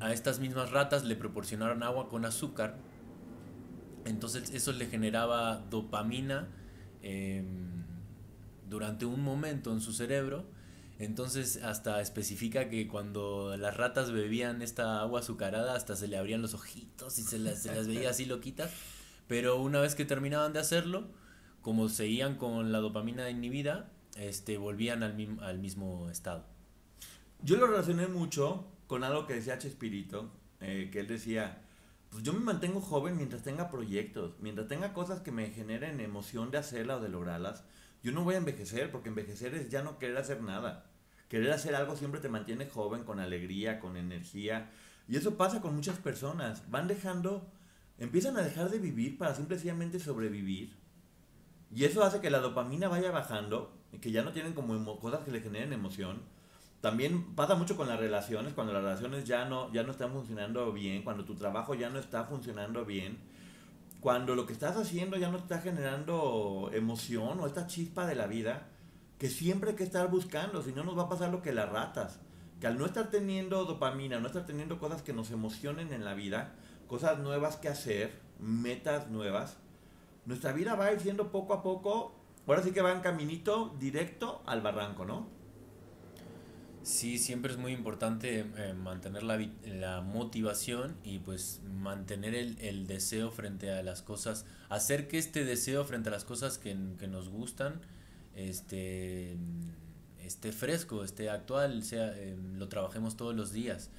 a 0.00 0.12
estas 0.12 0.40
mismas 0.40 0.70
ratas 0.70 1.04
le 1.04 1.16
proporcionaron 1.16 1.82
agua 1.82 2.08
con 2.08 2.24
azúcar 2.24 2.76
entonces 4.04 4.50
eso 4.50 4.72
le 4.72 4.86
generaba 4.86 5.62
dopamina 5.70 6.48
em, 7.02 7.84
durante 8.68 9.04
un 9.04 9.22
momento 9.22 9.72
en 9.72 9.80
su 9.80 9.92
cerebro. 9.92 10.44
Entonces 11.00 11.62
hasta 11.62 12.02
especifica 12.02 12.68
que 12.68 12.86
cuando 12.86 13.56
las 13.56 13.74
ratas 13.74 14.12
bebían 14.12 14.60
esta 14.60 15.00
agua 15.00 15.20
azucarada 15.20 15.74
hasta 15.74 15.96
se 15.96 16.08
le 16.08 16.18
abrían 16.18 16.42
los 16.42 16.52
ojitos 16.52 17.18
y 17.18 17.22
se 17.22 17.38
las, 17.38 17.64
veía 17.86 18.10
así 18.10 18.26
loquitas. 18.26 18.70
Pero 19.26 19.62
una 19.62 19.80
vez 19.80 19.94
que 19.94 20.04
terminaban 20.04 20.52
de 20.52 20.58
hacerlo, 20.58 21.08
como 21.62 21.88
seguían 21.88 22.36
con 22.36 22.70
la 22.70 22.80
dopamina 22.80 23.30
inhibida, 23.30 23.90
este, 24.16 24.58
volvían 24.58 25.02
al, 25.02 25.38
al 25.40 25.58
mismo 25.58 26.10
estado. 26.10 26.44
Yo 27.42 27.56
lo 27.56 27.66
relacioné 27.66 28.06
mucho 28.06 28.66
con 28.86 29.02
algo 29.02 29.26
que 29.26 29.32
decía 29.32 29.56
Chespirito, 29.56 30.30
eh, 30.60 30.90
que 30.92 31.00
él 31.00 31.06
decía, 31.06 31.62
pues 32.10 32.22
yo 32.24 32.34
me 32.34 32.40
mantengo 32.40 32.82
joven 32.82 33.16
mientras 33.16 33.42
tenga 33.42 33.70
proyectos, 33.70 34.34
mientras 34.40 34.68
tenga 34.68 34.92
cosas 34.92 35.20
que 35.20 35.32
me 35.32 35.48
generen 35.48 36.00
emoción 36.00 36.50
de 36.50 36.58
hacerlas 36.58 36.98
o 36.98 37.00
de 37.00 37.08
lograrlas. 37.08 37.64
Yo 38.02 38.12
no 38.12 38.22
voy 38.22 38.34
a 38.34 38.38
envejecer, 38.38 38.90
porque 38.90 39.08
envejecer 39.08 39.54
es 39.54 39.70
ya 39.70 39.82
no 39.82 39.98
querer 39.98 40.18
hacer 40.18 40.42
nada. 40.42 40.89
Querer 41.30 41.50
hacer 41.52 41.74
algo 41.74 41.96
siempre 41.96 42.20
te 42.20 42.28
mantiene 42.28 42.66
joven, 42.66 43.04
con 43.04 43.18
alegría, 43.18 43.80
con 43.80 43.96
energía. 43.96 44.70
Y 45.08 45.16
eso 45.16 45.38
pasa 45.38 45.62
con 45.62 45.74
muchas 45.74 45.96
personas. 45.96 46.70
Van 46.70 46.86
dejando, 46.86 47.50
empiezan 47.96 48.36
a 48.36 48.42
dejar 48.42 48.68
de 48.68 48.78
vivir 48.78 49.16
para 49.16 49.34
simplemente 49.34 49.98
sobrevivir. 49.98 50.76
Y 51.74 51.84
eso 51.84 52.04
hace 52.04 52.20
que 52.20 52.28
la 52.28 52.40
dopamina 52.40 52.88
vaya 52.88 53.10
bajando, 53.10 53.72
que 54.02 54.10
ya 54.10 54.22
no 54.22 54.32
tienen 54.32 54.52
como 54.52 54.98
cosas 54.98 55.20
que 55.20 55.30
le 55.30 55.40
generen 55.40 55.72
emoción 55.72 56.20
también 56.80 57.34
pasa 57.34 57.54
mucho 57.54 57.76
con 57.76 57.88
las 57.88 58.00
relaciones, 58.00 58.54
cuando 58.54 58.72
las 58.72 58.82
relaciones 58.82 59.24
ya 59.24 59.44
no, 59.44 59.70
ya 59.72 59.82
no 59.82 59.92
están 59.92 60.12
funcionando 60.12 60.72
bien, 60.72 61.02
cuando 61.02 61.24
tu 61.24 61.34
trabajo 61.34 61.74
ya 61.74 61.90
no 61.90 61.98
está 61.98 62.24
funcionando 62.24 62.86
bien, 62.86 63.18
cuando 64.00 64.34
lo 64.34 64.46
que 64.46 64.54
estás 64.54 64.76
haciendo 64.78 65.18
ya 65.18 65.30
no 65.30 65.36
está 65.36 65.58
generando 65.60 66.70
emoción 66.72 67.38
o 67.38 67.46
esta 67.46 67.66
chispa 67.66 68.06
de 68.06 68.14
la 68.14 68.26
vida, 68.26 68.68
que 69.20 69.28
siempre 69.28 69.70
hay 69.70 69.76
que 69.76 69.84
estar 69.84 70.10
buscando, 70.10 70.62
si 70.62 70.72
no 70.72 70.82
nos 70.82 70.96
va 70.96 71.02
a 71.02 71.08
pasar 71.10 71.30
lo 71.30 71.42
que 71.42 71.52
las 71.52 71.68
ratas, 71.68 72.18
que 72.58 72.66
al 72.66 72.78
no 72.78 72.86
estar 72.86 73.10
teniendo 73.10 73.66
dopamina, 73.66 74.18
no 74.18 74.26
estar 74.26 74.46
teniendo 74.46 74.78
cosas 74.78 75.02
que 75.02 75.12
nos 75.12 75.30
emocionen 75.30 75.92
en 75.92 76.06
la 76.06 76.14
vida, 76.14 76.54
cosas 76.88 77.18
nuevas 77.18 77.56
que 77.56 77.68
hacer, 77.68 78.18
metas 78.38 79.10
nuevas, 79.10 79.58
nuestra 80.24 80.52
vida 80.52 80.74
va 80.74 80.86
a 80.86 80.92
ir 80.92 81.00
siendo 81.00 81.30
poco 81.30 81.52
a 81.52 81.62
poco, 81.62 82.14
ahora 82.46 82.62
sí 82.62 82.72
que 82.72 82.80
va 82.80 82.92
en 82.92 83.00
caminito 83.00 83.76
directo 83.78 84.42
al 84.46 84.62
barranco, 84.62 85.04
¿no? 85.04 85.28
Sí, 86.82 87.18
siempre 87.18 87.52
es 87.52 87.58
muy 87.58 87.72
importante 87.72 88.46
eh, 88.56 88.72
mantener 88.72 89.22
la, 89.22 89.38
la, 89.66 90.00
motivación 90.00 90.96
y 91.04 91.18
pues 91.18 91.60
mantener 91.70 92.34
el, 92.34 92.58
el, 92.60 92.86
deseo 92.86 93.30
frente 93.30 93.70
a 93.70 93.82
las 93.82 94.00
cosas, 94.00 94.46
hacer 94.70 95.08
que 95.08 95.18
este 95.18 95.44
deseo 95.44 95.84
frente 95.84 96.08
a 96.08 96.12
las 96.12 96.24
cosas 96.24 96.56
que, 96.56 96.74
que 96.98 97.06
nos 97.06 97.28
gustan 97.28 97.82
este, 98.48 99.36
esté 100.22 100.52
fresco, 100.52 101.04
esté 101.04 101.30
actual, 101.30 101.82
sea, 101.82 102.12
eh, 102.16 102.36
lo 102.54 102.68
trabajemos 102.68 103.16
todos 103.16 103.34
los 103.34 103.52
días, 103.52 103.90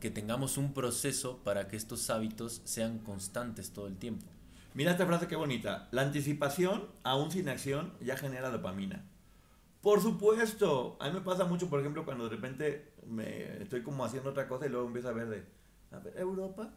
que 0.00 0.10
tengamos 0.10 0.56
un 0.56 0.72
proceso 0.72 1.38
para 1.44 1.68
que 1.68 1.76
estos 1.76 2.08
hábitos 2.10 2.62
sean 2.64 2.98
constantes 2.98 3.70
todo 3.70 3.86
el 3.86 3.96
tiempo. 3.96 4.26
Mira 4.74 4.92
esta 4.92 5.06
frase 5.06 5.28
qué 5.28 5.36
bonita, 5.36 5.88
la 5.92 6.02
anticipación 6.02 6.86
aún 7.02 7.30
sin 7.30 7.48
acción 7.48 7.92
ya 8.00 8.16
genera 8.16 8.50
dopamina. 8.50 9.04
Por 9.80 10.02
supuesto. 10.02 10.96
A 11.00 11.08
mí 11.08 11.14
me 11.14 11.20
pasa 11.20 11.44
mucho, 11.44 11.70
por 11.70 11.80
ejemplo, 11.80 12.04
cuando 12.04 12.24
de 12.24 12.30
repente 12.30 12.92
me 13.06 13.62
estoy 13.62 13.82
como 13.82 14.04
haciendo 14.04 14.30
otra 14.30 14.48
cosa 14.48 14.66
y 14.66 14.68
luego 14.68 14.86
empiezo 14.86 15.08
a 15.08 15.12
ver 15.12 15.28
de, 15.28 15.44
a 15.92 15.98
ver, 15.98 16.18
Europa. 16.18 16.70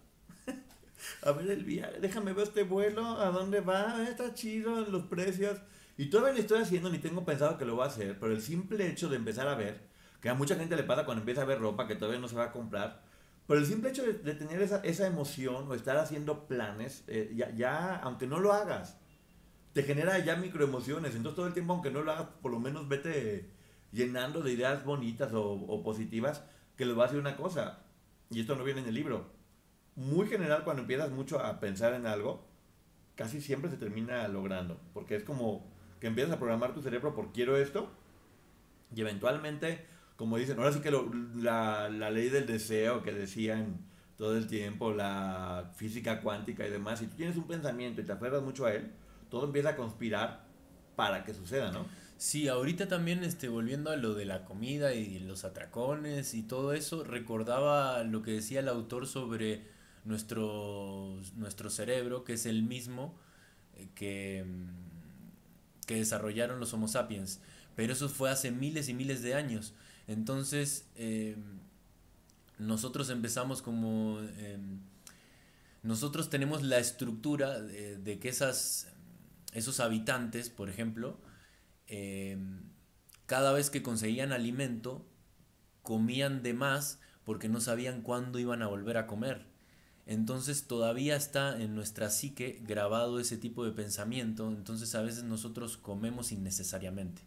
a 1.24 1.32
ver 1.32 1.50
el 1.50 1.64
viaje, 1.64 2.00
déjame 2.00 2.34
ver 2.34 2.48
este 2.48 2.64
vuelo, 2.64 3.06
a 3.06 3.32
dónde 3.32 3.62
va, 3.62 4.08
está 4.08 4.34
chido 4.34 4.82
los 4.86 5.04
precios. 5.04 5.60
Y 5.98 6.10
todavía 6.10 6.34
lo 6.34 6.40
estoy 6.40 6.62
haciendo, 6.62 6.90
ni 6.90 6.98
tengo 7.00 7.26
pensado 7.26 7.58
que 7.58 7.66
lo 7.66 7.76
voy 7.76 7.84
a 7.84 7.88
hacer, 7.88 8.20
pero 8.20 8.34
el 8.34 8.42
simple 8.42 8.88
hecho 8.90 9.10
de 9.10 9.18
empezar 9.18 9.48
a 9.48 9.56
ver, 9.56 9.82
que 10.22 10.30
a 10.30 10.34
mucha 10.34 10.56
gente 10.56 10.76
le 10.76 10.84
pasa 10.84 11.06
cuando 11.06 11.22
empieza 11.22 11.42
a 11.42 11.46
ver 11.46 11.60
ropa 11.60 11.88
que 11.88 11.96
todavía 11.96 12.20
no 12.20 12.28
se 12.28 12.36
va 12.36 12.46
a 12.46 12.52
comprar, 12.52 13.04
pero 13.48 13.60
el 13.60 13.66
simple 13.66 13.90
hecho 13.90 14.04
de, 14.04 14.34
tener 14.34 14.62
esa, 14.62 14.78
esa, 14.78 15.08
emoción 15.08 15.70
o 15.70 15.74
estar 15.74 15.98
haciendo 15.98 16.48
planes, 16.48 17.04
eh, 17.08 17.34
ya, 17.36 17.54
ya, 17.54 17.98
aunque 17.98 18.26
no 18.26 18.40
lo 18.40 18.54
hagas, 18.54 18.98
te 19.74 19.84
genera 19.84 20.18
ya 20.20 20.36
microemociones. 20.36 21.16
Entonces 21.16 21.36
todo 21.36 21.48
el 21.48 21.54
tiempo, 21.54 21.74
aunque 21.74 21.92
no 21.92 22.02
lo 22.02 22.12
hagas, 22.12 22.28
por 22.42 22.52
lo 22.52 22.60
menos 22.60 22.88
vete 22.88 23.50
llenando 23.92 24.42
de 24.42 24.54
ideas 24.54 24.86
bonitas 24.86 25.32
o, 25.34 25.84
positivas 25.84 26.44
que 26.78 26.86
les 26.86 26.98
va 26.98 27.04
a 27.04 27.06
hacer 27.08 27.20
una 27.20 27.36
cosa. 27.36 27.80
Y 28.30 28.40
esto 28.42 28.56
no 28.56 28.64
viene 28.64 28.82
en 28.82 28.88
el 28.88 28.96
libro. 28.96 29.32
Muy 29.96 30.28
general, 30.28 30.64
cuando 30.64 30.84
empiezas 30.84 31.12
mucho 31.12 31.40
a 31.40 31.60
pensar 31.60 31.94
en 31.94 32.06
algo, 32.06 32.46
casi 33.16 33.42
siempre 33.42 33.70
se 33.70 33.78
termina 33.78 34.28
logrando. 34.28 34.80
Porque 34.94 35.16
es 35.16 35.24
como 35.24 35.71
que 36.02 36.08
empiezas 36.08 36.34
a 36.34 36.40
programar 36.40 36.74
tu 36.74 36.82
cerebro 36.82 37.16
por 37.16 37.32
quiero 37.32 37.56
esto. 37.56 37.90
Y 38.94 39.00
eventualmente, 39.00 39.86
como 40.18 40.36
dicen, 40.36 40.58
ahora 40.58 40.74
sí 40.74 40.82
que 40.82 40.92
la, 41.36 41.90
la 41.90 42.10
ley 42.10 42.28
del 42.28 42.48
deseo 42.48 43.04
que 43.04 43.14
decían 43.14 43.78
todo 44.18 44.36
el 44.36 44.48
tiempo, 44.48 44.92
la 44.92 45.72
física 45.76 46.22
cuántica 46.22 46.68
y 46.68 46.70
demás, 46.70 47.00
si 47.00 47.08
tú 47.08 47.16
tienes 47.16 47.38
un 47.38 47.48
pensamiento 47.48 48.02
y 48.02 48.04
te 48.04 48.12
aferras 48.12 48.42
mucho 48.42 48.66
a 48.66 48.74
él, 48.74 48.92
todo 49.30 49.46
empieza 49.46 49.70
a 49.70 49.76
conspirar 49.76 50.44
para 50.96 51.24
que 51.24 51.34
suceda, 51.34 51.72
¿no? 51.72 51.86
Sí, 52.18 52.48
ahorita 52.48 52.88
también 52.88 53.24
este, 53.24 53.48
volviendo 53.50 53.90
a 53.90 53.96
lo 53.96 54.14
de 54.14 54.26
la 54.26 54.46
comida 54.46 54.94
y 54.94 55.18
los 55.20 55.44
atracones 55.44 56.36
y 56.36 56.44
todo 56.44 56.74
eso, 56.74 57.04
recordaba 57.04 58.04
lo 58.04 58.22
que 58.22 58.34
decía 58.34 58.60
el 58.60 58.68
autor 58.68 59.08
sobre 59.08 59.66
nuestro, 60.06 61.18
nuestro 61.36 61.70
cerebro, 61.70 62.24
que 62.24 62.34
es 62.34 62.46
el 62.46 62.62
mismo 62.62 63.16
eh, 63.76 63.88
que, 63.96 64.46
mm, 64.46 64.91
que 65.88 65.96
desarrollaron 65.96 66.60
los 66.60 66.74
Homo 66.74 66.88
sapiens, 66.88 67.40
pero 67.76 67.94
eso 67.94 68.10
fue 68.10 68.30
hace 68.30 68.52
miles 68.52 68.90
y 68.90 68.94
miles 68.94 69.22
de 69.22 69.36
años. 69.36 69.74
Entonces, 70.08 70.86
em, 70.96 71.60
nosotros 72.58 73.10
empezamos 73.10 73.62
como... 73.62 74.20
Em, 74.38 74.80
nosotros 75.84 76.30
tenemos 76.30 76.62
la 76.62 76.78
estructura 76.78 77.60
de 77.60 78.20
que 78.20 78.30
esas 78.30 78.92
esos 79.52 79.80
habitantes, 79.80 80.50
por 80.50 80.70
ejemplo, 80.70 81.20
em, 81.88 82.62
cada 83.26 83.52
vez 83.52 83.70
que 83.70 83.84
conseguían 83.84 84.32
alimento, 84.32 85.06
comían 85.82 86.44
de 86.44 86.54
más 86.54 87.00
porque 87.26 87.50
no 87.50 87.60
sabían 87.62 88.02
cuándo 88.02 88.40
iban 88.40 88.62
a 88.62 88.68
volver 88.68 88.98
a 88.98 89.08
comer. 89.08 89.46
Entonces 90.06 90.68
todavía 90.68 91.16
está 91.16 91.62
en 91.62 91.76
nuestra 91.76 92.10
psique 92.10 92.62
grabado 92.64 93.20
ese 93.20 93.38
tipo 93.38 93.64
de 93.64 93.72
pensamiento, 93.72 94.48
entonces 94.50 94.94
a 94.96 95.02
veces 95.02 95.24
nosotros 95.24 95.78
comemos 95.78 96.32
innecesariamente. 96.32 97.22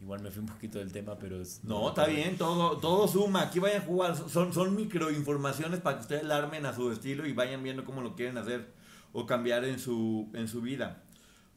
Igual 0.00 0.22
me 0.22 0.30
fui 0.30 0.40
un 0.40 0.46
poquito 0.46 0.78
del 0.78 0.92
tema, 0.92 1.18
pero 1.18 1.42
es... 1.42 1.62
No, 1.62 1.90
está 1.90 2.06
bien, 2.06 2.38
todo, 2.38 2.78
todo 2.78 3.06
suma. 3.06 3.42
Aquí 3.42 3.58
vayan 3.58 3.82
a 3.82 3.84
jugar. 3.84 4.16
Son, 4.30 4.50
son 4.52 4.74
microinformaciones 4.74 5.80
para 5.80 5.96
que 5.96 6.02
ustedes 6.02 6.24
la 6.24 6.38
armen 6.38 6.64
a 6.64 6.74
su 6.74 6.90
estilo 6.90 7.26
y 7.26 7.34
vayan 7.34 7.62
viendo 7.62 7.84
cómo 7.84 8.00
lo 8.00 8.16
quieren 8.16 8.38
hacer 8.38 8.72
o 9.12 9.26
cambiar 9.26 9.64
en 9.64 9.78
su, 9.78 10.30
en 10.32 10.48
su 10.48 10.62
vida. 10.62 11.02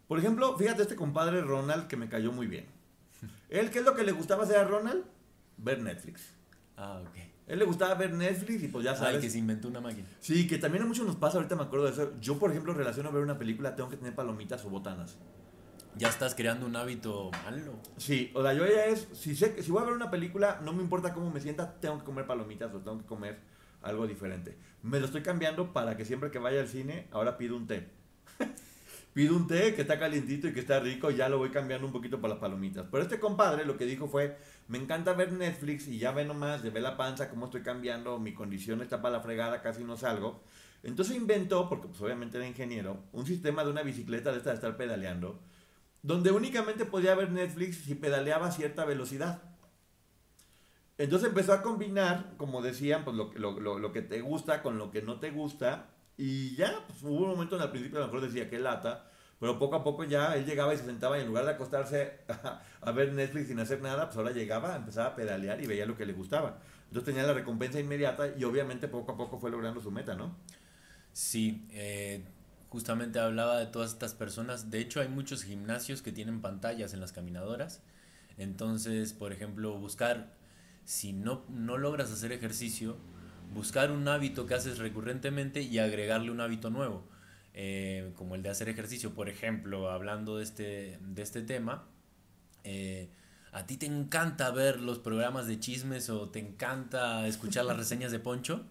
Por 0.09 0.19
ejemplo, 0.19 0.57
fíjate 0.57 0.81
este 0.81 0.97
compadre 0.97 1.41
Ronald 1.41 1.87
que 1.87 1.95
me 1.95 2.09
cayó 2.09 2.33
muy 2.33 2.47
bien. 2.47 2.65
¿Él 3.49 3.71
qué 3.71 3.79
es 3.79 3.85
lo 3.85 3.95
que 3.95 4.03
le 4.03 4.11
gustaba 4.11 4.43
hacer 4.43 4.57
a 4.57 4.65
Ronald? 4.65 5.05
Ver 5.57 5.79
Netflix. 5.79 6.33
Ah, 6.75 7.01
ok. 7.01 7.32
Él 7.47 7.59
le 7.59 7.65
gustaba 7.65 7.93
ver 7.95 8.13
Netflix 8.13 8.63
y 8.63 8.67
pues 8.69 8.85
ya 8.85 8.95
sabes. 8.95 9.15
Ay, 9.15 9.21
que 9.21 9.29
se 9.29 9.37
inventó 9.37 9.67
una 9.67 9.81
máquina. 9.81 10.07
Sí, 10.19 10.47
que 10.47 10.57
también 10.57 10.83
a 10.83 10.87
muchos 10.87 11.05
nos 11.05 11.17
pasa, 11.17 11.37
ahorita 11.37 11.55
me 11.55 11.63
acuerdo 11.63 11.85
de 11.85 11.91
eso. 11.91 12.13
Yo, 12.21 12.39
por 12.39 12.51
ejemplo, 12.51 12.73
relaciono 12.73 13.11
ver 13.11 13.23
una 13.23 13.37
película, 13.37 13.75
tengo 13.75 13.89
que 13.89 13.97
tener 13.97 14.15
palomitas 14.15 14.63
o 14.65 14.69
botanas. 14.69 15.17
Ya 15.95 16.07
estás 16.07 16.33
creando 16.33 16.65
un 16.65 16.75
hábito 16.75 17.29
malo. 17.45 17.73
Sí, 17.97 18.31
o 18.33 18.41
sea, 18.41 18.53
yo 18.53 18.65
ya 18.65 18.85
es, 18.85 19.07
si 19.13 19.35
sé 19.35 19.61
si 19.61 19.71
voy 19.71 19.83
a 19.83 19.85
ver 19.85 19.93
una 19.93 20.09
película, 20.09 20.59
no 20.63 20.73
me 20.73 20.81
importa 20.81 21.13
cómo 21.13 21.29
me 21.29 21.39
sienta, 21.39 21.79
tengo 21.79 21.99
que 21.99 22.05
comer 22.05 22.25
palomitas 22.25 22.73
o 22.73 22.79
tengo 22.79 22.99
que 22.99 23.05
comer 23.05 23.39
algo 23.83 24.07
diferente. 24.07 24.57
Me 24.81 24.99
lo 24.99 25.05
estoy 25.05 25.21
cambiando 25.21 25.71
para 25.71 25.95
que 25.95 26.05
siempre 26.05 26.31
que 26.31 26.39
vaya 26.39 26.61
al 26.61 26.67
cine, 26.67 27.07
ahora 27.11 27.37
pido 27.37 27.55
un 27.55 27.67
té. 27.67 27.89
pido 29.13 29.35
un 29.35 29.45
té 29.47 29.75
que 29.75 29.81
está 29.81 29.99
calientito 29.99 30.47
y 30.47 30.53
que 30.53 30.61
está 30.61 30.79
rico, 30.79 31.11
ya 31.11 31.29
lo 31.29 31.37
voy 31.37 31.49
cambiando 31.49 31.85
un 31.85 31.93
poquito 31.93 32.19
para 32.19 32.33
las 32.33 32.41
palomitas. 32.41 32.87
Pero 32.89 33.03
este 33.03 33.19
compadre 33.19 33.65
lo 33.65 33.77
que 33.77 33.85
dijo 33.85 34.07
fue, 34.07 34.37
me 34.67 34.77
encanta 34.77 35.13
ver 35.13 35.31
Netflix 35.31 35.87
y 35.87 35.99
ya 35.99 36.11
ve 36.11 36.25
nomás, 36.25 36.63
de 36.63 36.69
ver 36.69 36.83
la 36.83 36.97
panza, 36.97 37.29
cómo 37.29 37.45
estoy 37.45 37.61
cambiando, 37.61 38.19
mi 38.19 38.33
condición 38.33 38.81
está 38.81 39.01
para 39.01 39.17
la 39.17 39.21
fregada, 39.21 39.61
casi 39.61 39.83
no 39.83 39.97
salgo. 39.97 40.43
Entonces 40.83 41.15
inventó, 41.15 41.69
porque 41.69 41.87
pues 41.87 42.01
obviamente 42.01 42.37
era 42.37 42.47
ingeniero, 42.47 43.03
un 43.11 43.25
sistema 43.25 43.63
de 43.63 43.71
una 43.71 43.83
bicicleta 43.83 44.31
de 44.31 44.41
de 44.41 44.53
estar 44.53 44.77
pedaleando 44.77 45.39
donde 46.03 46.31
únicamente 46.31 46.85
podía 46.85 47.15
ver 47.15 47.31
Netflix 47.31 47.77
si 47.77 47.95
pedaleaba 47.95 48.47
a 48.47 48.51
cierta 48.51 48.85
velocidad. 48.85 49.41
Entonces 50.97 51.29
empezó 51.29 51.53
a 51.53 51.63
combinar, 51.63 52.33
como 52.37 52.61
decían, 52.61 53.03
pues 53.03 53.15
lo, 53.15 53.91
que 53.91 54.01
te 54.01 54.21
gusta 54.21 54.61
con 54.61 54.77
lo 54.77 54.91
que 54.91 55.01
no 55.01 55.19
te 55.19 55.31
gusta. 55.31 55.89
Y 56.17 56.55
ya, 56.55 56.85
pues, 56.87 57.01
hubo 57.01 57.23
un 57.23 57.29
momento 57.29 57.55
en 57.55 57.63
el 57.63 57.71
principio, 57.71 57.97
a 57.97 58.01
lo 58.01 58.07
mejor 58.07 58.21
decía 58.21 58.49
que 58.49 58.59
lata, 58.59 59.09
pero 59.43 59.59
poco 59.59 59.75
a 59.75 59.83
poco 59.83 60.05
ya 60.05 60.37
él 60.37 60.45
llegaba 60.45 60.73
y 60.73 60.77
se 60.77 60.85
sentaba 60.85 61.17
y 61.17 61.21
en 61.21 61.27
lugar 61.27 61.43
de 61.43 61.51
acostarse 61.51 62.13
a, 62.81 62.91
ver 62.93 63.11
Netflix 63.11 63.49
sin 63.49 63.59
hacer 63.59 63.81
nada, 63.81 64.05
pues 64.05 64.15
ahora 64.15 64.31
llegaba, 64.31 64.73
empezaba 64.73 65.07
a 65.09 65.15
pedalear 65.17 65.61
y 65.61 65.67
veía 65.67 65.85
lo 65.85 65.97
que 65.97 66.05
le 66.05 66.13
gustaba. 66.13 66.59
Entonces 66.87 67.13
tenía 67.13 67.27
la 67.27 67.33
recompensa 67.33 67.77
inmediata 67.77 68.29
y 68.37 68.45
obviamente 68.45 68.87
poco 68.87 69.11
a 69.11 69.17
poco 69.17 69.37
fue 69.39 69.51
logrando 69.51 69.81
su 69.81 69.91
meta, 69.91 70.15
¿no? 70.15 70.33
Sí, 71.11 71.67
eh, 71.71 72.23
justamente 72.69 73.19
hablaba 73.19 73.59
de 73.59 73.65
todas 73.65 73.91
estas 73.91 74.13
personas. 74.13 74.71
De 74.71 74.79
hecho, 74.79 75.01
hay 75.01 75.09
muchos 75.09 75.43
gimnasios 75.43 76.01
que 76.01 76.13
tienen 76.13 76.39
pantallas 76.39 76.93
en 76.93 77.01
las 77.01 77.11
caminadoras. 77.11 77.81
Entonces, 78.37 79.11
por 79.11 79.33
ejemplo, 79.33 79.77
buscar, 79.77 80.37
si 80.85 81.11
no, 81.11 81.43
no 81.49 81.77
logras 81.77 82.13
hacer 82.13 82.31
ejercicio, 82.31 82.95
buscar 83.53 83.91
un 83.91 84.07
hábito 84.07 84.45
que 84.45 84.53
haces 84.53 84.77
recurrentemente 84.77 85.63
y 85.63 85.79
agregarle 85.79 86.31
un 86.31 86.39
hábito 86.39 86.69
nuevo, 86.69 87.03
eh, 87.53 88.11
como 88.15 88.35
el 88.35 88.43
de 88.43 88.49
hacer 88.49 88.69
ejercicio. 88.69 89.13
Por 89.13 89.29
ejemplo, 89.29 89.89
hablando 89.89 90.37
de 90.37 90.43
este, 90.43 90.99
de 91.01 91.21
este 91.21 91.41
tema, 91.41 91.87
eh, 92.63 93.09
a 93.51 93.65
ti 93.65 93.77
te 93.77 93.85
encanta 93.85 94.49
ver 94.51 94.81
los 94.81 94.99
programas 94.99 95.47
de 95.47 95.59
chismes 95.59 96.09
o 96.09 96.29
te 96.29 96.39
encanta 96.39 97.27
escuchar 97.27 97.65
las 97.65 97.77
reseñas 97.83 98.11
de 98.11 98.19
Poncho. 98.19 98.65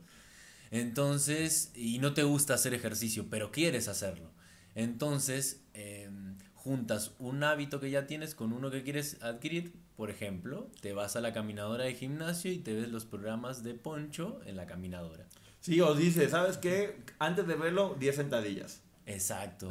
Entonces, 0.71 1.71
y 1.75 1.99
no 1.99 2.15
te 2.15 2.23
gusta 2.23 2.55
hacer 2.55 2.75
ejercicio, 2.75 3.27
pero 3.31 3.53
quieres 3.53 3.89
hacerlo. 3.89 4.31
Entonces, 4.75 5.63
eh, 5.75 6.11
juntas 6.55 7.13
un 7.19 7.45
hábito 7.45 7.79
que 7.79 7.91
ya 7.91 8.07
tienes 8.07 8.35
con 8.35 8.53
uno 8.53 8.71
que 8.71 8.83
quieres 8.83 9.23
adquirir. 9.23 9.75
Por 9.97 10.11
ejemplo, 10.11 10.71
te 10.81 10.95
vas 10.95 11.15
a 11.17 11.21
la 11.21 11.33
caminadora 11.33 11.85
de 11.85 11.95
gimnasio 11.95 12.51
y 12.51 12.59
te 12.59 12.75
ves 12.75 12.89
los 12.89 13.05
programas 13.05 13.63
de 13.63 13.75
Poncho 13.75 14.41
en 14.47 14.57
la 14.57 14.67
caminadora. 14.67 15.27
Sí, 15.63 15.81
o 15.81 15.95
dice, 15.95 16.29
¿sabes 16.29 16.59
qué? 16.59 16.99
Antes 17.19 17.47
de 17.47 17.55
verlo, 17.55 17.97
10 17.99 18.15
sentadillas. 18.15 18.83
Exacto. 19.07 19.69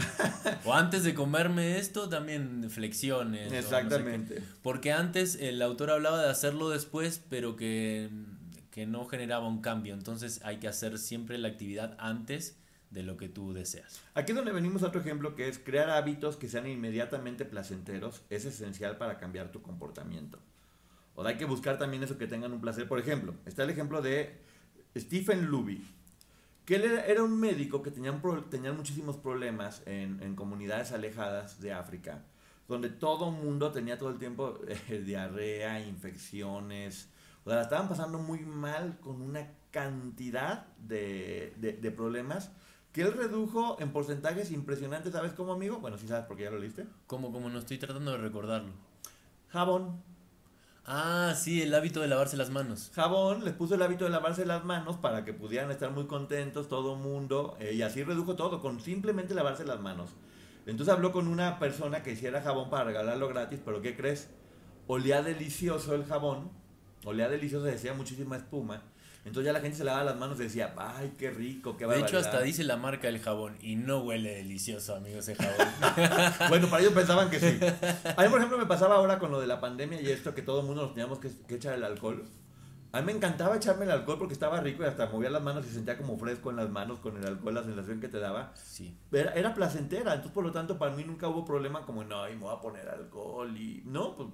o 0.65 0.73
antes 0.73 1.03
de 1.03 1.13
comerme 1.13 1.77
esto, 1.77 2.09
también 2.09 2.67
flexiones. 2.69 3.53
Exactamente. 3.53 4.39
No 4.39 4.41
sé 4.41 4.47
Porque 4.63 4.91
antes 4.91 5.35
el 5.35 5.61
autor 5.61 5.91
hablaba 5.91 6.23
de 6.23 6.29
hacerlo 6.29 6.69
después, 6.69 7.21
pero 7.29 7.55
que 7.55 8.09
que 8.71 8.85
no 8.85 9.05
generaba 9.05 9.47
un 9.47 9.61
cambio. 9.61 9.93
Entonces 9.93 10.41
hay 10.43 10.57
que 10.57 10.67
hacer 10.67 10.97
siempre 10.97 11.37
la 11.37 11.49
actividad 11.49 11.95
antes 11.99 12.57
de 12.89 13.03
lo 13.03 13.17
que 13.17 13.29
tú 13.29 13.53
deseas. 13.53 14.01
Aquí 14.15 14.31
es 14.31 14.35
donde 14.35 14.51
venimos 14.51 14.83
a 14.83 14.87
otro 14.87 15.01
ejemplo 15.01 15.35
que 15.35 15.47
es 15.47 15.59
crear 15.59 15.89
hábitos 15.89 16.35
que 16.37 16.49
sean 16.49 16.67
inmediatamente 16.67 17.45
placenteros 17.45 18.23
es 18.29 18.45
esencial 18.45 18.97
para 18.97 19.17
cambiar 19.17 19.51
tu 19.51 19.61
comportamiento. 19.61 20.39
O 21.15 21.23
hay 21.25 21.37
que 21.37 21.45
buscar 21.45 21.77
también 21.77 22.03
eso 22.03 22.17
que 22.17 22.27
tengan 22.27 22.53
un 22.53 22.61
placer. 22.61 22.87
Por 22.87 22.99
ejemplo, 22.99 23.35
está 23.45 23.63
el 23.63 23.69
ejemplo 23.69 24.01
de 24.01 24.37
Stephen 24.95 25.45
Luby, 25.45 25.85
que 26.65 26.75
él 26.75 26.83
era 26.83 27.23
un 27.23 27.39
médico 27.39 27.81
que 27.81 27.91
tenía, 27.91 28.19
tenía 28.49 28.73
muchísimos 28.73 29.17
problemas 29.17 29.81
en, 29.85 30.21
en, 30.21 30.35
comunidades 30.35 30.91
alejadas 30.91 31.59
de 31.61 31.73
África, 31.73 32.23
donde 32.67 32.89
todo 32.89 33.29
el 33.29 33.35
mundo 33.43 33.71
tenía 33.71 33.97
todo 33.97 34.09
el 34.09 34.19
tiempo 34.19 34.59
eh, 34.67 35.01
diarrea, 35.05 35.85
infecciones, 35.85 37.09
o 37.43 37.49
sea, 37.49 37.57
la 37.57 37.63
estaban 37.63 37.89
pasando 37.89 38.19
muy 38.19 38.39
mal 38.39 38.99
con 38.99 39.21
una 39.21 39.47
cantidad 39.71 40.67
de, 40.77 41.53
de, 41.57 41.91
problemas 41.91 42.51
que 42.91 43.01
él 43.01 43.13
redujo 43.13 43.77
en 43.79 43.91
porcentajes 43.91 44.51
impresionantes. 44.51 45.13
¿Sabes 45.13 45.33
cómo, 45.33 45.53
amigo? 45.53 45.79
Bueno, 45.79 45.97
sí 45.97 46.07
sabes 46.07 46.25
porque 46.25 46.43
ya 46.43 46.51
lo 46.51 46.59
leíste. 46.59 46.85
¿Cómo, 47.07 47.31
cómo? 47.31 47.49
No 47.49 47.59
estoy 47.59 47.77
tratando 47.77 48.11
de 48.11 48.17
recordarlo. 48.17 48.73
Jabón. 49.49 50.10
Ah, 50.93 51.33
sí, 51.37 51.61
el 51.61 51.73
hábito 51.73 52.01
de 52.01 52.09
lavarse 52.09 52.35
las 52.35 52.49
manos. 52.49 52.91
Jabón, 52.93 53.45
les 53.45 53.53
puso 53.53 53.75
el 53.75 53.81
hábito 53.81 54.03
de 54.03 54.11
lavarse 54.11 54.45
las 54.45 54.65
manos 54.65 54.97
para 54.97 55.23
que 55.23 55.31
pudieran 55.31 55.71
estar 55.71 55.89
muy 55.89 56.05
contentos 56.05 56.67
todo 56.67 56.97
mundo. 56.97 57.55
Eh, 57.61 57.75
y 57.75 57.81
así 57.81 58.03
redujo 58.03 58.35
todo, 58.35 58.59
con 58.59 58.81
simplemente 58.81 59.33
lavarse 59.33 59.63
las 59.63 59.79
manos. 59.79 60.09
Entonces 60.65 60.93
habló 60.93 61.13
con 61.13 61.29
una 61.29 61.59
persona 61.59 62.03
que 62.03 62.11
hiciera 62.11 62.41
jabón 62.41 62.69
para 62.69 62.83
regalarlo 62.83 63.29
gratis, 63.29 63.61
pero 63.63 63.81
¿qué 63.81 63.95
crees? 63.95 64.29
Olía 64.87 65.21
delicioso 65.21 65.95
el 65.95 66.03
jabón 66.03 66.51
olía 67.05 67.29
delicioso, 67.29 67.65
decía 67.65 67.93
muchísima 67.93 68.37
espuma. 68.37 68.83
Entonces 69.23 69.45
ya 69.45 69.53
la 69.53 69.61
gente 69.61 69.77
se 69.77 69.83
lavaba 69.83 70.03
las 70.03 70.17
manos 70.17 70.39
y 70.39 70.43
decía, 70.43 70.73
ay, 70.77 71.13
qué 71.17 71.29
rico, 71.29 71.77
qué 71.77 71.85
De 71.85 71.99
hecho, 71.99 72.17
hasta 72.17 72.41
dice 72.41 72.63
la 72.63 72.75
marca 72.75 73.07
del 73.07 73.19
jabón 73.19 73.55
y 73.61 73.75
no 73.75 73.99
huele 73.99 74.33
delicioso, 74.33 74.95
amigo, 74.95 75.19
ese 75.19 75.35
jabón. 75.35 75.67
bueno, 76.49 76.67
para 76.67 76.81
ellos 76.81 76.93
pensaban 76.93 77.29
que 77.29 77.39
sí. 77.39 77.59
A 78.17 78.23
mí, 78.23 78.29
por 78.29 78.39
ejemplo, 78.39 78.57
me 78.57 78.65
pasaba 78.65 78.95
ahora 78.95 79.19
con 79.19 79.29
lo 79.29 79.39
de 79.39 79.45
la 79.45 79.61
pandemia 79.61 80.01
y 80.01 80.09
esto, 80.09 80.33
que 80.33 80.41
todo 80.41 80.61
el 80.61 80.65
mundo 80.65 80.83
nos 80.83 80.93
teníamos 80.95 81.19
que, 81.19 81.29
echar 81.53 81.75
el 81.75 81.83
alcohol. 81.83 82.25
A 82.93 82.99
mí 82.99 83.05
me 83.05 83.11
encantaba 83.11 83.55
echarme 83.55 83.85
el 83.85 83.91
alcohol 83.91 84.17
porque 84.17 84.33
estaba 84.33 84.59
rico 84.59 84.83
y 84.83 84.87
hasta 84.87 85.05
movía 85.05 85.29
las 85.29 85.43
manos 85.43 85.65
y 85.67 85.69
sentía 85.69 85.97
como 85.97 86.17
fresco 86.17 86.49
en 86.49 86.55
las 86.55 86.69
manos 86.69 86.99
con 86.99 87.15
el 87.15 87.25
alcohol, 87.25 87.53
la 87.53 87.63
sensación 87.63 88.01
que 88.01 88.07
te 88.07 88.19
daba. 88.19 88.51
Sí. 88.55 88.97
Era, 89.11 89.33
era 89.33 89.53
placentera, 89.53 90.13
entonces 90.13 90.33
por 90.33 90.43
lo 90.43 90.51
tanto 90.51 90.79
para 90.79 90.93
mí 90.95 91.03
nunca 91.03 91.27
hubo 91.27 91.45
problema 91.45 91.85
como, 91.85 92.03
no, 92.03 92.27
y 92.27 92.33
me 92.33 92.41
voy 92.41 92.55
a 92.55 92.59
poner 92.59 92.89
alcohol 92.89 93.55
y... 93.55 93.83
No, 93.85 94.15
pues 94.15 94.29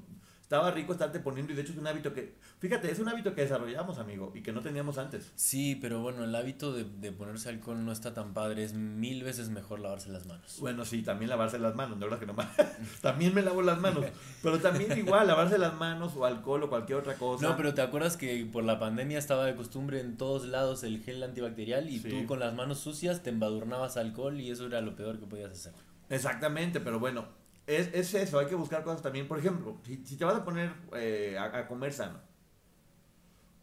estaba 0.47 0.71
rico 0.71 0.93
estarte 0.93 1.19
poniendo 1.19 1.51
y 1.51 1.57
de 1.57 1.61
hecho 1.61 1.73
es 1.73 1.77
un 1.77 1.87
hábito 1.87 2.13
que, 2.13 2.33
fíjate, 2.59 2.89
es 2.89 2.99
un 2.99 3.09
hábito 3.09 3.35
que 3.35 3.41
desarrollamos, 3.41 3.99
amigo, 3.99 4.31
y 4.33 4.41
que 4.41 4.53
no 4.53 4.61
teníamos 4.61 4.97
antes. 4.97 5.33
Sí, 5.35 5.75
pero 5.75 5.99
bueno, 5.99 6.23
el 6.23 6.33
hábito 6.33 6.71
de, 6.71 6.85
de 6.85 7.11
ponerse 7.11 7.49
alcohol 7.49 7.83
no 7.83 7.91
está 7.91 8.13
tan 8.13 8.33
padre, 8.33 8.63
es 8.63 8.73
mil 8.73 9.25
veces 9.25 9.49
mejor 9.49 9.81
lavarse 9.81 10.09
las 10.09 10.25
manos. 10.25 10.55
Bueno, 10.61 10.85
sí, 10.85 11.01
también 11.01 11.31
lavarse 11.31 11.59
las 11.59 11.75
manos, 11.75 11.97
no 11.97 12.05
verdad 12.05 12.19
que 12.19 12.27
no 12.27 12.35
también 13.01 13.33
me 13.33 13.41
lavo 13.41 13.61
las 13.61 13.77
manos, 13.81 14.05
pero 14.41 14.57
también 14.59 14.97
igual, 14.97 15.27
lavarse 15.27 15.57
las 15.57 15.73
manos 15.73 16.13
o 16.15 16.23
alcohol 16.23 16.63
o 16.63 16.69
cualquier 16.69 16.99
otra 16.99 17.15
cosa. 17.15 17.45
No, 17.45 17.57
pero 17.57 17.73
te 17.73 17.81
acuerdas 17.81 18.15
que 18.15 18.47
por 18.49 18.63
la 18.63 18.79
pandemia 18.79 19.19
estaba 19.19 19.43
de 19.43 19.53
costumbre 19.53 19.99
en 19.99 20.15
todos 20.15 20.45
lados 20.45 20.81
el 20.85 21.03
gel 21.03 21.23
antibacterial 21.23 21.89
y 21.89 21.99
tú 21.99 22.25
con 22.25 22.39
las 22.39 22.53
manos 22.53 22.79
sucias 22.79 23.21
te 23.21 23.31
embadurnabas 23.31 23.97
alcohol 23.97 24.39
y 24.39 24.49
eso 24.49 24.67
era 24.67 24.79
lo 24.79 24.95
peor 24.95 25.19
que 25.19 25.25
podías 25.25 25.51
hacer. 25.51 25.73
Exactamente, 26.09 26.79
pero 26.79 27.01
bueno, 27.01 27.27
es, 27.67 27.93
es, 27.93 28.13
eso, 28.13 28.39
hay 28.39 28.47
que 28.47 28.55
buscar 28.55 28.83
cosas 28.83 29.01
también. 29.01 29.27
Por 29.27 29.39
ejemplo, 29.39 29.77
si, 29.83 29.97
te 29.97 30.25
vas 30.25 30.35
a 30.35 30.45
poner 30.45 30.73
eh, 30.95 31.37
a, 31.37 31.67
comer 31.67 31.93
sano, 31.93 32.19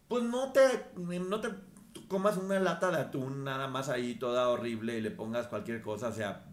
pues 0.06 0.22
no 0.22 0.52
te, 0.52 0.60
no 0.96 1.40
te 1.40 1.48
comas 2.06 2.36
una 2.36 2.60
lata 2.60 2.90
de 2.90 2.98
atún 2.98 3.44
nada 3.44 3.66
más 3.66 3.88
ahí 3.88 4.16
toda 4.16 4.48
horrible 4.48 4.98
y 4.98 5.00
le 5.00 5.10
pongas 5.10 5.46
cualquier 5.48 5.80
cosa. 5.80 6.08
O 6.08 6.12
sea, 6.12 6.44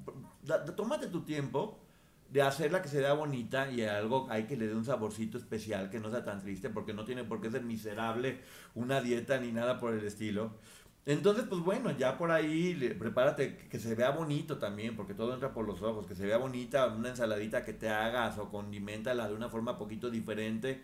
tómate 0.76 1.08
tu 1.08 1.24
tiempo 1.24 1.78
de 2.30 2.42
hacerla 2.42 2.82
que 2.82 2.88
se 2.88 3.00
vea 3.00 3.12
bonita 3.12 3.70
y 3.70 3.82
algo 3.84 4.28
hay 4.30 4.46
que 4.46 4.56
le 4.56 4.68
dé 4.68 4.74
un 4.74 4.86
saborcito 4.86 5.38
especial 5.38 5.90
que 5.90 6.00
no 6.00 6.10
sea 6.10 6.24
tan 6.24 6.42
triste 6.42 6.70
porque 6.70 6.94
no 6.94 7.04
tiene 7.04 7.26
por 7.26 7.42
qué 7.42 7.52
ser 7.52 7.64
miserable 7.64 8.40
una 8.74 9.02
dieta 9.02 9.38
ni 9.38 9.52
nada 9.52 9.78
por 9.80 9.94
el 9.94 10.06
estilo. 10.06 10.54
Entonces, 11.06 11.46
pues 11.50 11.62
bueno, 11.62 11.92
ya 11.98 12.18
por 12.18 12.32
ahí 12.32 12.96
prepárate 13.00 13.58
que 13.70 13.80
se 13.80 13.96
vea 13.96 14.12
bonito 14.12 14.60
también, 14.60 14.96
porque 14.96 15.16
todo 15.16 15.34
entra 15.34 15.52
por 15.54 15.66
los 15.66 15.82
ojos, 15.82 16.06
que 16.06 16.16
se 16.16 16.26
vea 16.28 16.38
bonita 16.38 16.88
una 16.88 17.10
ensaladita 17.10 17.66
que 17.66 17.74
te 17.74 17.90
hagas 17.90 18.38
o 18.38 18.50
condimentala 18.50 19.28
de 19.28 19.34
una 19.34 19.50
forma 19.50 19.78
poquito 19.78 20.10
diferente. 20.10 20.84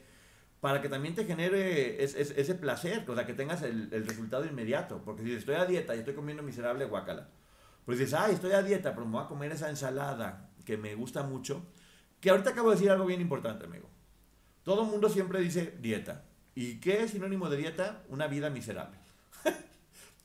para 0.59 0.82
que 0.82 0.89
también 0.89 1.15
te 1.15 1.26
genere 1.26 2.03
ese 2.03 2.55
placer, 2.55 3.05
o 3.07 3.15
sea, 3.15 3.26
que 3.28 3.34
tengas 3.34 3.61
el, 3.61 3.91
resultado 3.91 4.45
inmediato. 4.45 5.01
Porque 5.05 5.24
si 5.24 5.34
estoy 5.34 5.55
a 5.55 5.65
dieta 5.65 5.95
y 5.95 5.99
estoy 5.99 6.15
comiendo 6.15 6.43
miserable 6.43 6.86
guacala, 6.86 7.30
pues 7.86 7.99
dices, 7.99 8.15
ay, 8.15 8.34
estoy 8.36 8.53
a 8.53 8.63
dieta, 8.63 8.93
pero 8.95 9.05
me 9.05 9.13
voy 9.13 9.24
a 9.24 9.28
comer 9.28 9.51
esa 9.51 9.70
ensalada 9.70 10.49
que 10.65 10.78
me 10.78 10.95
gusta 10.95 11.24
mucho. 11.24 11.65
Que 12.20 12.32
ahorita 12.32 12.51
acabo 12.51 12.70
de 12.70 12.76
decir 12.76 12.89
algo 12.91 13.05
bien 13.05 13.22
importante, 13.22 13.65
amigo. 13.65 13.89
Todo 14.63 14.84
el 14.84 14.89
mundo 14.89 15.09
siempre 15.09 15.39
dice 15.41 15.78
dieta. 15.80 16.26
¿Y 16.55 16.80
qué 16.80 17.03
es 17.03 17.11
sinónimo 17.11 17.49
de 17.49 17.57
dieta? 17.57 18.03
Una 18.09 18.28
vida 18.28 18.49
miserable. 18.49 18.97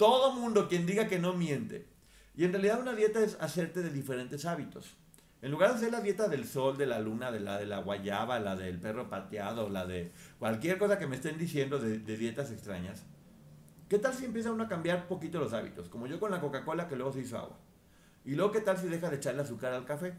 Todo 0.03 0.33
mundo, 0.33 0.67
quien 0.69 0.85
diga 0.85 1.07
que 1.07 1.21
no 1.21 1.33
miente. 1.33 1.87
Y 2.35 2.43
en 2.43 2.51
realidad 2.51 2.81
una 2.81 2.93
dieta 2.93 3.21
es 3.21 3.37
hacerte 3.41 3.83
de 3.83 3.91
diferentes 3.91 4.45
hábitos. 4.47 4.97
En 5.43 5.53
lugar 5.53 5.71
de 5.71 5.77
hacer 5.77 5.93
la 5.93 6.01
dieta 6.01 6.27
del 6.27 6.45
sol, 6.45 6.77
de 6.77 6.87
la 6.87 6.99
luna, 6.99 7.31
de 7.31 7.39
la 7.39 7.57
de 7.57 7.67
la 7.67 7.79
guayaba, 7.79 8.41
la 8.41 8.57
del 8.57 8.81
perro 8.81 9.09
pateado, 9.09 9.69
la 9.69 9.87
de 9.87 10.11
cualquier 10.41 10.77
cosa 10.77 10.99
que 10.99 11.07
me 11.07 11.15
estén 11.15 11.39
diciendo 11.39 11.79
de, 11.79 11.99
dietas 12.17 12.51
extrañas, 12.51 13.05
¿qué 13.89 14.01
tal 14.01 14.13
si 14.13 14.25
empieza 14.25 14.51
uno 14.51 14.65
a 14.65 14.69
cambiar 14.69 15.07
poquito 15.07 15.39
los 15.39 15.53
hábitos? 15.53 15.89
Como 15.89 16.09
yo 16.09 16.19
con 16.19 16.33
la 16.33 16.41
Coca-Cola 16.41 16.89
que 16.89 16.97
luego 16.97 17.13
se 17.13 17.21
hizo 17.21 17.39
agua. 17.39 17.61
Y 18.25 18.35
luego, 18.35 18.51
¿qué 18.51 18.61
tal 18.61 18.79
si 18.79 18.89
deja 18.89 19.09
de 19.09 19.19
echarle 19.19 19.43
azúcar 19.43 19.73
al 19.73 19.85
café? 19.85 20.15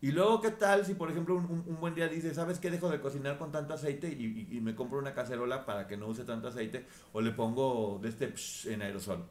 Y 0.00 0.12
luego, 0.12 0.40
¿qué 0.40 0.52
tal 0.52 0.86
si, 0.86 0.94
por 0.94 1.10
ejemplo, 1.10 1.34
un, 1.34 1.76
buen 1.80 1.94
día 1.94 2.06
dice, 2.08 2.32
¿sabes 2.32 2.60
qué? 2.60 2.70
Dejo 2.70 2.88
de 2.88 3.00
cocinar 3.00 3.36
con 3.36 3.50
tanto 3.50 3.74
aceite 3.74 4.08
y, 4.08 4.60
me 4.60 4.76
compro 4.76 4.98
una 4.98 5.12
cacerola 5.12 5.66
para 5.66 5.88
que 5.88 5.96
no 5.96 6.06
use 6.06 6.24
tanto 6.24 6.48
aceite 6.48 6.86
o 7.12 7.20
le 7.20 7.32
pongo 7.32 7.98
de 8.00 8.08
este 8.10 8.32
en 8.72 8.82
aerosol. 8.82 9.26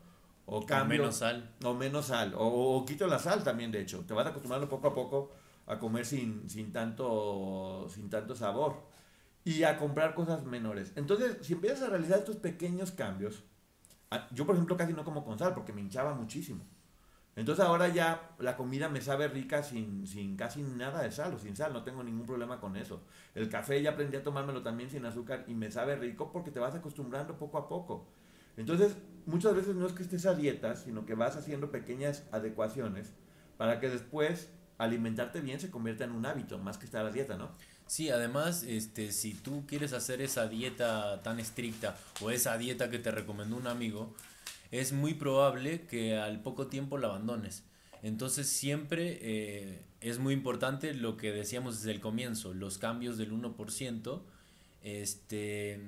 O 0.46 0.66
cambio. 0.66 1.00
menos 1.00 1.18
sal. 1.18 1.56
O 1.64 1.74
menos 1.74 2.08
sal. 2.08 2.34
O, 2.38 2.84
quito 2.86 3.08
la 3.08 3.20
sal 3.20 3.44
también, 3.44 3.72
de 3.72 3.82
hecho. 3.82 4.04
Te 4.06 4.14
vas 4.14 4.28
acostumbrando 4.28 4.68
poco 4.68 4.88
a 4.88 4.94
poco 4.94 5.32
a 5.68 5.80
comer 5.80 6.06
sin, 6.06 6.50
sin, 6.50 6.72
tanto, 6.74 7.88
sin 7.90 8.10
tanto 8.10 8.36
sabor. 8.36 8.84
Y 9.46 9.64
a 9.64 9.78
comprar 9.78 10.14
cosas 10.16 10.44
menores. 10.44 10.92
Entonces, 10.98 11.38
si 11.42 11.54
empiezas 11.54 11.84
a 11.84 11.90
realizar 11.90 12.20
estos 12.20 12.36
pequeños 12.38 12.92
cambios, 12.92 13.44
ah, 14.12 14.28
yo 14.32 14.46
por 14.46 14.56
ejemplo 14.56 14.76
casi 14.76 14.92
no 14.92 15.06
como 15.06 15.24
con 15.24 15.40
sal 15.40 15.54
porque 15.54 15.72
me 15.72 15.80
hinchaba 15.80 16.14
muchísimo. 16.14 16.66
Entonces 17.38 17.64
ahora 17.64 17.88
ya 17.88 18.32
la 18.40 18.58
comida 18.58 18.90
me 18.90 19.00
sabe 19.00 19.28
rica 19.28 19.62
sin, 19.62 20.08
sin 20.08 20.36
casi 20.36 20.64
nada 20.64 21.04
de 21.04 21.12
sal 21.12 21.36
o 21.36 21.38
sin 21.38 21.56
sal, 21.56 21.72
no 21.72 21.84
tengo 21.84 22.04
ningún 22.04 22.26
problema 22.26 22.60
con 22.60 22.76
eso. 22.76 23.00
El 23.36 23.48
café 23.48 23.80
ya 23.80 23.92
aprendí 23.92 24.18
a 24.18 24.24
tomármelo 24.24 24.64
también 24.64 24.90
sin 24.90 25.06
azúcar 25.06 25.46
y 25.48 25.54
me 25.54 25.70
sabe 25.70 25.96
rico 25.98 26.32
porque 26.34 26.50
te 26.50 26.60
vas 26.60 26.74
acostumbrando 26.74 27.38
poco 27.38 27.60
a 27.60 27.70
poco. 27.70 28.08
Entonces, 28.58 28.98
muchas 29.28 29.56
veces 29.56 29.76
no 29.76 29.86
es 29.86 29.94
que 29.94 30.02
estés 30.02 30.26
a 30.26 30.34
dieta, 30.34 30.76
sino 30.76 31.06
que 31.06 31.14
vas 31.14 31.36
haciendo 31.38 31.70
pequeñas 31.70 32.24
adecuaciones 32.32 33.14
para 33.56 33.80
que 33.80 33.88
después 33.90 34.50
alimentarte 34.80 35.40
bien 35.40 35.60
se 35.60 35.70
convierta 35.70 36.06
en 36.06 36.14
un 36.14 36.26
hábito, 36.26 36.58
más 36.58 36.80
que 36.80 36.86
estar 36.86 37.06
a 37.06 37.12
dieta, 37.12 37.38
¿no? 37.38 37.52
Sí, 37.86 38.10
además, 38.10 38.64
este, 38.64 39.12
si 39.12 39.36
tú 39.36 39.64
quieres 39.68 39.94
hacer 39.94 40.22
esa 40.22 40.48
dieta 40.48 41.22
tan 41.22 41.40
estricta 41.40 41.96
o 42.20 42.32
esa 42.32 42.58
dieta 42.58 42.90
que 42.90 42.98
te 42.98 43.12
recomendó 43.12 43.58
un 43.58 43.68
amigo, 43.68 44.16
es 44.72 44.94
muy 44.94 45.14
probable 45.14 45.86
que 45.88 46.18
al 46.18 46.42
poco 46.42 46.68
tiempo 46.68 46.98
la 46.98 47.08
abandones. 47.08 47.64
Entonces 48.04 48.48
siempre 48.48 49.18
eh, 49.22 49.86
es 50.02 50.20
muy 50.20 50.34
importante 50.34 50.94
lo 50.94 51.18
que 51.18 51.32
decíamos 51.32 51.78
desde 51.78 51.92
el 51.92 52.00
comienzo, 52.00 52.54
los 52.54 52.78
cambios 52.78 53.18
del 53.18 53.32
1%, 53.32 54.22
este, 54.84 55.82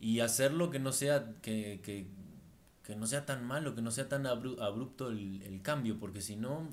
y 0.00 0.20
hacerlo 0.20 0.70
que 0.70 0.78
no 0.78 0.92
sea, 0.92 1.34
que, 1.42 1.80
que, 1.82 2.06
que 2.82 2.96
no 2.96 3.06
sea 3.06 3.26
tan 3.26 3.44
malo, 3.44 3.74
que 3.74 3.82
no 3.82 3.90
sea 3.90 4.08
tan 4.08 4.26
abrupto 4.26 5.08
el, 5.08 5.42
el 5.42 5.60
cambio, 5.62 5.98
porque 5.98 6.22
si 6.22 6.36
no, 6.36 6.68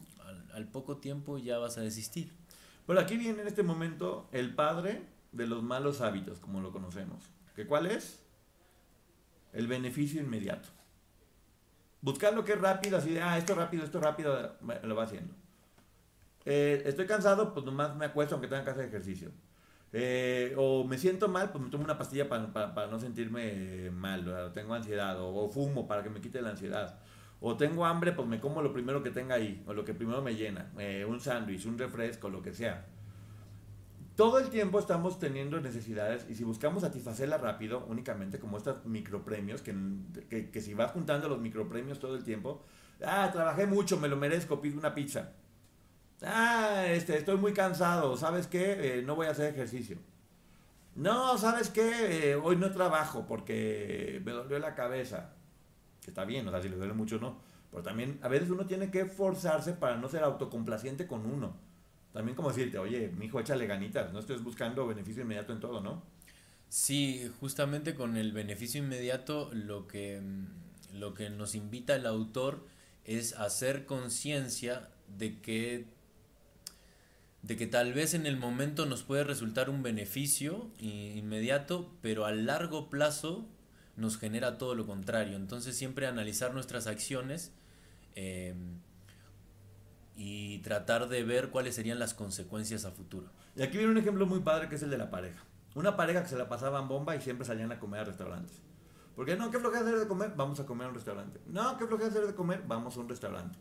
al, 0.53 0.67
poco 0.67 0.97
tiempo 0.97 1.37
ya 1.37 1.57
vas 1.57 1.77
a 1.77 1.81
desistir. 1.81 2.31
Bueno, 2.87 3.01
aquí 3.01 3.17
viene 3.17 3.41
en 3.41 3.47
este 3.47 3.63
momento 3.63 4.29
el 4.31 4.53
padre 4.53 5.01
de 5.31 5.47
los 5.47 5.63
malos 5.63 6.01
hábitos, 6.01 6.39
como 6.39 6.61
lo 6.61 6.71
conocemos. 6.71 7.23
¿Que 7.55 7.65
¿Cuál 7.65 7.87
es? 7.87 8.23
El 9.53 9.67
beneficio 9.67 10.21
inmediato. 10.21 10.69
Buscar 12.05 12.35
lo 12.35 12.45
que 12.45 12.53
es 12.53 12.61
rápido, 12.61 12.99
así 12.99 13.13
de, 13.13 13.21
ah, 13.23 13.35
esto 13.35 13.55
rápido, 13.55 13.83
esto 13.83 13.99
rápido, 13.99 14.57
lo 14.83 14.95
va 14.95 15.05
haciendo. 15.05 15.33
Eh, 16.45 16.83
estoy 16.85 17.07
cansado, 17.07 17.51
pues 17.51 17.65
nomás 17.65 17.95
me 17.95 18.05
acuesto 18.05 18.35
aunque 18.35 18.47
tenga 18.47 18.63
que 18.63 18.69
hacer 18.69 18.85
ejercicio. 18.85 19.31
Eh, 19.91 20.53
o 20.55 20.83
me 20.83 20.99
siento 20.99 21.29
mal, 21.29 21.49
pues 21.49 21.63
me 21.63 21.71
tomo 21.71 21.83
una 21.83 21.97
pastilla 21.97 22.29
para, 22.29 22.85
no 22.85 22.99
sentirme 22.99 23.89
mal, 23.89 24.27
o 24.27 24.51
tengo 24.51 24.75
ansiedad, 24.75 25.17
o, 25.19 25.49
fumo 25.49 25.87
para 25.87 26.03
que 26.03 26.11
me 26.11 26.21
quite 26.21 26.43
la 26.43 26.51
ansiedad. 26.51 26.99
O 27.39 27.57
tengo 27.57 27.87
hambre, 27.87 28.11
pues 28.11 28.27
me 28.27 28.39
como 28.39 28.61
lo 28.61 28.71
primero 28.71 29.01
que 29.01 29.09
tenga 29.09 29.33
ahí, 29.33 29.63
o 29.65 29.73
lo 29.73 29.83
que 29.83 29.95
primero 29.95 30.21
me 30.21 30.35
llena, 30.35 30.71
eh, 30.77 31.05
un 31.09 31.19
sándwich, 31.19 31.65
un 31.65 31.79
refresco, 31.79 32.29
lo 32.29 32.43
que 32.43 32.53
sea. 32.53 32.85
Todo 34.15 34.39
el 34.39 34.49
tiempo 34.49 34.79
estamos 34.79 35.19
teniendo 35.19 35.59
necesidades 35.59 36.25
y 36.29 36.35
si 36.35 36.45
buscamos 36.45 36.83
satisfacerla 36.83 37.37
rápido, 37.37 37.85
únicamente 37.89 38.39
como 38.39 38.57
estos 38.57 38.85
micropremios, 38.85 39.61
que, 39.61 39.75
que, 40.51 40.61
si 40.61 40.73
vas 40.73 40.91
juntando 40.91 41.27
los 41.27 41.41
micropremios 41.41 41.99
todo 41.99 42.15
el 42.15 42.23
tiempo, 42.23 42.61
ah, 43.05 43.29
trabajé 43.33 43.67
mucho, 43.67 43.99
me 43.99 44.07
lo 44.07 44.15
merezco, 44.15 44.61
pido 44.61 44.79
una 44.79 44.95
pizza. 44.95 45.33
Ah, 46.21 46.85
este, 46.87 47.17
estoy 47.17 47.35
muy 47.35 47.51
cansado, 47.51 48.15
¿sabes 48.15 48.47
qué? 48.47 48.99
Eh, 48.99 49.01
no 49.01 49.15
voy 49.15 49.27
a 49.27 49.31
hacer 49.31 49.53
ejercicio. 49.53 49.97
No, 50.95 51.37
¿sabes 51.37 51.69
qué? 51.69 52.31
Eh, 52.31 52.35
hoy 52.35 52.55
no 52.55 52.71
trabajo 52.71 53.25
porque 53.27 54.21
me 54.23 54.31
dolió 54.31 54.59
la 54.59 54.75
cabeza. 54.75 55.33
Está 56.07 56.23
bien, 56.23 56.47
o 56.47 56.51
sea, 56.51 56.61
si 56.61 56.69
le 56.69 56.77
duele 56.77 56.93
mucho 56.93 57.19
no. 57.19 57.41
Pero 57.69 57.83
también 57.83 58.17
a 58.21 58.29
veces 58.29 58.49
uno 58.49 58.65
tiene 58.65 58.89
que 58.91 59.05
forzarse 59.05 59.73
para 59.73 59.97
no 59.97 60.07
ser 60.07 60.23
autocomplaciente 60.23 61.05
con 61.05 61.25
uno. 61.25 61.57
También 62.15 62.33
como 62.37 62.47
decirte, 62.47 62.77
oye, 62.77 63.11
mi 63.17 63.25
hijo, 63.25 63.41
échale 63.41 63.67
ganitas, 63.67 64.13
no 64.13 64.19
estés 64.19 64.41
buscando 64.41 64.87
beneficio 64.87 65.23
inmediato 65.23 65.51
en 65.51 65.59
todo, 65.59 65.81
¿no? 65.81 66.01
Sí, 66.69 67.29
justamente 67.41 67.93
con 67.93 68.15
el 68.15 68.31
beneficio 68.31 68.81
inmediato 68.81 69.49
lo 69.51 69.85
que, 69.85 70.21
mm, 70.21 70.97
lo 70.97 71.13
que 71.13 71.29
nos 71.29 71.55
invita 71.55 71.93
el 71.93 72.05
autor 72.05 72.65
es 73.03 73.33
hacer 73.33 73.85
conciencia 73.85 74.87
de 75.17 75.41
que 75.41 75.87
de 77.41 77.57
que 77.57 77.67
tal 77.67 77.93
vez 77.93 78.13
en 78.13 78.25
el 78.25 78.37
momento 78.37 78.85
nos 78.85 79.03
puede 79.03 79.25
resultar 79.25 79.69
un 79.69 79.83
beneficio 79.83 80.71
inmediato, 80.79 81.91
pero 82.01 82.25
a 82.25 82.31
largo 82.31 82.89
plazo 82.89 83.45
nos 83.97 84.17
genera 84.17 84.57
todo 84.57 84.73
lo 84.73 84.87
contrario. 84.87 85.35
Entonces 85.35 85.75
siempre 85.75 86.07
analizar 86.07 86.53
nuestras 86.53 86.87
acciones 86.87 87.51
em, 88.15 88.79
y 90.15 90.59
tratar 90.59 91.09
de 91.09 91.23
ver 91.23 91.49
cuáles 91.49 91.75
serían 91.75 91.99
las 91.99 92.13
consecuencias 92.13 92.85
a 92.85 92.91
futuro. 92.91 93.27
Y 93.55 93.63
aquí 93.63 93.77
viene 93.77 93.91
un 93.91 93.97
ejemplo 93.97 94.25
muy 94.25 94.39
padre 94.39 94.69
que 94.69 94.75
es 94.75 94.83
el 94.83 94.89
de 94.89 94.97
la 94.97 95.09
pareja. 95.09 95.43
Una 95.75 95.97
pareja 95.97 96.23
que 96.23 96.29
se 96.29 96.37
la 96.37 96.47
pasaban 96.47 96.87
bomba 96.87 97.15
y 97.15 97.21
siempre 97.21 97.45
salían 97.45 97.71
a 97.71 97.79
comer 97.79 98.01
a 98.01 98.03
restaurantes. 98.05 98.61
Porque 99.15 99.35
no, 99.35 99.49
¿qué 99.49 99.59
flojera 99.59 99.85
hacer 99.85 99.99
de 99.99 100.07
comer? 100.07 100.33
Vamos 100.35 100.59
a 100.59 100.65
comer 100.65 100.87
a 100.87 100.89
un 100.89 100.95
restaurante. 100.95 101.39
No, 101.47 101.77
¿qué 101.77 101.85
flojera 101.85 102.09
hacer 102.09 102.27
de 102.27 102.35
comer? 102.35 102.63
Vamos 102.67 102.95
a 102.97 102.99
un 102.99 103.09
restaurante. 103.09 103.57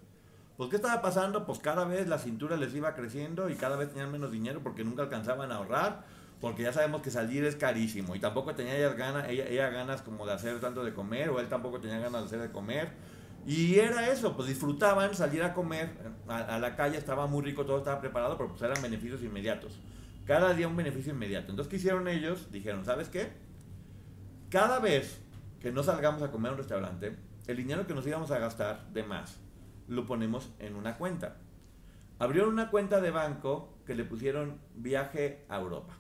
Pues, 0.57 0.71
¿qué 0.71 0.77
estaba 0.77 1.03
pasando? 1.03 1.47
Pues 1.47 1.59
cada 1.59 1.85
vez 1.85 2.07
la 2.07 2.19
cintura 2.19 2.57
les 2.57 2.75
iba 2.75 2.95
creciendo 2.95 3.51
y 3.51 3.55
cada 3.57 3.77
vez 3.77 3.89
tenían 3.89 4.13
menos 4.13 4.31
dinero 4.31 4.61
porque 4.63 4.85
nunca 4.85 5.03
alcanzaban 5.03 5.51
a 5.51 5.57
ahorrar, 5.57 6.05
porque 6.41 6.63
ya 6.63 6.73
sabemos 6.73 7.03
que 7.03 7.11
salir 7.11 7.45
es 7.45 7.57
carísimo 7.57 8.15
y 8.15 8.21
tampoco 8.21 8.55
tenía 8.55 8.77
ella 8.77 8.91
ganas, 8.95 9.29
ella, 9.29 9.71
ganas 9.71 10.03
como 10.03 10.27
de 10.27 10.33
hacer 10.33 10.61
tanto 10.61 10.85
de 10.85 10.95
comer 10.95 11.31
o 11.31 11.41
él 11.41 11.49
tampoco 11.49 11.81
tenía 11.81 11.99
ganas 11.99 12.23
de 12.23 12.27
hacer 12.27 12.41
de 12.41 12.53
comer. 12.53 12.93
Y 13.47 13.79
era 13.79 14.09
eso, 14.09 14.35
pues 14.35 14.49
disfrutaban 14.49 15.15
salir 15.15 15.43
a 15.43 15.53
comer 15.53 15.91
a, 16.29 16.59
la 16.59 16.77
calle, 16.77 16.97
estaba 16.97 17.27
muy 17.27 17.43
rico, 17.43 17.67
todo 17.67 17.79
estaba 17.79 18.01
preparado, 18.01 18.37
pero 18.39 18.49
pues 18.49 18.63
eran 18.63 18.81
beneficios 18.83 19.23
inmediatos. 19.23 19.79
Cada 20.25 20.55
día 20.55 20.67
un 20.67 20.77
beneficio 20.77 21.13
inmediato. 21.13 21.51
Entonces, 21.51 21.71
¿qué 21.71 21.77
hicieron 21.77 22.09
ellos? 22.09 22.51
Dijeron, 22.51 22.85
¿sabes 22.85 23.09
qué? 23.11 23.33
Cada 24.49 24.79
vez 24.79 25.21
que 25.61 25.73
no 25.73 25.83
salgamos 25.83 26.23
a 26.23 26.31
comer 26.31 26.51
a 26.51 26.53
un 26.53 26.59
restaurante, 26.59 27.17
el 27.47 27.57
dinero 27.57 27.87
que 27.87 27.95
nos 27.95 28.07
íbamos 28.07 28.31
a 28.31 28.39
gastar 28.39 28.89
de 28.93 29.03
más 29.03 29.39
lo 29.89 30.07
ponemos 30.07 30.51
en 30.59 30.77
una 30.77 30.97
cuenta. 30.97 31.37
Abrieron 32.19 32.51
una 32.51 32.71
cuenta 32.71 33.01
de 33.01 33.11
banco 33.11 33.75
que 33.85 33.95
le 33.95 34.05
pusieron 34.05 34.61
viaje 34.75 35.45
a 35.49 35.59
Europa. 35.59 35.95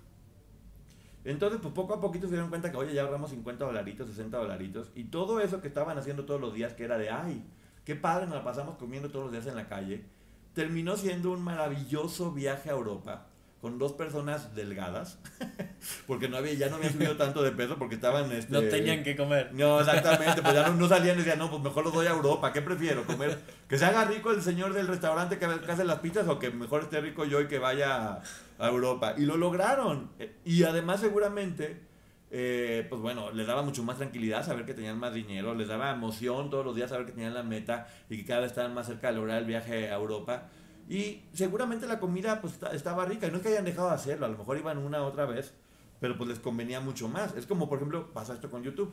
Entonces, 1.25 1.59
pues 1.63 1.73
poco 1.73 1.95
a 1.95 2.01
poquito 2.01 2.27
se 2.27 2.33
dieron 2.33 2.51
cuenta 2.51 2.71
que, 2.71 2.77
oye, 2.77 2.93
ya 2.95 3.03
ahorramos 3.03 3.31
50 3.31 3.65
dolaritos, 3.65 4.09
60 4.09 4.37
dolaritos. 4.37 4.91
Y 4.95 5.05
todo 5.05 5.41
eso 5.41 5.63
que 5.63 5.69
estaban 5.69 5.97
haciendo 5.97 6.25
todos 6.25 6.41
los 6.41 6.53
días, 6.53 6.75
que 6.75 6.85
era 6.85 6.99
de, 6.99 7.11
ay, 7.11 7.43
qué 7.85 7.97
padre, 7.97 8.27
nos 8.27 8.37
la 8.37 8.45
pasamos 8.45 8.77
comiendo 8.77 9.09
todos 9.09 9.25
los 9.27 9.33
días 9.33 9.47
en 9.47 9.57
la 9.57 9.69
calle, 9.69 10.05
terminó 10.53 10.97
siendo 10.97 11.33
un 11.33 11.43
maravilloso 11.43 12.33
viaje 12.33 12.69
a 12.69 12.75
Europa 12.75 13.27
con 13.65 13.79
dos 13.79 13.95
personas 13.95 14.55
delgadas, 14.55 15.19
porque 16.07 16.29
no 16.29 16.37
había, 16.37 16.53
ya 16.53 16.69
no 16.69 16.77
había 16.77 16.93
subido 16.93 17.17
tanto 17.17 17.43
de 17.43 17.51
peso 17.51 17.79
porque 17.79 17.95
estaban... 17.95 18.31
Este, 18.31 18.53
no 18.53 18.61
tenían 18.61 19.03
que 19.03 19.17
comer. 19.17 19.55
No, 19.55 19.81
exactamente, 19.81 20.43
pues 20.43 20.53
ya 20.53 20.69
no, 20.69 20.87
salían 20.87 21.17
y 21.17 21.21
decían, 21.21 21.39
no, 21.39 21.51
pues 21.51 21.63
mejor 21.63 21.85
los 21.85 21.95
doy 21.95 22.07
a 22.07 22.11
Europa, 22.11 22.53
¿qué 22.53 22.61
prefiero? 22.61 23.07
¿Comer? 23.07 23.39
¿Que 23.67 23.79
se 23.79 23.87
haga 23.87 24.05
rico 24.05 24.33
el 24.33 24.43
señor 24.43 24.75
del 24.75 24.87
restaurante 24.87 25.39
que, 25.39 25.47
hace 25.47 25.85
las 25.85 26.01
pizzas 26.01 26.29
o 26.29 26.39
que 26.39 26.51
mejor 26.51 26.83
esté 26.83 27.01
rico 27.01 27.25
yo 27.25 27.41
y 27.41 27.49
que 27.49 27.59
vaya 27.59 28.21
a, 28.59 28.69
Europa? 28.69 29.15
Y 29.17 29.23
lo 29.23 29.37
lograron. 29.37 30.11
Y 30.45 30.63
además 30.65 31.01
seguramente... 31.01 31.95
Eh, 32.37 32.85
pues 32.89 33.01
bueno, 33.01 33.31
les 33.31 33.47
daba 33.47 33.63
mucho 33.63 33.85
más 33.85 33.99
tranquilidad 33.99 34.45
saber 34.45 34.67
que 34.67 34.75
tenían 34.75 34.99
más 34.99 35.15
dinero, 35.15 35.55
les 35.55 35.69
daba 35.69 35.93
emoción 35.93 36.51
todos 36.51 36.65
los 36.65 36.75
días 36.75 36.91
saber 36.91 37.07
que 37.07 37.13
tenían 37.13 37.33
la 37.33 37.45
meta 37.45 37.87
y 38.11 38.17
que 38.17 38.25
cada 38.25 38.41
vez 38.41 38.51
estaban 38.51 38.75
más 38.75 38.89
cerca 38.89 39.07
de 39.07 39.19
lograr 39.19 39.39
el 39.39 39.45
viaje 39.45 39.91
a 39.91 39.95
Europa. 39.95 40.49
Y 40.89 41.23
seguramente 41.33 41.87
la 41.87 41.99
comida 41.99 42.41
pues 42.41 42.59
estaba 42.73 43.05
rica. 43.05 43.27
Y 43.27 43.31
no 43.31 43.39
es 43.39 43.43
que 43.43 43.51
hayan 43.51 43.65
dejado 43.65 43.89
de 43.89 43.95
hacerlo, 43.95 44.27
a 44.27 44.29
lo 44.29 44.39
mejor 44.39 44.59
iban 44.59 44.79
una 44.79 45.03
otra 45.05 45.27
vez. 45.27 45.55
pero 46.01 46.19
pues 46.19 46.29
les 46.29 46.39
convenía 46.39 46.81
mucho 46.81 47.09
más. 47.09 47.35
Es 47.37 47.47
como, 47.47 47.69
por 47.69 47.79
ejemplo, 47.79 48.13
pasa 48.13 48.35
esto 48.35 48.51
con 48.51 48.63
YouTube. 48.63 48.93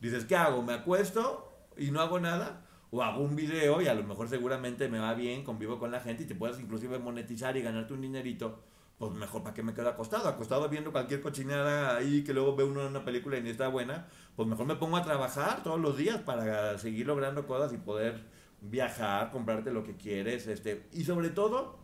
Dices, 0.00 0.24
¿qué 0.24 0.36
hago? 0.36 0.62
¿Me 0.62 0.74
acuesto 0.74 1.50
y 1.76 1.90
no 1.90 2.00
hago 2.00 2.20
nada? 2.20 2.64
O 2.90 3.02
hago 3.02 3.22
un 3.24 3.34
video 3.34 3.82
y 3.82 3.88
a 3.88 3.94
lo 3.94 4.04
mejor 4.04 4.28
seguramente 4.28 4.88
me 4.88 4.98
va 5.00 5.14
bien, 5.14 5.42
convivo 5.42 5.78
con 5.78 5.90
la 5.90 6.00
gente 6.00 6.22
y 6.22 6.26
te 6.26 6.34
puedes 6.34 6.60
inclusive 6.60 6.98
monetizar 6.98 7.56
y 7.56 7.62
ganarte 7.62 7.94
un 7.94 8.02
dinerito. 8.02 8.62
Pues 8.98 9.12
mejor 9.12 9.42
para 9.42 9.54
que 9.54 9.62
me 9.62 9.74
quede 9.74 9.88
acostado. 9.88 10.28
Acostado 10.28 10.68
viendo 10.68 10.92
cualquier 10.92 11.20
cochinada 11.20 11.96
ahí 11.96 12.22
que 12.22 12.32
luego 12.32 12.54
ve 12.54 12.64
uno 12.64 12.82
en 12.82 12.88
una 12.88 13.04
película 13.04 13.36
y 13.38 13.42
ni 13.42 13.50
está 13.50 13.68
buena. 13.68 14.06
Pues 14.36 14.48
mejor 14.48 14.66
me 14.66 14.76
pongo 14.76 14.96
a 14.96 15.02
trabajar 15.02 15.62
todos 15.62 15.80
los 15.80 15.96
días 15.96 16.20
para 16.22 16.78
seguir 16.78 17.06
logrando 17.06 17.46
cosas 17.46 17.72
y 17.72 17.78
poder 17.78 18.24
viajar, 18.60 19.30
comprarte 19.30 19.72
lo 19.72 19.82
que 19.82 19.96
quieres. 19.96 20.46
Este, 20.46 20.88
y 20.92 21.04
sobre 21.04 21.30
todo, 21.30 21.78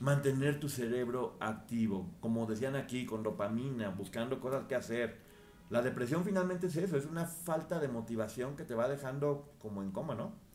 mantener 0.00 0.60
tu 0.60 0.68
cerebro 0.68 1.36
activo, 1.40 2.10
como 2.20 2.46
decían 2.46 2.76
aquí, 2.76 3.06
con 3.06 3.22
dopamina, 3.22 3.90
buscando 3.90 4.40
cosas 4.40 4.64
que 4.66 4.74
hacer. 4.74 5.18
La 5.70 5.82
depresión 5.82 6.24
finalmente 6.24 6.68
es 6.68 6.76
eso, 6.76 6.96
es 6.96 7.06
una 7.06 7.24
falta 7.24 7.80
de 7.80 7.88
motivación 7.88 8.56
que 8.56 8.64
te 8.64 8.74
va 8.74 8.88
dejando 8.88 9.52
como 9.58 9.82
en 9.82 9.90
coma, 9.90 10.14
¿no? 10.14 10.45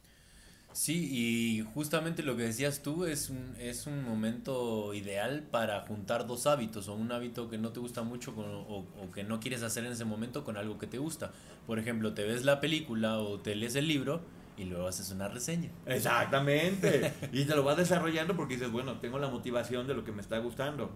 Sí, 0.74 1.10
y 1.12 1.62
justamente 1.74 2.24
lo 2.24 2.38
que 2.38 2.44
decías 2.44 2.82
tú 2.82 3.06
es 3.06 3.30
un, 3.30 3.56
es 3.60 3.88
un 3.88 4.04
momento 4.04 4.94
ideal 4.94 5.44
para 5.52 5.82
juntar 5.82 6.28
dos 6.28 6.48
hábitos, 6.48 6.88
o 6.88 6.94
un 6.94 7.12
hábito 7.12 7.50
que 7.50 7.58
no 7.58 7.72
te 7.72 7.80
gusta 7.80 8.04
mucho 8.04 8.34
o, 8.38 8.86
o, 9.02 9.12
que 9.12 9.24
no 9.24 9.40
quieres 9.40 9.64
hacer 9.64 9.86
en 9.86 9.92
ese 9.92 10.06
momento 10.06 10.44
con 10.44 10.58
algo 10.58 10.78
que 10.78 10.88
te 10.88 10.98
gusta. 10.98 11.32
Por 11.68 11.78
ejemplo, 11.78 12.14
te 12.14 12.24
ves 12.24 12.46
la 12.46 12.62
película 12.62 13.20
o 13.20 13.40
te 13.40 13.56
lees 13.56 13.76
el 13.76 13.88
libro 13.88 14.22
y 14.58 14.66
luego 14.66 14.88
haces 14.88 15.12
una 15.12 15.28
reseña. 15.28 15.70
Exactamente. 15.86 17.14
y 17.34 17.44
te 17.46 17.56
lo 17.56 17.64
vas 17.64 17.78
desarrollando 17.78 18.36
porque 18.36 18.54
dices, 18.56 18.72
bueno, 18.72 19.00
tengo 19.00 19.20
la 19.20 19.28
motivación 19.28 19.88
de 19.88 19.94
lo 19.94 20.04
que 20.06 20.12
me 20.12 20.22
está 20.22 20.38
gustando. 20.38 20.92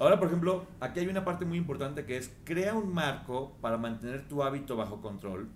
Ahora, 0.00 0.18
por 0.18 0.28
ejemplo, 0.28 0.66
aquí 0.80 1.00
hay 1.00 1.08
una 1.08 1.24
parte 1.24 1.44
muy 1.44 1.58
importante 1.58 2.04
que 2.04 2.16
es 2.16 2.32
crea 2.44 2.74
un 2.74 2.92
marco 2.92 3.56
para 3.60 3.76
mantener 3.76 4.26
tu 4.26 4.42
hábito 4.42 4.74
bajo 4.76 5.00
control 5.00 5.50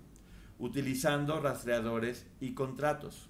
utilizando 0.59 1.39
rastreadores 1.41 2.27
y 2.39 2.53
contratos. 2.53 3.29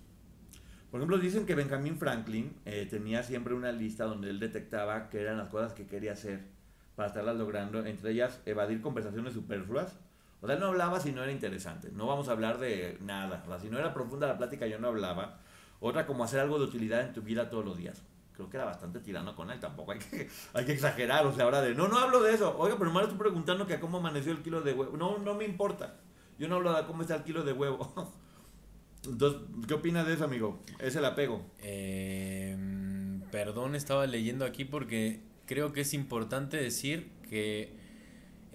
Por 0.95 1.01
ejemplo, 1.01 1.17
dicen 1.17 1.45
que 1.45 1.55
Benjamin 1.55 1.97
Franklin 1.97 2.55
eh, 2.63 2.87
tenía 2.89 3.21
siempre 3.21 3.53
una 3.53 3.73
lista 3.73 4.05
donde 4.05 4.29
él 4.29 4.39
detectaba 4.39 5.09
que 5.09 5.19
eran 5.19 5.37
las 5.37 5.49
cosas 5.49 5.73
que 5.73 5.85
quería 5.87 6.13
hacer 6.13 6.45
para 6.95 7.09
estarlas 7.09 7.35
logrando, 7.35 7.85
entre 7.85 8.11
ellas 8.11 8.39
evadir 8.45 8.79
conversaciones 8.79 9.33
superfluas 9.33 9.97
o 10.39 10.47
sea, 10.47 10.55
no 10.55 10.67
hablaba 10.67 11.01
si 11.01 11.11
no 11.11 11.21
era 11.21 11.33
interesante. 11.33 11.91
No 11.91 12.07
vamos 12.07 12.29
a 12.29 12.31
hablar 12.31 12.59
de 12.59 12.97
nada. 13.01 13.43
O 13.45 13.49
sea, 13.49 13.59
si 13.59 13.69
no 13.69 13.77
era 13.77 13.93
profunda 13.93 14.25
la 14.25 14.37
plática, 14.37 14.67
yo 14.67 14.79
no 14.79 14.87
hablaba. 14.87 15.39
Otra, 15.81 16.05
como 16.05 16.23
hacer 16.23 16.39
algo 16.39 16.59
de 16.59 16.63
utilidad 16.63 17.01
en 17.01 17.11
tu 17.11 17.21
vida 17.21 17.49
todos 17.49 17.65
los 17.65 17.77
días. 17.77 18.01
Creo 18.31 18.49
que 18.49 18.55
era 18.55 18.65
bastante 18.65 19.01
tirano 19.01 19.35
con 19.35 19.51
él. 19.51 19.59
Tampoco 19.59 19.91
hay 19.91 19.99
que, 19.99 20.29
hay 20.53 20.65
que 20.65 20.71
exagerar. 20.71 21.25
O 21.25 21.33
sea, 21.33 21.43
ahora 21.43 21.61
de, 21.61 21.75
no, 21.75 21.89
no 21.89 21.99
hablo 21.99 22.23
de 22.23 22.33
eso. 22.33 22.55
Oiga, 22.57 22.77
pero 22.79 22.93
me 22.93 23.01
estoy 23.01 23.17
preguntando 23.17 23.67
que 23.67 23.81
cómo 23.81 23.97
amaneció 23.97 24.31
el 24.31 24.41
kilo 24.41 24.61
de 24.61 24.71
huevo. 24.71 24.95
No, 24.95 25.17
no 25.17 25.33
me 25.33 25.43
importa. 25.43 25.95
Yo 26.39 26.47
no 26.47 26.55
hablo 26.55 26.71
de 26.71 26.85
cómo 26.85 27.01
está 27.01 27.15
el 27.15 27.23
kilo 27.23 27.43
de 27.43 27.51
huevo. 27.51 28.13
Entonces, 29.07 29.41
¿qué 29.67 29.73
opinas 29.73 30.07
de 30.07 30.13
eso, 30.13 30.23
amigo? 30.25 30.59
Es 30.79 30.95
el 30.95 31.05
apego. 31.05 31.45
Eh, 31.59 32.57
perdón, 33.31 33.75
estaba 33.75 34.05
leyendo 34.07 34.45
aquí 34.45 34.65
porque 34.65 35.21
creo 35.45 35.73
que 35.73 35.81
es 35.81 35.93
importante 35.93 36.57
decir 36.57 37.11
que 37.29 37.85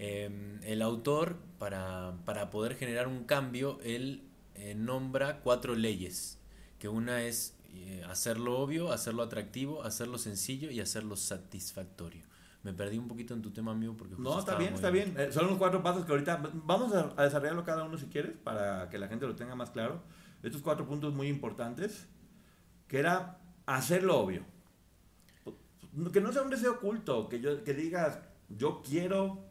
Em, 0.03 0.59
el 0.63 0.81
autor, 0.81 1.37
para, 1.59 2.15
poder 2.49 2.73
generar 2.73 3.07
un 3.07 3.23
cambio, 3.25 3.77
él 3.83 4.23
eh, 4.55 4.73
nombra 4.73 5.41
cuatro 5.41 5.75
leyes, 5.75 6.39
que 6.79 6.89
una 6.89 7.21
es 7.21 7.55
eh, 7.69 8.03
hacerlo 8.09 8.57
obvio, 8.57 8.91
hacerlo 8.91 9.21
atractivo, 9.21 9.83
hacerlo 9.83 10.17
sencillo 10.17 10.71
y 10.71 10.79
hacerlo 10.79 11.15
satisfactorio. 11.15 12.25
Me 12.63 12.73
perdí 12.73 12.97
un 12.97 13.07
poquito 13.07 13.35
en 13.35 13.43
tu 13.43 13.51
tema, 13.51 13.73
amigo, 13.73 13.95
porque... 13.95 14.15
No, 14.17 14.39
está 14.39 14.55
bien, 14.55 14.73
está 14.73 14.89
bien. 14.89 15.13
Eh, 15.19 15.31
son 15.31 15.45
los 15.45 15.59
cuatro 15.59 15.83
pasos 15.83 16.03
que 16.03 16.11
ahorita... 16.13 16.41
Vamos 16.51 16.91
a, 16.95 17.13
a, 17.15 17.25
desarrollarlo 17.25 17.63
cada 17.63 17.83
uno 17.83 17.95
si 17.95 18.07
quieres, 18.07 18.35
para 18.43 18.89
que 18.89 18.97
la 18.97 19.07
gente 19.07 19.27
lo 19.27 19.35
tenga 19.35 19.53
más 19.53 19.69
claro. 19.69 20.01
Estos 20.43 20.61
cuatro 20.61 20.87
puntos 20.87 21.13
muy 21.13 21.27
importantes, 21.27 22.07
que 22.87 22.99
era 22.99 23.39
hacerlo 23.65 24.17
obvio. 24.19 24.43
Que 26.13 26.21
no 26.21 26.31
sea 26.31 26.41
un 26.41 26.49
deseo 26.49 26.73
oculto, 26.73 27.27
que, 27.29 27.41
yo, 27.41 27.63
que 27.63 27.73
digas, 27.73 28.19
yo 28.49 28.81
quiero 28.81 29.50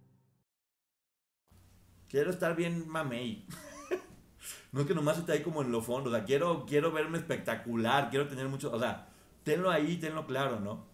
Quiero 2.11 2.29
estar 2.29 2.57
bien 2.57 2.89
mamey. 2.89 3.45
no 4.73 4.81
es 4.81 4.87
que 4.87 4.93
nomás 4.93 5.17
esté 5.17 5.31
ahí 5.31 5.41
como 5.41 5.61
en 5.61 5.71
lo 5.71 5.81
fondo. 5.81 6.09
O 6.09 6.13
sea, 6.13 6.25
quiero, 6.25 6.65
quiero 6.67 6.91
verme 6.91 7.17
espectacular. 7.17 8.09
Quiero 8.09 8.27
tener 8.27 8.49
mucho. 8.49 8.69
O 8.69 8.77
sea, 8.77 9.07
tenlo 9.45 9.71
ahí, 9.71 9.95
tenlo 9.95 10.27
claro, 10.27 10.59
¿no? 10.59 10.85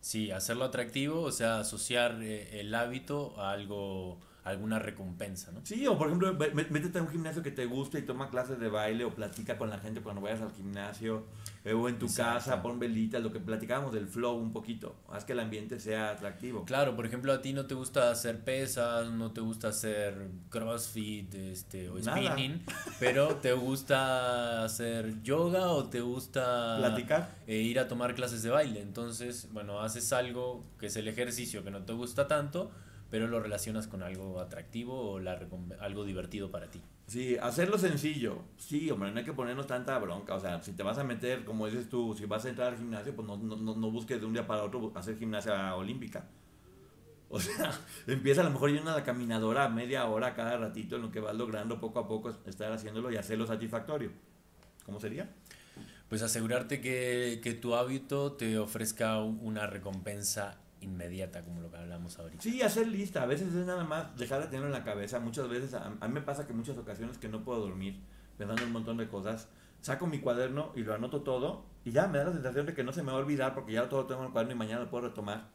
Sí, 0.00 0.30
hacerlo 0.30 0.64
atractivo, 0.64 1.22
o 1.22 1.32
sea, 1.32 1.60
asociar 1.60 2.22
eh, 2.22 2.60
el 2.60 2.74
hábito 2.74 3.38
a 3.40 3.50
algo 3.50 4.20
alguna 4.44 4.80
recompensa, 4.80 5.52
¿no? 5.52 5.60
Sí, 5.62 5.86
o 5.86 5.96
por 5.96 6.08
ejemplo, 6.08 6.34
métete 6.34 6.98
a 6.98 7.02
un 7.02 7.08
gimnasio 7.08 7.42
que 7.42 7.52
te 7.52 7.64
guste 7.66 8.00
y 8.00 8.02
toma 8.02 8.28
clases 8.28 8.58
de 8.58 8.68
baile 8.68 9.04
o 9.04 9.14
platica 9.14 9.56
con 9.56 9.70
la 9.70 9.78
gente 9.78 10.00
cuando 10.00 10.20
vayas 10.20 10.40
al 10.40 10.50
gimnasio 10.52 11.24
eh, 11.64 11.72
o 11.74 11.88
en 11.88 11.96
tu 11.98 12.12
casa, 12.12 12.60
pon 12.60 12.80
velitas, 12.80 13.22
lo 13.22 13.32
que 13.32 13.38
platicábamos 13.38 13.92
del 13.92 14.08
flow 14.08 14.36
un 14.36 14.52
poquito, 14.52 14.96
haz 15.10 15.24
que 15.24 15.32
el 15.32 15.40
ambiente 15.40 15.78
sea 15.78 16.10
atractivo. 16.10 16.64
Claro, 16.64 16.96
por 16.96 17.06
ejemplo, 17.06 17.32
a 17.32 17.40
ti 17.40 17.52
no 17.52 17.66
te 17.66 17.74
gusta 17.74 18.10
hacer 18.10 18.40
pesas, 18.40 19.10
no 19.12 19.30
te 19.30 19.40
gusta 19.40 19.68
hacer 19.68 20.30
crossfit 20.50 21.32
este, 21.34 21.88
o 21.88 22.02
spinning, 22.02 22.64
pero 22.98 23.36
te 23.36 23.52
gusta 23.52 24.64
hacer 24.64 25.22
yoga 25.22 25.68
o 25.68 25.84
te 25.84 26.00
gusta 26.00 26.78
platicar 26.78 27.30
e 27.46 27.58
ir 27.58 27.78
a 27.78 27.86
tomar 27.86 28.16
clases 28.16 28.42
de 28.42 28.50
baile. 28.50 28.80
Entonces, 28.80 29.48
bueno, 29.52 29.80
haces 29.80 30.12
algo 30.12 30.64
que 30.80 30.86
es 30.86 30.96
el 30.96 31.06
ejercicio 31.06 31.62
que 31.62 31.70
no 31.70 31.84
te 31.84 31.92
gusta 31.92 32.26
tanto 32.26 32.72
pero 33.12 33.28
lo 33.28 33.40
relacionas 33.40 33.88
con 33.88 34.02
algo 34.02 34.40
atractivo 34.40 35.10
o 35.10 35.20
la, 35.20 35.38
algo 35.80 36.04
divertido 36.06 36.50
para 36.50 36.70
ti. 36.70 36.80
Sí, 37.06 37.36
hacerlo 37.36 37.76
sencillo. 37.76 38.38
Sí, 38.56 38.90
hombre, 38.90 39.12
no 39.12 39.18
hay 39.18 39.24
que 39.26 39.34
ponernos 39.34 39.66
tanta 39.66 39.98
bronca. 39.98 40.34
O 40.34 40.40
sea, 40.40 40.62
si 40.62 40.72
te 40.72 40.82
vas 40.82 40.96
a 40.96 41.04
meter, 41.04 41.44
como 41.44 41.66
dices 41.66 41.90
tú, 41.90 42.14
si 42.16 42.24
vas 42.24 42.46
a 42.46 42.48
entrar 42.48 42.68
al 42.68 42.78
gimnasio, 42.78 43.14
pues 43.14 43.28
no, 43.28 43.36
no, 43.36 43.56
no 43.76 43.90
busques 43.90 44.18
de 44.18 44.24
un 44.24 44.32
día 44.32 44.46
para 44.46 44.62
otro 44.62 44.92
hacer 44.94 45.18
gimnasia 45.18 45.74
olímpica. 45.74 46.24
O 47.28 47.38
sea, 47.38 47.78
empieza 48.06 48.40
a 48.40 48.44
lo 48.44 48.50
mejor 48.50 48.70
yendo 48.70 48.90
a 48.90 48.94
la 48.94 49.04
caminadora 49.04 49.68
media 49.68 50.06
hora 50.06 50.34
cada 50.34 50.56
ratito 50.56 50.96
en 50.96 51.02
lo 51.02 51.12
que 51.12 51.20
vas 51.20 51.36
logrando 51.36 51.78
poco 51.78 51.98
a 51.98 52.08
poco 52.08 52.30
estar 52.30 52.72
haciéndolo 52.72 53.12
y 53.12 53.16
hacerlo 53.16 53.46
satisfactorio. 53.46 54.10
¿Cómo 54.86 54.98
sería? 54.98 55.28
Pues 56.08 56.22
asegurarte 56.22 56.80
que, 56.80 57.42
que 57.44 57.52
tu 57.52 57.74
hábito 57.74 58.32
te 58.32 58.58
ofrezca 58.58 59.18
una 59.18 59.66
recompensa 59.66 60.62
inmediata, 60.82 61.44
como 61.44 61.60
lo 61.60 61.70
que 61.70 61.76
hablamos 61.76 62.18
ahorita. 62.18 62.42
Sí, 62.42 62.62
hacer 62.62 62.88
lista. 62.88 63.22
A 63.22 63.26
veces 63.26 63.54
es 63.54 63.66
nada 63.66 63.84
más 63.84 64.16
dejar 64.16 64.40
de 64.40 64.46
tenerlo 64.46 64.66
en 64.66 64.72
la 64.72 64.84
cabeza. 64.84 65.20
Muchas 65.20 65.48
veces, 65.48 65.74
a, 65.74 65.90
mí 65.90 66.12
me 66.12 66.20
pasa 66.20 66.46
que 66.46 66.52
muchas 66.52 66.76
ocasiones 66.78 67.18
que 67.18 67.28
no 67.28 67.44
puedo 67.44 67.60
dormir 67.60 68.00
pensando 68.36 68.62
en 68.62 68.68
un 68.68 68.72
montón 68.72 68.96
de 68.96 69.08
cosas. 69.08 69.48
Saco 69.80 70.06
mi 70.06 70.20
cuaderno 70.20 70.72
y 70.76 70.82
lo 70.82 70.94
anoto 70.94 71.22
todo 71.22 71.64
y 71.84 71.90
ya 71.90 72.06
me 72.06 72.18
da 72.18 72.24
la 72.24 72.32
sensación 72.32 72.66
de 72.66 72.74
que 72.74 72.84
no 72.84 72.92
se 72.92 73.02
me 73.02 73.10
va 73.10 73.18
a 73.18 73.20
olvidar 73.20 73.54
porque 73.54 73.72
ya 73.72 73.88
todo 73.88 74.02
lo 74.02 74.06
tengo 74.06 74.20
en 74.20 74.26
el 74.26 74.32
cuaderno 74.32 74.54
y 74.54 74.58
mañana 74.58 74.82
lo 74.82 74.90
puedo 74.90 75.08
retomar. 75.08 75.48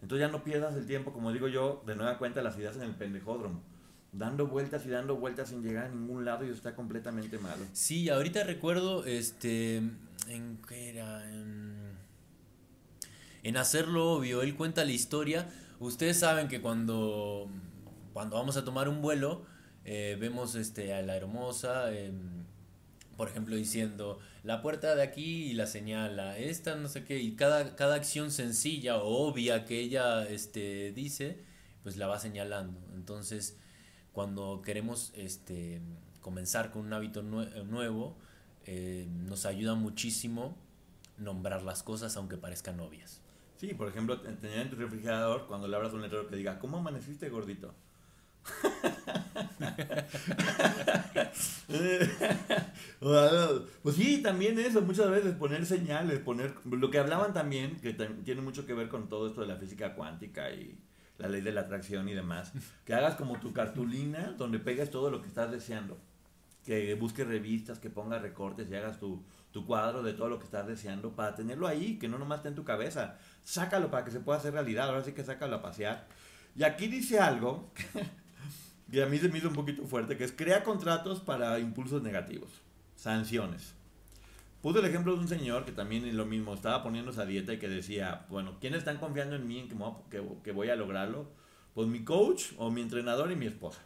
Entonces 0.00 0.26
ya 0.26 0.32
no 0.32 0.44
pierdas 0.44 0.74
el 0.74 0.86
tiempo, 0.86 1.12
como 1.12 1.32
digo 1.32 1.48
yo, 1.48 1.82
de 1.86 1.96
nueva 1.96 2.18
cuenta 2.18 2.42
las 2.42 2.56
ideas 2.56 2.76
en 2.76 2.82
el 2.82 2.94
pendejódromo. 2.94 3.62
Dando 4.12 4.46
vueltas 4.46 4.86
y 4.86 4.90
dando 4.90 5.16
vueltas 5.16 5.48
sin 5.48 5.62
llegar 5.62 5.86
a 5.86 5.88
ningún 5.88 6.24
lado 6.24 6.46
y 6.46 6.50
está 6.50 6.74
completamente 6.74 7.38
malo. 7.38 7.64
Sí, 7.72 8.08
ahorita 8.08 8.44
recuerdo, 8.44 9.04
este, 9.06 9.78
en 10.28 10.58
qué 10.68 10.90
era, 10.90 11.28
en 11.30 11.73
en 13.44 13.56
hacerlo 13.56 14.12
obvio. 14.14 14.42
Él 14.42 14.56
cuenta 14.56 14.84
la 14.84 14.92
historia. 14.92 15.48
Ustedes 15.78 16.18
saben 16.18 16.48
que 16.48 16.60
cuando, 16.60 17.48
cuando 18.12 18.36
vamos 18.36 18.56
a 18.56 18.64
tomar 18.64 18.88
un 18.88 19.00
vuelo, 19.00 19.46
eh, 19.84 20.16
vemos 20.18 20.54
este, 20.56 20.94
a 20.94 21.02
la 21.02 21.14
hermosa, 21.16 21.92
em, 21.92 22.44
por 23.16 23.28
ejemplo, 23.28 23.54
diciendo 23.54 24.18
la 24.42 24.62
puerta 24.62 24.94
de 24.96 25.02
aquí 25.02 25.44
y 25.44 25.52
la 25.52 25.66
señala, 25.66 26.36
esta 26.38 26.74
no 26.74 26.88
sé 26.88 27.04
qué, 27.04 27.20
y 27.20 27.36
cada, 27.36 27.76
cada 27.76 27.94
acción 27.94 28.30
sencilla 28.30 28.96
o 28.96 29.28
obvia 29.28 29.64
que 29.66 29.78
ella 29.80 30.24
este, 30.26 30.92
dice, 30.92 31.44
pues 31.82 31.96
la 31.96 32.06
va 32.06 32.18
señalando. 32.18 32.80
Entonces, 32.94 33.58
cuando 34.12 34.62
queremos 34.62 35.12
este, 35.16 35.82
comenzar 36.20 36.70
con 36.70 36.86
un 36.86 36.92
hábito 36.94 37.22
nuevo, 37.22 38.16
eh, 38.66 39.06
nos 39.10 39.44
ayuda 39.44 39.74
muchísimo 39.74 40.56
nombrar 41.18 41.62
las 41.62 41.82
cosas 41.82 42.16
aunque 42.16 42.38
parezcan 42.38 42.80
obvias. 42.80 43.20
Sí, 43.56 43.74
por 43.74 43.88
ejemplo, 43.88 44.20
tener 44.20 44.58
en 44.58 44.70
tu 44.70 44.76
refrigerador 44.76 45.46
cuando 45.46 45.68
le 45.68 45.76
abras 45.76 45.92
un 45.92 46.02
letrero 46.02 46.26
que 46.26 46.36
diga, 46.36 46.58
¿cómo 46.58 46.78
amaneciste 46.78 47.28
gordito? 47.28 47.74
pues 53.82 53.96
sí, 53.96 54.22
también 54.22 54.58
eso, 54.58 54.82
muchas 54.82 55.10
veces 55.10 55.34
poner 55.34 55.64
señales, 55.66 56.20
poner 56.20 56.54
lo 56.64 56.90
que 56.90 56.98
hablaban 56.98 57.32
también, 57.32 57.76
que 57.80 57.94
tiene 57.94 58.42
mucho 58.42 58.66
que 58.66 58.74
ver 58.74 58.88
con 58.88 59.08
todo 59.08 59.28
esto 59.28 59.40
de 59.40 59.46
la 59.46 59.56
física 59.56 59.94
cuántica 59.94 60.50
y 60.50 60.78
la 61.18 61.28
ley 61.28 61.40
de 61.40 61.52
la 61.52 61.62
atracción 61.62 62.08
y 62.08 62.14
demás, 62.14 62.52
que 62.84 62.94
hagas 62.94 63.14
como 63.14 63.38
tu 63.40 63.52
cartulina 63.52 64.34
donde 64.36 64.58
pegues 64.58 64.90
todo 64.90 65.10
lo 65.10 65.22
que 65.22 65.28
estás 65.28 65.50
deseando, 65.50 65.96
que 66.64 66.94
busques 66.94 67.26
revistas, 67.26 67.78
que 67.78 67.90
pongas 67.90 68.20
recortes 68.20 68.70
y 68.70 68.74
hagas 68.74 68.98
tu, 68.98 69.22
tu 69.54 69.64
cuadro 69.64 70.02
de 70.02 70.14
todo 70.14 70.28
lo 70.28 70.40
que 70.40 70.46
estás 70.46 70.66
deseando 70.66 71.14
para 71.14 71.36
tenerlo 71.36 71.68
ahí, 71.68 71.96
que 71.96 72.08
no 72.08 72.18
nomás 72.18 72.38
esté 72.38 72.48
en 72.48 72.56
tu 72.56 72.64
cabeza, 72.64 73.18
sácalo 73.44 73.88
para 73.88 74.04
que 74.04 74.10
se 74.10 74.18
pueda 74.18 74.40
hacer 74.40 74.52
realidad, 74.52 74.88
ahora 74.88 75.04
sí 75.04 75.12
que 75.12 75.22
sácalo 75.22 75.54
a 75.54 75.62
pasear. 75.62 76.08
Y 76.56 76.64
aquí 76.64 76.88
dice 76.88 77.20
algo 77.20 77.70
y 78.90 79.00
a 79.00 79.06
mí 79.06 79.16
se 79.16 79.28
me 79.28 79.38
hizo 79.38 79.46
un 79.46 79.54
poquito 79.54 79.86
fuerte, 79.86 80.16
que 80.16 80.24
es 80.24 80.32
crea 80.32 80.64
contratos 80.64 81.20
para 81.20 81.60
impulsos 81.60 82.02
negativos, 82.02 82.50
sanciones. 82.96 83.74
Puse 84.60 84.80
el 84.80 84.86
ejemplo 84.86 85.14
de 85.14 85.20
un 85.20 85.28
señor 85.28 85.64
que 85.64 85.70
también 85.70 86.16
lo 86.16 86.26
mismo, 86.26 86.52
estaba 86.52 86.82
poniéndose 86.82 87.22
a 87.22 87.24
dieta 87.24 87.52
y 87.52 87.58
que 87.60 87.68
decía, 87.68 88.26
bueno, 88.30 88.56
¿quiénes 88.60 88.80
están 88.80 88.96
confiando 88.96 89.36
en 89.36 89.46
mí, 89.46 89.60
en 89.60 89.68
que, 90.10 90.20
que, 90.42 90.50
voy 90.50 90.70
a 90.70 90.74
lograrlo? 90.74 91.28
Pues 91.74 91.86
mi 91.86 92.02
coach 92.02 92.46
o 92.56 92.72
mi 92.72 92.80
entrenador 92.80 93.30
y 93.30 93.36
mi 93.36 93.46
esposa. 93.46 93.82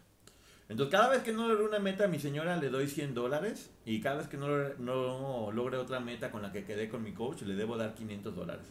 Entonces, 0.68 0.92
cada 0.92 1.08
vez 1.08 1.22
que 1.22 1.32
no 1.32 1.48
logre 1.48 1.64
una 1.64 1.78
meta 1.78 2.04
a 2.04 2.08
mi 2.08 2.18
señora 2.18 2.56
le 2.56 2.68
doy 2.68 2.88
100 2.88 3.14
dólares 3.14 3.70
y 3.86 4.00
cada 4.00 4.18
vez 4.18 4.28
que 4.28 4.36
no, 4.36 4.46
no 4.78 5.50
logre 5.50 5.78
otra 5.78 5.98
meta 6.00 6.30
con 6.30 6.42
la 6.42 6.52
que 6.52 6.64
quedé 6.64 6.88
con 6.88 7.02
mi 7.02 7.12
coach 7.12 7.42
le 7.42 7.54
debo 7.54 7.76
dar 7.76 7.94
500 7.94 8.36
dólares. 8.36 8.66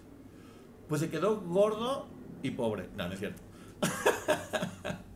Pues 0.87 1.01
se 1.01 1.09
quedó 1.09 1.41
gordo 1.41 2.07
y 2.43 2.51
pobre. 2.51 2.89
No, 2.95 3.07
no 3.07 3.13
es 3.13 3.19
cierto. 3.19 3.41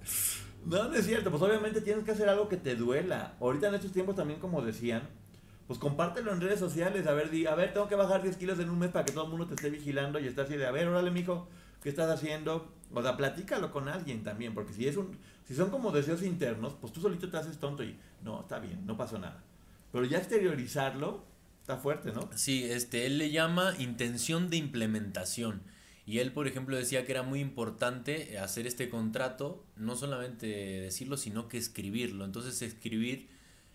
No, 0.64 0.88
no 0.88 0.94
es 0.94 1.06
cierto, 1.06 1.32
pues 1.32 1.42
obviamente 1.42 1.82
tienes 1.82 2.04
que 2.04 2.12
hacer 2.12 2.30
algo 2.30 2.48
que 2.48 2.58
te 2.58 2.76
duela. 2.76 3.34
Ahorita 3.40 3.68
en 3.68 3.76
estos 3.76 3.92
tiempos 3.92 4.16
también, 4.16 4.40
como 4.40 4.62
decían, 4.62 5.02
pues 5.66 5.80
compártelo 5.80 6.32
en 6.32 6.40
redes 6.40 6.60
sociales. 6.60 7.08
A 7.08 7.14
ver, 7.14 7.32
di, 7.32 7.48
a 7.48 7.56
ver, 7.56 7.74
tengo 7.74 7.88
que 7.88 7.96
bajar 7.96 8.22
10 8.22 8.38
kilos 8.38 8.60
en 8.60 8.70
un 8.70 8.78
mes 8.78 8.92
para 8.92 9.04
que 9.04 9.12
todo 9.12 9.24
el 9.24 9.32
mundo 9.32 9.48
te 9.48 9.56
esté 9.56 9.70
vigilando 9.70 10.20
y 10.20 10.28
esté 10.28 10.42
así 10.42 10.56
de, 10.58 10.68
a 10.68 10.72
ver, 10.72 10.88
órale, 10.88 11.10
mijo, 11.10 11.48
¿qué 11.82 11.90
estás 11.90 12.10
haciendo? 12.12 12.72
O 12.94 13.02
sea, 13.02 13.16
platícalo 13.18 13.72
con 13.72 13.88
alguien 13.88 14.24
también, 14.24 14.54
porque 14.54 14.74
si 14.74 14.88
es 14.88 14.98
un, 14.98 15.18
si 15.48 15.56
son 15.56 15.70
como 15.70 15.92
deseos 15.92 16.24
internos, 16.24 16.74
pues 16.80 16.92
tú 16.92 17.02
solito 17.02 17.30
te 17.30 17.38
haces 17.38 17.58
tonto 17.58 17.84
y 17.84 17.98
no, 18.24 18.42
está 18.42 18.60
bien, 18.60 18.86
no 18.86 18.98
pasó 18.98 19.18
nada. 19.18 19.44
Pero 19.92 20.06
ya 20.06 20.18
exteriorizarlo 20.18 21.24
está 21.62 21.78
fuerte, 21.78 22.12
¿no? 22.12 22.30
Sí, 22.36 22.64
este, 22.64 23.06
él 23.06 23.18
le 23.18 23.32
llama 23.32 23.74
intención 23.78 24.50
de 24.50 24.58
implementación. 24.58 25.62
Y 26.06 26.20
él, 26.20 26.34
por 26.34 26.48
ejemplo, 26.48 26.76
decía 26.76 27.06
que 27.06 27.12
era 27.12 27.24
muy 27.24 27.40
importante 27.40 28.38
hacer 28.40 28.66
este 28.68 28.90
contrato, 28.90 29.64
no 29.76 29.96
solamente 29.96 30.48
decirlo, 30.48 31.16
sino 31.16 31.48
que 31.48 31.58
escribirlo. 31.58 32.26
Entonces, 32.26 32.62
escribir 32.62 33.30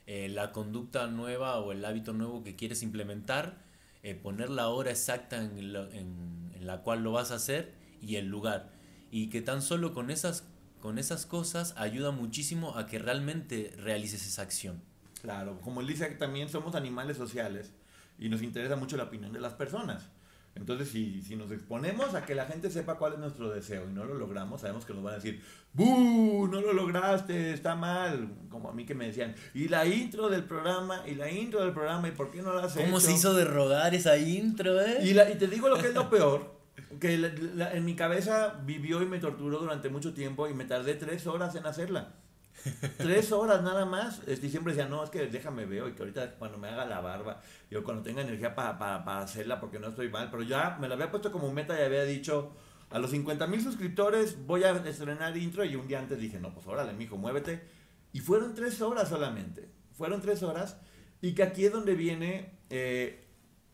eh, 0.07 0.29
la 0.29 0.53
conducta 0.53 1.07
nueva 1.07 1.59
o 1.59 1.73
el 1.73 1.85
hábito 1.85 2.13
nuevo 2.13 2.45
que 2.45 2.55
quieres 2.55 2.83
implementar, 2.83 3.59
eh, 4.03 4.15
poner 4.15 4.51
la 4.51 4.69
hora 4.69 4.91
exacta 4.91 5.43
en, 5.43 5.59
en, 5.59 6.67
la 6.67 6.83
cual 6.83 7.03
lo 7.03 7.13
vas 7.13 7.31
a 7.31 7.37
hacer 7.37 7.73
y 8.01 8.17
el 8.17 8.27
lugar. 8.27 8.73
Y 9.11 9.29
que 9.29 9.43
tan 9.43 9.63
solo 9.63 9.93
con 9.93 10.11
esas, 10.11 10.45
con 10.81 10.99
esas 10.99 11.27
cosas 11.27 11.75
ayuda 11.77 12.11
muchísimo 12.11 12.77
a 12.77 12.87
que 12.87 12.99
realmente 12.99 13.75
realices 13.79 14.27
esa 14.27 14.43
acción. 14.43 14.83
Claro, 15.23 15.61
como 15.61 15.81
él 15.81 15.87
dice, 15.87 16.07
también 16.11 16.49
somos 16.49 16.75
animales 16.75 17.17
sociales 17.17 17.73
y 18.19 18.29
nos 18.29 18.43
interesa 18.43 18.77
mucho 18.77 18.97
la 18.97 19.05
opinión 19.05 19.33
de 19.33 19.41
las 19.41 19.55
personas. 19.55 20.09
Entonces, 20.57 20.89
si, 20.89 21.21
si 21.23 21.37
nos 21.37 21.51
exponemos 21.51 22.15
a 22.15 22.25
que 22.25 22.35
la 22.35 22.47
gente 22.47 22.71
sepa 22.71 22.97
cuál 22.97 23.13
es 23.13 23.19
nuestro 23.19 23.51
deseo 23.51 23.89
y 23.91 23.93
no 23.93 24.05
lo 24.05 24.15
logramos, 24.15 24.63
sabemos 24.63 24.87
que 24.87 24.95
nos 24.95 25.03
van 25.03 25.13
a 25.13 25.17
decir, 25.17 25.43
¡Bú! 25.75 26.49
No 26.51 26.63
lo 26.63 26.73
lograste, 26.73 27.53
está 27.53 27.75
mal. 27.75 28.31
Como 28.49 28.71
a 28.71 28.73
mí 28.73 28.87
que 28.87 28.95
me 28.95 29.07
decían, 29.07 29.35
y 29.53 29.69
la 29.69 29.85
intro 29.87 30.31
del 30.31 30.45
programa, 30.45 31.03
y 31.07 31.15
la 31.15 31.31
intro 31.31 31.61
del 31.61 31.75
programa, 31.75 32.09
¿y 32.09 32.13
por 32.13 32.31
qué 32.31 32.41
no 32.41 32.55
la 32.55 32.65
has 32.65 32.75
¿Cómo 32.75 33.01
se 33.01 33.13
hizo 33.13 33.35
de 33.35 33.45
rogar 33.45 33.95
esa 33.95 34.17
intro, 34.17 34.81
eh? 34.81 35.01
Y, 35.03 35.13
la, 35.13 35.31
y 35.31 35.35
te 35.35 35.47
digo 35.47 35.69
lo 35.69 35.77
que 35.77 35.89
es 35.89 35.95
lo 35.95 36.09
peor, 36.09 36.56
que 37.01 37.15
en 37.15 37.85
mi 37.85 37.97
cabeza 37.97 38.61
vivió 38.65 39.03
y 39.03 39.07
me 39.07 39.19
torturó 39.19 39.59
durante 39.59 39.89
mucho 39.89 40.15
tiempo 40.15 40.49
y 40.49 40.55
me 40.55 40.65
tardé 40.65 40.95
tres 40.95 41.27
horas 41.27 41.55
en 41.55 41.67
hacerla. 41.67 42.15
Tres 42.97 43.33
horas 43.33 43.63
nada 43.63 43.85
más. 43.85 44.23
Este, 44.27 44.47
y 44.47 44.51
siempre 44.51 44.73
decía, 44.73 44.89
no, 44.89 45.05
es 45.05 45.11
que 45.11 45.27
déjame 45.27 45.67
veo 45.67 45.89
y 45.89 45.93
que 45.93 46.03
ahorita 46.03 46.37
cuando 46.37 46.59
me 46.59 46.69
haga 46.69 46.85
la 46.87 47.01
barba, 47.01 47.41
yo 47.71 47.85
cuando 47.85 48.03
tenga 48.03 48.23
energía 48.23 48.55
para 48.55 49.21
hacerla 49.21 49.61
porque 49.61 49.79
no 49.79 49.89
estoy 49.89 50.09
mal, 50.09 50.31
pero 50.31 50.43
ya 50.43 50.77
me 50.81 50.89
la 50.89 50.95
había 50.95 51.11
puesto 51.11 51.31
como 51.31 51.53
meta 51.53 51.79
y 51.79 51.85
había 51.85 52.05
dicho, 52.05 52.53
a 52.91 52.99
los 52.99 53.11
50 53.11 53.47
mil 53.47 53.63
suscriptores 53.63 54.47
voy 54.47 54.65
a 54.65 54.73
estrenar 54.73 55.37
intro 55.37 55.65
y 55.65 55.77
un 55.77 55.89
día 55.89 55.99
antes 55.99 56.19
dije, 56.19 56.39
no, 56.39 56.53
pues 56.55 56.67
órale, 56.67 56.93
mijo, 56.93 57.17
muévete. 57.17 57.63
Y 58.13 58.21
fueron 58.21 58.55
tres 58.55 58.81
horas 58.81 59.09
solamente. 59.09 59.69
Fueron 59.93 60.21
tres 60.21 60.43
horas. 60.43 60.79
Y 61.21 61.35
que 61.35 61.43
aquí 61.43 61.67
es 61.67 61.73
donde 61.73 61.95
viene 61.95 62.59
eh, 62.71 63.26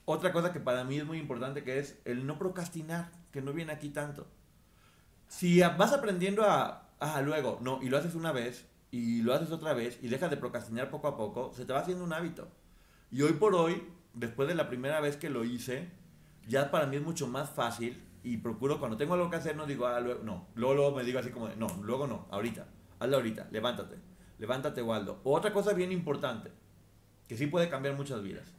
otra 0.04 0.32
cosa 0.32 0.52
que 0.52 0.60
para 0.60 0.84
mí 0.84 0.98
es 0.98 1.04
muy 1.04 1.18
importante, 1.18 1.64
que 1.64 1.78
es 1.78 2.00
el 2.04 2.26
no 2.26 2.38
procrastinar, 2.38 3.10
que 3.30 3.42
no 3.42 3.52
viene 3.52 3.72
aquí 3.72 3.90
tanto. 3.90 4.26
Si 5.28 5.60
vas 5.60 5.92
aprendiendo 5.92 6.44
a, 6.44 6.90
ah, 7.00 7.22
luego, 7.22 7.58
no, 7.62 7.80
y 7.82 7.88
lo 7.88 7.98
haces 7.98 8.14
una 8.14 8.32
vez, 8.32 8.66
y 8.92 9.22
lo 9.22 9.32
haces 9.32 9.50
otra 9.50 9.72
vez 9.72 9.98
y 10.02 10.08
dejas 10.08 10.30
de 10.30 10.36
procrastinar 10.36 10.90
poco 10.90 11.08
a 11.08 11.16
poco, 11.16 11.52
se 11.54 11.64
te 11.64 11.72
va 11.72 11.80
haciendo 11.80 12.04
un 12.04 12.12
hábito. 12.12 12.48
Y 13.10 13.22
hoy 13.22 13.32
por 13.32 13.54
hoy, 13.54 13.82
después 14.12 14.46
de 14.46 14.54
la 14.54 14.68
primera 14.68 15.00
vez 15.00 15.16
que 15.16 15.30
lo 15.30 15.44
hice, 15.44 15.90
ya 16.46 16.70
para 16.70 16.86
mí 16.86 16.96
es 16.96 17.02
mucho 17.02 17.26
más 17.26 17.50
fácil 17.50 18.00
y 18.22 18.36
procuro 18.36 18.78
cuando 18.78 18.96
tengo 18.96 19.14
algo 19.14 19.30
que 19.30 19.36
hacer 19.36 19.56
no 19.56 19.66
digo, 19.66 19.86
ah, 19.86 19.98
luego, 19.98 20.22
no, 20.22 20.46
luego, 20.54 20.74
luego 20.74 20.96
me 20.96 21.04
digo 21.04 21.18
así 21.18 21.30
como, 21.30 21.48
no, 21.48 21.66
luego 21.82 22.06
no, 22.06 22.26
ahorita, 22.30 22.66
hazlo 23.00 23.16
ahorita, 23.16 23.48
levántate, 23.50 23.96
levántate 24.38 24.82
Waldo. 24.82 25.20
Otra 25.24 25.52
cosa 25.54 25.72
bien 25.72 25.90
importante, 25.90 26.52
que 27.26 27.36
sí 27.36 27.46
puede 27.46 27.70
cambiar 27.70 27.96
muchas 27.96 28.22
vidas. 28.22 28.52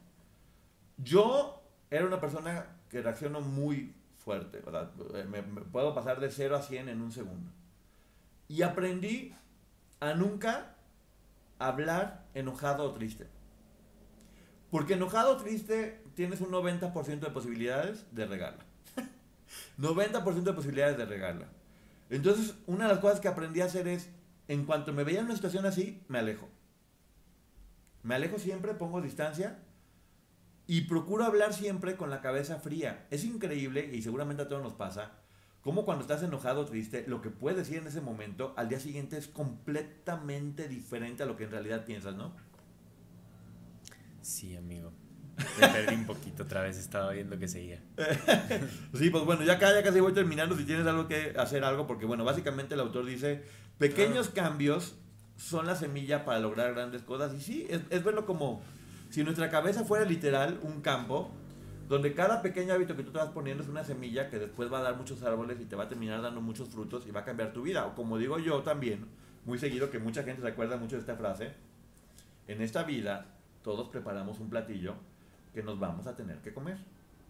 Yo 0.96 1.62
era 1.90 2.06
una 2.06 2.20
persona 2.20 2.66
que 2.88 3.02
reaccionó 3.02 3.40
muy 3.40 3.94
fuerte, 4.18 4.60
¿verdad? 4.60 4.92
Me, 5.28 5.42
me 5.42 5.60
puedo 5.62 5.94
pasar 5.94 6.20
de 6.20 6.30
0 6.30 6.56
a 6.56 6.62
100 6.62 6.88
en 6.88 7.00
un 7.02 7.12
segundo. 7.12 7.50
Y 8.48 8.62
aprendí 8.62 9.34
a 10.00 10.14
nunca 10.14 10.76
hablar 11.58 12.26
enojado 12.34 12.84
o 12.84 12.92
triste. 12.92 13.26
Porque 14.70 14.94
enojado 14.94 15.32
o 15.32 15.36
triste 15.36 16.02
tienes 16.14 16.40
un 16.40 16.50
90% 16.50 17.20
de 17.20 17.30
posibilidades 17.30 18.06
de 18.12 18.26
regarla. 18.26 18.64
90% 19.78 20.42
de 20.42 20.52
posibilidades 20.52 20.98
de 20.98 21.06
regarla. 21.06 21.46
Entonces, 22.10 22.54
una 22.66 22.84
de 22.84 22.90
las 22.90 23.00
cosas 23.00 23.20
que 23.20 23.28
aprendí 23.28 23.60
a 23.60 23.66
hacer 23.66 23.88
es, 23.88 24.10
en 24.48 24.64
cuanto 24.66 24.92
me 24.92 25.04
veía 25.04 25.20
en 25.20 25.26
una 25.26 25.36
situación 25.36 25.64
así, 25.64 26.02
me 26.08 26.18
alejo. 26.18 26.48
Me 28.02 28.14
alejo 28.14 28.38
siempre, 28.38 28.74
pongo 28.74 29.00
distancia 29.00 29.58
y 30.66 30.82
procuro 30.82 31.24
hablar 31.24 31.52
siempre 31.52 31.96
con 31.96 32.10
la 32.10 32.20
cabeza 32.20 32.58
fría. 32.58 33.06
Es 33.10 33.24
increíble, 33.24 33.90
y 33.92 34.02
seguramente 34.02 34.42
a 34.42 34.48
todos 34.48 34.62
nos 34.62 34.74
pasa, 34.74 35.12
como 35.62 35.84
cuando 35.84 36.02
estás 36.02 36.22
enojado 36.22 36.60
o 36.60 36.64
triste, 36.66 37.04
lo 37.06 37.22
que 37.22 37.30
puedes 37.30 37.58
decir 37.58 37.78
en 37.78 37.86
ese 37.86 38.00
momento 38.00 38.52
al 38.56 38.68
día 38.68 38.80
siguiente 38.80 39.16
es 39.16 39.28
completamente 39.28 40.68
diferente 40.68 41.22
a 41.22 41.26
lo 41.26 41.36
que 41.36 41.44
en 41.44 41.50
realidad 41.50 41.84
piensas, 41.84 42.14
¿no? 42.14 42.34
Sí, 44.20 44.56
amigo. 44.56 44.92
Me 45.60 45.68
perdí 45.68 45.94
un 45.94 46.06
poquito 46.06 46.44
otra 46.44 46.62
vez, 46.62 46.78
estaba 46.78 47.10
viendo 47.10 47.38
que 47.38 47.48
seguía. 47.48 47.82
sí, 48.94 49.10
pues 49.10 49.24
bueno, 49.24 49.42
ya, 49.42 49.58
ya 49.58 49.82
casi 49.82 50.00
voy 50.00 50.12
terminando. 50.12 50.56
Si 50.56 50.64
tienes 50.64 50.86
algo 50.86 51.08
que 51.08 51.34
hacer 51.36 51.64
algo, 51.64 51.86
porque 51.86 52.06
bueno, 52.06 52.24
básicamente 52.24 52.74
el 52.74 52.80
autor 52.80 53.04
dice: 53.04 53.42
pequeños 53.78 54.28
cambios 54.28 54.96
son 55.36 55.66
la 55.66 55.74
semilla 55.74 56.24
para 56.24 56.38
lograr 56.38 56.74
grandes 56.74 57.02
cosas. 57.02 57.34
Y 57.34 57.40
sí, 57.40 57.66
es, 57.68 57.80
es 57.90 58.04
verlo 58.04 58.26
como 58.26 58.62
si 59.14 59.22
nuestra 59.22 59.48
cabeza 59.48 59.84
fuera 59.84 60.04
literal 60.04 60.58
un 60.64 60.80
campo 60.80 61.30
donde 61.88 62.14
cada 62.14 62.42
pequeño 62.42 62.74
hábito 62.74 62.96
que 62.96 63.04
tú 63.04 63.12
te 63.12 63.18
vas 63.18 63.28
poniendo 63.28 63.62
es 63.62 63.68
una 63.68 63.84
semilla 63.84 64.28
que 64.28 64.40
después 64.40 64.72
va 64.72 64.80
a 64.80 64.82
dar 64.82 64.96
muchos 64.96 65.22
árboles 65.22 65.60
y 65.60 65.66
te 65.66 65.76
va 65.76 65.84
a 65.84 65.88
terminar 65.88 66.20
dando 66.20 66.40
muchos 66.40 66.68
frutos 66.68 67.06
y 67.06 67.12
va 67.12 67.20
a 67.20 67.24
cambiar 67.24 67.52
tu 67.52 67.62
vida. 67.62 67.86
O 67.86 67.94
como 67.94 68.18
digo 68.18 68.40
yo 68.40 68.64
también, 68.64 69.06
muy 69.44 69.56
seguido, 69.56 69.88
que 69.88 70.00
mucha 70.00 70.24
gente 70.24 70.42
se 70.42 70.48
acuerda 70.48 70.78
mucho 70.78 70.96
de 70.96 71.00
esta 71.02 71.14
frase, 71.14 71.52
en 72.48 72.60
esta 72.60 72.82
vida 72.82 73.26
todos 73.62 73.88
preparamos 73.88 74.40
un 74.40 74.50
platillo 74.50 74.96
que 75.54 75.62
nos 75.62 75.78
vamos 75.78 76.08
a 76.08 76.16
tener 76.16 76.38
que 76.38 76.52
comer. 76.52 76.78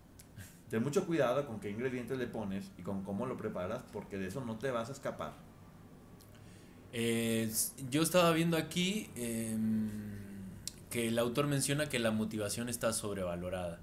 Ten 0.71 0.83
mucho 0.83 1.05
cuidado 1.05 1.47
con 1.47 1.61
qué 1.61 1.69
ingredientes 1.69 2.17
le 2.17 2.29
pones 2.29 2.73
y 2.79 2.83
con 2.83 3.05
cómo 3.05 3.27
lo 3.27 3.37
preparas, 3.37 3.85
porque 3.93 4.17
de 4.17 4.29
eso 4.29 4.43
no 4.43 4.57
te 4.57 4.71
vas 4.71 4.89
a 4.89 4.93
escapar. 4.93 5.35
Eh, 6.95 7.53
yo 7.91 8.01
estaba 8.01 8.33
viendo 8.33 8.57
aquí 8.57 9.11
em, 9.17 10.24
que 10.95 11.09
el 11.09 11.19
autor 11.19 11.49
menciona 11.49 11.89
que 11.89 11.99
la 11.99 12.13
motivación 12.13 12.69
está 12.69 12.93
sobrevalorada. 12.93 13.81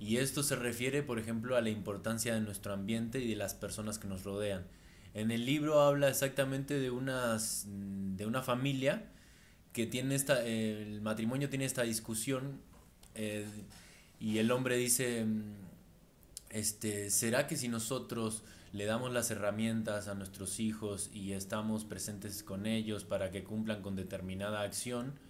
Y 0.00 0.16
esto 0.16 0.42
se 0.42 0.56
refiere, 0.56 1.04
por 1.04 1.20
ejemplo, 1.20 1.56
a 1.56 1.60
la 1.60 1.70
importancia 1.70 2.34
de 2.34 2.40
nuestro 2.40 2.72
ambiente 2.72 3.20
y 3.20 3.28
de 3.28 3.36
las 3.36 3.54
personas 3.54 4.00
que 4.00 4.08
nos 4.08 4.24
rodean. 4.24 4.66
En 5.14 5.30
el 5.30 5.46
libro 5.46 5.80
habla 5.80 6.08
exactamente 6.08 6.80
de, 6.80 6.90
unas, 6.90 7.66
de 7.68 8.26
una 8.26 8.42
familia 8.42 9.04
que 9.72 9.86
tiene 9.86 10.16
esta, 10.16 10.44
el 10.44 11.00
matrimonio 11.00 11.48
tiene 11.48 11.64
esta 11.64 11.82
discusión 11.82 12.60
eh, 13.14 13.46
y 14.18 14.38
el 14.38 14.50
hombre 14.50 14.76
dice, 14.78 15.26
este, 16.50 17.10
¿será 17.10 17.46
que 17.46 17.56
si 17.56 17.68
nosotros 17.68 18.42
le 18.72 18.84
damos 18.84 19.12
las 19.12 19.30
herramientas 19.30 20.08
a 20.08 20.14
nuestros 20.14 20.58
hijos 20.58 21.08
y 21.14 21.34
estamos 21.34 21.84
presentes 21.84 22.42
con 22.42 22.66
ellos 22.66 23.04
para 23.04 23.30
que 23.30 23.44
cumplan 23.44 23.80
con 23.80 23.94
determinada 23.94 24.62
acción, 24.62 25.20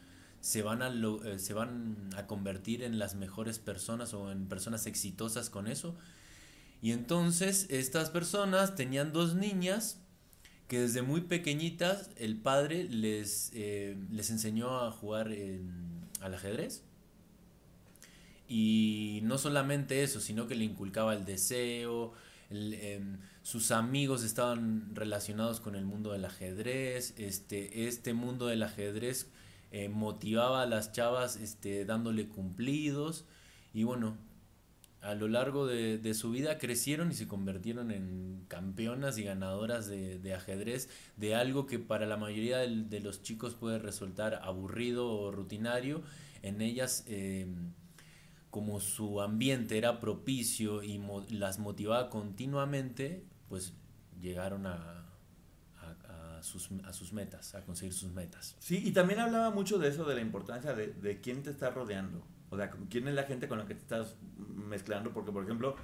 se 0.40 0.62
van 0.62 0.82
a, 0.82 0.88
eh, 0.88 1.38
se 1.38 1.54
van 1.54 2.10
a 2.16 2.26
convertir 2.26 2.82
en 2.82 2.98
las 2.98 3.14
mejores 3.14 3.58
personas 3.58 4.14
o 4.14 4.30
en 4.30 4.46
personas 4.46 4.86
exitosas 4.86 5.50
con 5.50 5.66
eso? 5.66 5.96
Y 6.80 6.92
entonces 6.92 7.66
estas 7.70 8.10
personas 8.10 8.76
tenían 8.76 9.12
dos 9.12 9.34
niñas 9.34 10.00
que 10.68 10.80
desde 10.80 11.02
muy 11.02 11.22
pequeñitas 11.22 12.10
el 12.16 12.36
padre 12.36 12.84
les, 12.84 13.50
eh, 13.54 13.96
les 14.10 14.30
enseñó 14.30 14.80
a 14.80 14.92
jugar 14.92 15.34
al 16.20 16.34
ajedrez. 16.34 16.82
Y 18.48 19.20
no 19.24 19.36
solamente 19.38 20.02
eso, 20.02 20.20
sino 20.20 20.48
que 20.48 20.54
le 20.54 20.64
inculcaba 20.64 21.14
el 21.14 21.24
deseo, 21.24 22.14
em, 22.50 23.18
sus 23.42 23.70
amigos 23.70 24.24
estaban 24.24 24.94
relacionados 24.94 25.60
con 25.60 25.74
el 25.74 25.84
mundo 25.84 26.12
del 26.12 26.24
ajedrez, 26.24 27.14
este, 27.18 27.88
este 27.88 28.14
mundo 28.14 28.46
del 28.46 28.62
ajedrez 28.62 29.26
eh, 29.70 29.88
motivaba 29.88 30.62
a 30.62 30.66
las 30.66 30.92
chavas 30.92 31.36
este, 31.36 31.84
dándole 31.84 32.28
cumplidos. 32.28 33.24
Y 33.74 33.84
bueno, 33.84 34.16
a 35.00 35.14
lo 35.14 35.28
largo 35.28 35.66
de, 35.66 36.14
su 36.14 36.30
vida 36.30 36.58
crecieron 36.58 37.10
y 37.10 37.14
se 37.14 37.28
convirtieron 37.28 37.90
en 37.90 38.44
campeonas 38.48 39.16
y 39.18 39.22
ganadoras 39.22 39.86
de, 39.86 40.34
ajedrez, 40.34 40.88
de 41.16 41.34
algo 41.34 41.66
que 41.66 41.78
para 41.78 42.06
la 42.06 42.16
mayoría 42.16 42.58
de, 42.58 43.00
los 43.00 43.22
chicos 43.22 43.54
puede 43.54 43.78
resultar 43.78 44.40
aburrido 44.42 45.08
o 45.08 45.30
rutinario, 45.30 46.02
en 46.42 46.60
ellas, 46.62 47.04
em, 47.06 47.72
como 48.50 48.80
su 48.80 49.20
ambiente 49.20 49.78
era 49.78 50.00
propicio 50.00 50.82
y 50.82 51.00
las 51.30 51.58
motivaba 51.58 52.10
continuamente, 52.10 53.24
pues 53.48 53.74
llegaron 54.20 54.66
a, 54.66 55.07
sus, 56.42 56.70
a 56.84 56.92
sus 56.92 57.12
metas, 57.12 57.54
a 57.54 57.62
conseguir 57.64 57.92
sus 57.92 58.12
metas. 58.12 58.56
Sí, 58.58 58.82
y 58.84 58.92
también 58.92 59.20
hablaba 59.20 59.50
mucho 59.50 59.78
de 59.78 59.88
eso, 59.88 60.04
de 60.04 60.14
la 60.14 60.20
importancia 60.20 60.74
de, 60.74 60.88
de 60.92 61.20
quién 61.20 61.42
te 61.42 61.50
está 61.50 61.70
rodeando. 61.70 62.24
O 62.50 62.56
sea, 62.56 62.70
quién 62.88 63.08
es 63.08 63.14
la 63.14 63.24
gente 63.24 63.48
con 63.48 63.58
la 63.58 63.66
que 63.66 63.74
te 63.74 63.80
estás 63.80 64.16
mezclando, 64.54 65.12
porque 65.12 65.32
por 65.32 65.44
ejemplo, 65.44 65.76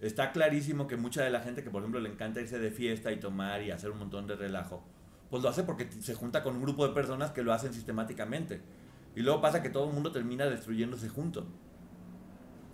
está 0.00 0.32
clarísimo 0.32 0.86
que 0.86 0.96
mucha 0.96 1.22
de 1.22 1.30
la 1.30 1.40
gente 1.40 1.62
que 1.62 1.70
por 1.70 1.82
ejemplo 1.82 2.00
le 2.00 2.10
encanta 2.10 2.40
irse 2.40 2.58
de 2.58 2.70
fiesta 2.70 3.12
y 3.12 3.20
tomar 3.20 3.62
y 3.62 3.70
hacer 3.70 3.90
un 3.90 3.98
montón 3.98 4.26
de 4.26 4.36
relajo, 4.36 4.84
pues 5.30 5.42
lo 5.42 5.48
hace 5.48 5.62
porque 5.62 5.90
se 5.90 6.14
junta 6.14 6.42
con 6.42 6.56
un 6.56 6.62
grupo 6.62 6.86
de 6.86 6.94
personas 6.94 7.30
que 7.32 7.42
lo 7.42 7.52
hacen 7.52 7.72
sistemáticamente. 7.72 8.60
Y 9.14 9.20
luego 9.20 9.40
pasa 9.40 9.62
que 9.62 9.70
todo 9.70 9.88
el 9.88 9.94
mundo 9.94 10.12
termina 10.12 10.46
destruyéndose 10.46 11.08
junto. 11.08 11.46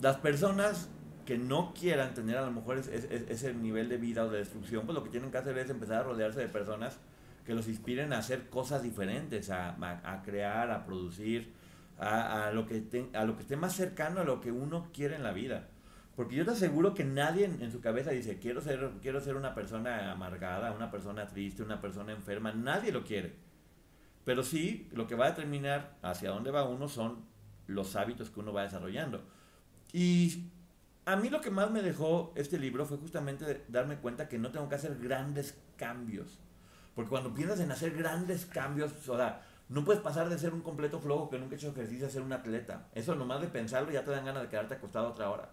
Las 0.01 0.17
personas 0.17 0.89
que 1.25 1.37
no 1.37 1.73
quieran 1.73 2.13
tener 2.13 2.37
a 2.37 2.45
lo 2.45 2.51
mejor 2.51 2.77
ese 2.77 3.53
nivel 3.53 3.89
de 3.89 3.97
vida 3.97 4.25
o 4.25 4.29
de 4.29 4.39
destrucción, 4.39 4.85
pues 4.85 4.95
lo 4.95 5.03
que 5.03 5.09
tienen 5.09 5.31
que 5.31 5.37
hacer 5.37 5.57
es 5.57 5.69
empezar 5.69 6.01
a 6.01 6.03
rodearse 6.03 6.39
de 6.39 6.47
personas 6.47 6.99
que 7.45 7.53
los 7.53 7.67
inspiren 7.67 8.13
a 8.13 8.17
hacer 8.17 8.49
cosas 8.49 8.83
diferentes, 8.83 9.49
a, 9.49 9.75
a 10.03 10.21
crear, 10.23 10.71
a 10.71 10.85
producir, 10.85 11.53
a, 11.99 12.51
lo 12.53 12.65
que 12.65 13.09
a 13.13 13.23
lo 13.25 13.35
que 13.35 13.43
esté 13.43 13.55
más 13.55 13.73
cercano 13.73 14.21
a 14.21 14.23
lo 14.23 14.41
que 14.41 14.51
uno 14.51 14.89
quiere 14.93 15.15
en 15.15 15.23
la 15.23 15.31
vida. 15.31 15.67
Porque 16.15 16.35
yo 16.35 16.45
te 16.45 16.51
aseguro 16.51 16.93
que 16.93 17.03
nadie 17.03 17.45
en, 17.45 17.71
su 17.71 17.81
cabeza 17.81 18.11
dice, 18.11 18.39
quiero 18.39 18.61
ser, 18.61 18.89
quiero 19.01 19.19
ser 19.19 19.35
una 19.35 19.53
persona 19.53 20.11
amargada, 20.11 20.71
una 20.71 20.89
persona 20.89 21.27
triste, 21.27 21.61
una 21.61 21.81
persona 21.81 22.13
enferma. 22.13 22.53
Nadie 22.53 22.93
lo 22.93 23.03
quiere. 23.03 23.33
Pero 24.23 24.43
sí, 24.43 24.89
lo 24.93 25.07
que 25.07 25.15
va 25.15 25.25
a 25.25 25.29
determinar 25.31 25.97
hacia 26.01 26.31
dónde 26.31 26.51
va 26.51 26.63
uno 26.63 26.87
son 26.87 27.25
los 27.67 27.95
hábitos 27.97 28.29
que 28.29 28.39
uno 28.39 28.53
va 28.53 28.63
desarrollando. 28.63 29.23
Y 29.91 30.45
a 31.05 31.17
mí 31.17 31.29
lo 31.29 31.41
que 31.41 31.51
más 31.51 31.69
me 31.69 31.81
dejó 31.81 32.33
este 32.35 32.57
libro 32.57 32.85
fue 32.85 32.97
justamente 32.97 33.65
darme 33.67 33.97
cuenta 33.97 34.29
que 34.29 34.39
no 34.39 34.51
tengo 34.51 34.69
que 34.69 34.75
hacer 34.75 34.97
grandes 34.97 35.57
cambios. 35.75 36.39
Porque 36.95 37.09
cuando 37.09 37.33
piensas 37.33 37.59
en 37.59 37.71
hacer 37.71 37.95
grandes 37.95 38.45
cambios, 38.45 38.91
o 39.07 39.17
sea, 39.17 39.41
no 39.67 39.83
puedes 39.83 40.01
pasar 40.01 40.29
de 40.29 40.39
ser 40.39 40.53
un 40.53 40.61
completo 40.61 40.99
flojo 40.99 41.29
que 41.29 41.37
nunca 41.37 41.55
ha 41.55 41.57
hecho 41.57 41.69
ejercicio 41.69 42.07
a 42.07 42.09
ser 42.09 42.21
un 42.21 42.33
atleta. 42.33 42.87
Eso 42.93 43.15
nomás 43.15 43.41
de 43.41 43.47
pensarlo 43.47 43.91
ya 43.91 44.03
te 44.03 44.11
dan 44.11 44.25
ganas 44.25 44.43
de 44.43 44.49
quedarte 44.49 44.75
acostado 44.75 45.09
otra 45.09 45.29
hora. 45.29 45.51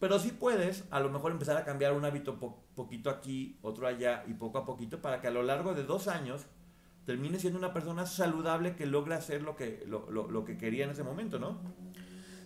Pero 0.00 0.18
sí 0.18 0.30
puedes 0.30 0.84
a 0.90 1.00
lo 1.00 1.10
mejor 1.10 1.32
empezar 1.32 1.56
a 1.56 1.64
cambiar 1.64 1.92
un 1.92 2.04
hábito 2.04 2.38
poquito 2.74 3.10
aquí, 3.10 3.58
otro 3.62 3.86
allá 3.86 4.24
y 4.28 4.34
poco 4.34 4.58
a 4.58 4.64
poquito 4.64 5.00
para 5.00 5.20
que 5.20 5.26
a 5.26 5.30
lo 5.30 5.42
largo 5.42 5.74
de 5.74 5.82
dos 5.82 6.06
años 6.06 6.46
termine 7.04 7.40
siendo 7.40 7.58
una 7.58 7.72
persona 7.72 8.04
saludable 8.06 8.76
que 8.76 8.86
logra 8.86 9.16
hacer 9.16 9.42
lo 9.42 9.56
que, 9.56 9.82
lo, 9.86 10.44
que 10.44 10.58
quería 10.58 10.84
en 10.84 10.90
ese 10.90 11.02
momento, 11.02 11.38
¿no? 11.38 11.58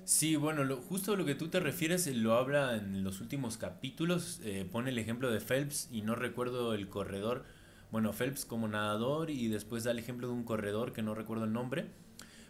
Sí, 0.04 0.36
bueno, 0.36 0.64
lo, 0.64 0.76
justo 0.76 1.16
lo 1.16 1.24
que 1.24 1.34
tú 1.34 1.48
te 1.48 1.60
refieres 1.60 2.06
lo 2.06 2.34
habla 2.34 2.76
en 2.76 3.04
los 3.04 3.20
últimos 3.20 3.56
capítulos, 3.56 4.40
eh, 4.44 4.66
pone 4.70 4.90
el 4.90 4.98
ejemplo 4.98 5.30
de 5.30 5.40
Phelps 5.40 5.88
y 5.90 6.02
no 6.02 6.14
recuerdo 6.14 6.74
el 6.74 6.88
corredor, 6.88 7.44
bueno, 7.92 8.12
Phelps 8.14 8.46
como 8.46 8.66
nadador 8.66 9.30
y 9.30 9.48
después 9.48 9.84
da 9.84 9.90
el 9.90 9.98
ejemplo 9.98 10.26
de 10.26 10.32
un 10.32 10.44
corredor 10.44 10.94
que 10.94 11.02
no 11.02 11.14
recuerdo 11.14 11.44
el 11.44 11.52
nombre. 11.52 11.90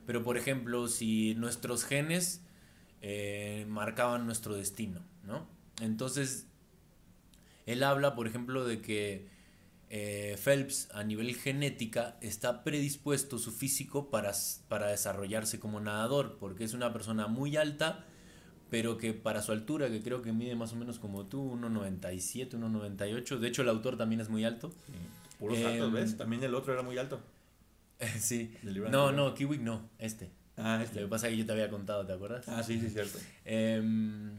Pero 0.06 0.22
por 0.22 0.38
ejemplo, 0.38 0.86
si 0.88 1.34
nuestros 1.34 1.84
genes 1.84 2.42
eh, 3.02 3.66
marcaban 3.68 4.24
nuestro 4.24 4.54
destino, 4.54 5.00
¿no? 5.24 5.46
Entonces, 5.80 6.46
él 7.66 7.82
habla, 7.82 8.14
por 8.14 8.28
ejemplo, 8.28 8.64
de 8.64 8.80
que 8.80 9.28
eh, 9.90 10.38
Phelps 10.42 10.88
a 10.94 11.02
nivel 11.02 11.34
genética 11.34 12.16
está 12.20 12.62
predispuesto 12.62 13.38
su 13.38 13.50
físico 13.50 14.10
para, 14.10 14.32
para 14.68 14.88
desarrollarse 14.88 15.58
como 15.58 15.80
nadador, 15.80 16.38
porque 16.38 16.62
es 16.62 16.72
una 16.72 16.92
persona 16.92 17.26
muy 17.26 17.56
alta, 17.56 18.04
pero 18.70 18.96
que 18.96 19.12
para 19.12 19.42
su 19.42 19.50
altura, 19.50 19.90
que 19.90 20.02
creo 20.02 20.22
que 20.22 20.32
mide 20.32 20.54
más 20.54 20.72
o 20.72 20.76
menos 20.76 21.00
como 21.00 21.26
tú, 21.26 21.56
1,97, 21.56 22.50
1,98, 22.52 23.38
de 23.38 23.48
hecho 23.48 23.62
el 23.62 23.68
autor 23.68 23.96
también 23.96 24.20
es 24.20 24.28
muy 24.28 24.44
alto. 24.44 24.72
Puros 25.42 25.58
altos, 25.64 25.92
¿ves? 25.92 26.12
Em, 26.12 26.18
También 26.18 26.44
el 26.44 26.54
otro 26.54 26.72
era 26.72 26.82
muy 26.82 26.96
alto. 26.98 27.20
sí. 28.20 28.56
No, 28.62 29.10
no, 29.10 29.34
Kiwi 29.34 29.58
no, 29.58 29.90
este. 29.98 30.30
Ah, 30.56 30.80
este. 30.80 31.00
Lo 31.00 31.06
que 31.06 31.10
pasa 31.10 31.26
es 31.26 31.32
que 31.32 31.38
yo 31.38 31.46
te 31.46 31.50
había 31.50 31.68
contado, 31.68 32.06
¿te 32.06 32.12
acuerdas? 32.12 32.48
Ah, 32.48 32.62
sí, 32.62 32.78
sí, 32.78 32.90
cierto. 32.90 33.18
Em, 33.44 34.36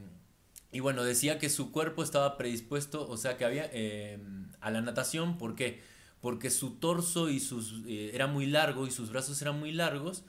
y 0.72 0.80
bueno, 0.80 1.04
decía 1.04 1.39
que 1.39 1.49
su 1.49 1.74
cuerpo 1.74 2.04
estaba 2.04 2.38
predispuesto, 2.38 3.06
o 3.06 3.18
sea, 3.18 3.36
que 3.36 3.43
había 3.43 3.70
em, 3.74 4.47
a 4.62 4.72
la 4.72 4.80
natación, 4.80 5.38
¿por 5.38 5.56
qué? 5.56 5.82
Porque 6.22 6.49
su 6.49 6.76
torso 6.76 7.30
y 7.30 7.41
sus 7.41 7.84
eh, 7.86 8.12
era 8.14 8.28
muy 8.28 8.45
largo 8.45 8.88
y 8.88 8.91
sus 8.91 9.10
brazos 9.10 9.41
eran 9.41 9.60
muy 9.60 9.74
largos, 9.74 10.24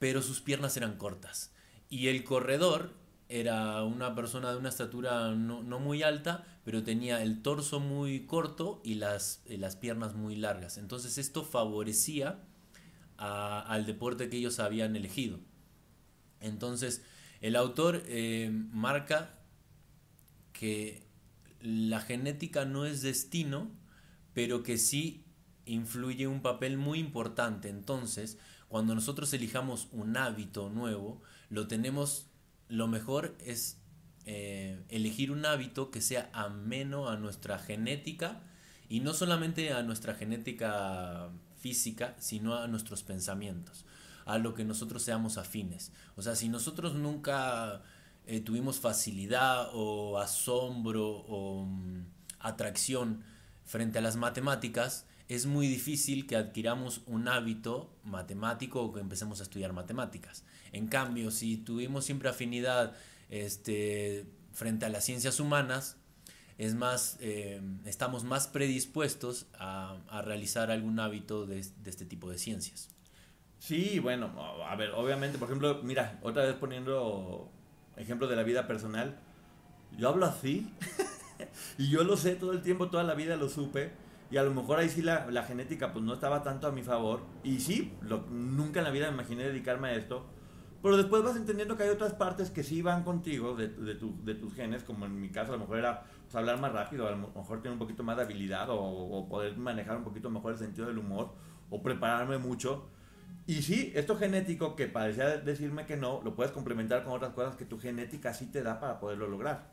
pero 0.00 0.22
sus 0.22 0.40
piernas 0.40 0.76
eran 0.76 0.96
cortas. 0.98 1.52
Y 1.88 2.08
el 2.08 2.24
corredor 2.24 2.94
era 3.40 3.82
una 3.82 4.14
persona 4.14 4.52
de 4.52 4.58
una 4.58 4.68
estatura 4.68 5.34
no, 5.34 5.62
muy 5.80 6.04
alta, 6.04 6.44
pero 6.64 6.84
tenía 6.84 7.20
el 7.20 7.42
torso 7.42 7.80
muy 7.80 8.26
corto 8.26 8.80
y 8.84 8.94
las, 8.94 9.42
eh, 9.46 9.58
las 9.58 9.74
piernas 9.74 10.14
muy 10.14 10.36
largas. 10.36 10.78
Entonces 10.78 11.18
esto 11.18 11.44
favorecía 11.44 12.38
al 13.16 13.86
deporte 13.86 14.28
que 14.28 14.36
ellos 14.36 14.60
habían 14.60 14.94
elegido. 14.94 15.40
Entonces 16.40 17.02
el 17.40 17.56
autor 17.56 18.02
eh, 18.06 18.50
marca 18.70 19.38
que 20.52 21.04
la 21.60 22.00
genética 22.00 22.64
no 22.64 22.86
es 22.86 23.02
destino, 23.02 23.68
pero 24.32 24.62
que 24.62 24.78
sí 24.78 25.24
influye 25.66 26.28
un 26.28 26.40
papel 26.40 26.76
muy 26.76 27.00
importante. 27.00 27.68
Entonces, 27.68 28.38
cuando 28.68 28.94
nosotros 28.94 29.32
elijamos 29.32 29.88
un 29.92 30.16
hábito 30.16 30.68
nuevo, 30.68 31.20
lo 31.48 31.66
tenemos 31.66 32.28
lo 32.68 32.86
mejor 32.86 33.36
es 33.40 33.78
eh, 34.26 34.82
elegir 34.88 35.30
un 35.30 35.44
hábito 35.44 35.90
que 35.90 36.00
sea 36.00 36.30
ameno 36.32 37.08
a 37.08 37.16
nuestra 37.16 37.58
genética 37.58 38.40
y 38.88 39.00
no 39.00 39.12
solamente 39.12 39.72
a 39.72 39.82
nuestra 39.82 40.14
genética 40.14 41.30
física, 41.58 42.14
sino 42.18 42.56
a 42.56 42.66
nuestros 42.66 43.02
pensamientos, 43.02 43.84
a 44.24 44.38
lo 44.38 44.54
que 44.54 44.64
nosotros 44.64 45.02
seamos 45.02 45.38
afines. 45.38 45.92
O 46.16 46.22
sea, 46.22 46.36
si 46.36 46.48
nosotros 46.48 46.94
nunca 46.94 47.82
eh, 48.26 48.40
tuvimos 48.40 48.80
facilidad 48.80 49.68
o 49.72 50.18
asombro 50.18 51.06
o 51.06 51.66
mm, 51.66 52.04
atracción 52.38 53.22
frente 53.64 53.98
a 53.98 54.02
las 54.02 54.16
matemáticas, 54.16 55.06
es 55.28 55.46
muy 55.46 55.68
difícil 55.68 56.26
que 56.26 56.36
adquiramos 56.36 57.02
un 57.06 57.28
hábito 57.28 57.94
matemático 58.04 58.82
o 58.82 58.92
que 58.92 59.00
empecemos 59.00 59.40
a 59.40 59.44
estudiar 59.44 59.72
matemáticas. 59.72 60.44
En 60.74 60.88
cambio, 60.88 61.30
si 61.30 61.56
tuvimos 61.56 62.04
siempre 62.04 62.28
afinidad 62.28 62.94
este, 63.30 64.26
frente 64.52 64.86
a 64.86 64.88
las 64.88 65.04
ciencias 65.04 65.38
humanas, 65.38 65.96
es 66.58 66.74
más, 66.74 67.16
eh, 67.20 67.60
estamos 67.84 68.24
más 68.24 68.48
predispuestos 68.48 69.46
a, 69.58 69.96
realizar 70.24 70.70
algún 70.70 70.98
hábito 70.98 71.46
de, 71.46 71.60
este 71.84 72.04
tipo 72.04 72.28
de 72.28 72.38
ciencias. 72.38 72.90
Sí, 73.60 74.00
bueno, 74.00 74.32
a 74.68 74.74
ver, 74.76 74.90
obviamente, 74.90 75.38
por 75.38 75.48
ejemplo, 75.48 75.80
mira, 75.82 76.18
otra 76.22 76.42
vez 76.42 76.54
poniendo 76.56 77.50
ejemplo 77.96 78.26
de 78.26 78.34
la 78.34 78.42
vida 78.42 78.66
personal, 78.66 79.16
yo 79.96 80.08
hablo 80.08 80.26
así 80.26 80.72
y 81.78 81.88
yo 81.88 82.02
lo 82.02 82.16
sé 82.16 82.34
todo 82.34 82.52
el 82.52 82.62
tiempo, 82.62 82.90
toda 82.90 83.04
la 83.04 83.14
vida 83.14 83.36
lo 83.36 83.48
supe 83.48 83.92
y 84.30 84.36
a 84.36 84.42
lo 84.42 84.52
mejor 84.52 84.80
ahí 84.80 84.88
sí 84.88 85.02
la, 85.02 85.44
genética 85.46 85.92
pues 85.92 86.04
no 86.04 86.14
estaba 86.14 86.42
tanto 86.42 86.66
a 86.66 86.72
mi 86.72 86.82
favor 86.82 87.20
y 87.44 87.60
sí, 87.60 87.92
nunca 88.30 88.80
en 88.80 88.84
la 88.84 88.90
vida 88.90 89.08
me 89.08 89.14
imaginé 89.14 89.44
dedicarme 89.44 89.88
a 89.88 89.94
esto, 89.94 90.26
Pero 90.84 90.98
después 90.98 91.22
vas 91.22 91.34
entendiendo 91.34 91.78
que 91.78 91.84
hay 91.84 91.88
otras 91.88 92.12
partes 92.12 92.50
que 92.50 92.62
sí 92.62 92.82
van 92.82 93.04
contigo 93.04 93.56
de, 93.56 93.68
de, 93.68 93.94
tu, 93.94 94.22
de 94.22 94.34
tus 94.34 94.52
genes, 94.52 94.84
como 94.84 95.06
en 95.06 95.18
mi 95.18 95.30
caso 95.30 95.54
a 95.54 95.56
lo 95.56 95.60
mejor 95.60 95.78
era 95.78 96.02
pues, 96.24 96.34
hablar 96.34 96.60
más 96.60 96.74
rápido, 96.74 97.08
a 97.08 97.12
lo 97.12 97.16
mejor 97.16 97.62
tener 97.62 97.72
un 97.72 97.78
poquito 97.78 98.02
más 98.02 98.18
de 98.18 98.24
habilidad 98.24 98.68
o, 98.68 98.76
o 98.78 99.26
poder 99.26 99.56
manejar 99.56 99.96
un 99.96 100.04
poquito 100.04 100.28
mejor 100.28 100.52
el 100.52 100.58
sentido 100.58 100.86
del 100.86 100.98
humor 100.98 101.32
o 101.70 101.82
prepararme 101.82 102.36
mucho. 102.36 102.90
Y 103.46 103.62
sí, 103.62 103.92
esto 103.94 104.14
genético 104.18 104.76
que 104.76 104.86
parecía 104.86 105.38
decirme 105.38 105.86
que 105.86 105.96
no, 105.96 106.20
lo 106.22 106.36
puedes 106.36 106.52
complementar 106.52 107.02
con 107.02 107.14
otras 107.14 107.32
cosas 107.32 107.56
que 107.56 107.64
tu 107.64 107.78
genética 107.80 108.34
sí 108.34 108.52
te 108.52 108.62
da 108.62 108.78
para 108.78 109.00
poderlo 109.00 109.26
lograr. 109.26 109.72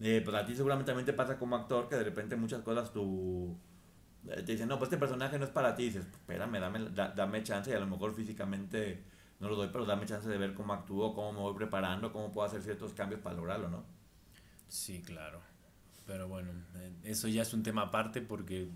Eh, 0.00 0.22
pues 0.24 0.36
a 0.36 0.44
ti 0.44 0.56
seguramente 0.56 0.90
también 0.90 1.06
te 1.06 1.12
pasa 1.12 1.38
como 1.38 1.54
actor 1.54 1.88
que 1.88 1.94
de 1.94 2.02
repente 2.02 2.34
muchas 2.34 2.62
cosas 2.62 2.92
tú 2.92 3.56
eh, 4.26 4.42
te 4.42 4.50
dicen, 4.50 4.66
no, 4.66 4.76
pues 4.76 4.88
este 4.88 4.98
personaje 4.98 5.38
no 5.38 5.44
es 5.44 5.52
para 5.52 5.76
ti. 5.76 5.84
Y 5.84 5.86
dices, 5.86 6.04
espérame, 6.04 6.58
dame, 6.58 6.80
dame 6.90 7.44
chance 7.44 7.70
y 7.70 7.74
a 7.74 7.78
lo 7.78 7.86
mejor 7.86 8.12
físicamente 8.12 9.13
no 9.44 9.50
lo 9.50 9.56
doy, 9.56 9.68
pero 9.70 9.84
dame 9.84 10.06
chance 10.06 10.26
de 10.28 10.38
ver 10.38 10.54
cómo 10.54 10.72
actúo, 10.72 11.14
cómo 11.14 11.32
me 11.32 11.38
voy 11.40 11.54
preparando, 11.54 12.12
cómo 12.12 12.32
puedo 12.32 12.46
hacer 12.46 12.62
ciertos 12.62 12.94
cambios 12.94 13.20
para 13.20 13.36
lograrlo, 13.36 13.68
¿no? 13.68 13.84
Sí, 14.68 15.02
claro. 15.02 15.40
Pero 16.06 16.28
bueno, 16.28 16.50
eh, 16.76 16.92
eso 17.04 17.28
ya 17.28 17.42
es 17.42 17.52
un 17.52 17.62
tema 17.62 17.82
aparte 17.82 18.22
porque 18.22 18.68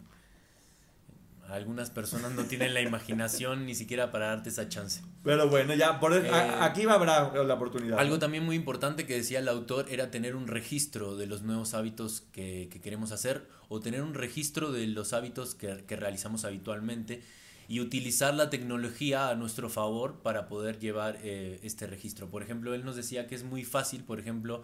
algunas 1.48 1.88
personas 1.88 2.32
no 2.32 2.44
tienen 2.44 2.74
la 2.74 2.82
imaginación 2.82 3.64
ni 3.64 3.74
siquiera 3.74 4.12
para 4.12 4.26
darte 4.26 4.50
esa 4.50 4.68
chance. 4.68 5.02
Pero 5.24 5.48
bueno, 5.48 5.74
ya 5.74 5.98
por 6.00 6.12
eh, 6.12 6.30
aquí 6.30 6.84
va 6.84 6.92
a 6.92 6.96
haber 6.96 7.46
la 7.46 7.54
oportunidad. 7.54 7.98
Algo 7.98 8.18
también 8.18 8.44
muy 8.44 8.54
importante 8.54 9.06
que 9.06 9.14
decía 9.14 9.38
el 9.38 9.48
autor 9.48 9.86
era 9.88 10.10
tener 10.10 10.36
un 10.36 10.48
registro 10.48 11.16
de 11.16 11.26
los 11.26 11.42
nuevos 11.42 11.72
hábitos 11.72 12.20
que, 12.32 12.68
queremos 12.82 13.12
hacer 13.12 13.48
o 13.68 13.80
tener 13.80 14.02
un 14.02 14.12
registro 14.12 14.70
de 14.70 14.86
los 14.86 15.14
hábitos 15.14 15.54
que, 15.54 15.84
que 15.86 15.96
realizamos 15.96 16.44
habitualmente 16.44 17.22
y 17.68 17.80
utilizar 17.80 18.34
la 18.34 18.48
tecnología 18.48 19.28
a 19.28 19.34
nuestro 19.34 19.68
favor 19.68 20.22
para 20.22 20.48
poder 20.48 20.78
llevar 20.78 21.18
eh, 21.22 21.60
este 21.62 21.86
registro. 21.86 22.28
Por 22.28 22.42
ejemplo, 22.42 22.74
él 22.74 22.82
nos 22.82 22.96
decía 22.96 23.26
que 23.26 23.34
es 23.34 23.44
muy 23.44 23.62
fácil, 23.62 24.04
por 24.04 24.18
ejemplo, 24.18 24.62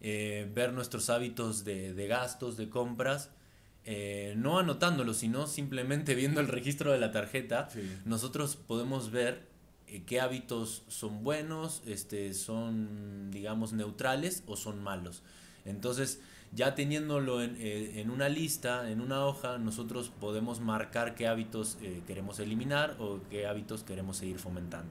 eh, 0.00 0.48
ver 0.54 0.72
nuestros 0.72 1.10
hábitos 1.10 1.64
de, 1.64 1.92
de 1.92 2.06
gastos, 2.06 2.56
de 2.56 2.68
compras, 2.70 3.30
eh, 3.84 4.34
no 4.36 4.60
anotándolos, 4.60 5.16
sino 5.16 5.48
simplemente 5.48 6.14
viendo 6.14 6.40
el 6.40 6.46
registro 6.46 6.92
de 6.92 6.98
la 6.98 7.10
tarjeta, 7.10 7.68
nosotros 8.04 8.54
podemos 8.54 9.10
ver 9.10 9.48
qué 10.06 10.20
hábitos 10.20 10.84
son 10.86 11.24
buenos, 11.24 11.82
este, 11.84 12.32
son, 12.32 13.30
digamos, 13.32 13.72
neutrales 13.72 14.44
o 14.46 14.56
son 14.56 14.80
malos. 14.82 15.24
Entonces, 15.64 16.20
ya 16.56 16.74
teniéndolo 16.74 17.42
en, 17.42 17.54
eh, 17.58 18.00
en, 18.00 18.10
una 18.10 18.30
lista, 18.30 18.90
en 18.90 19.02
una 19.02 19.26
hoja, 19.26 19.58
nosotros 19.58 20.08
podemos 20.08 20.58
marcar 20.60 21.14
qué 21.14 21.28
hábitos 21.28 21.76
eh, 21.82 22.02
queremos 22.06 22.40
eliminar 22.40 22.96
o 22.98 23.20
qué 23.28 23.46
hábitos 23.46 23.82
queremos 23.84 24.16
seguir 24.16 24.38
fomentando. 24.38 24.90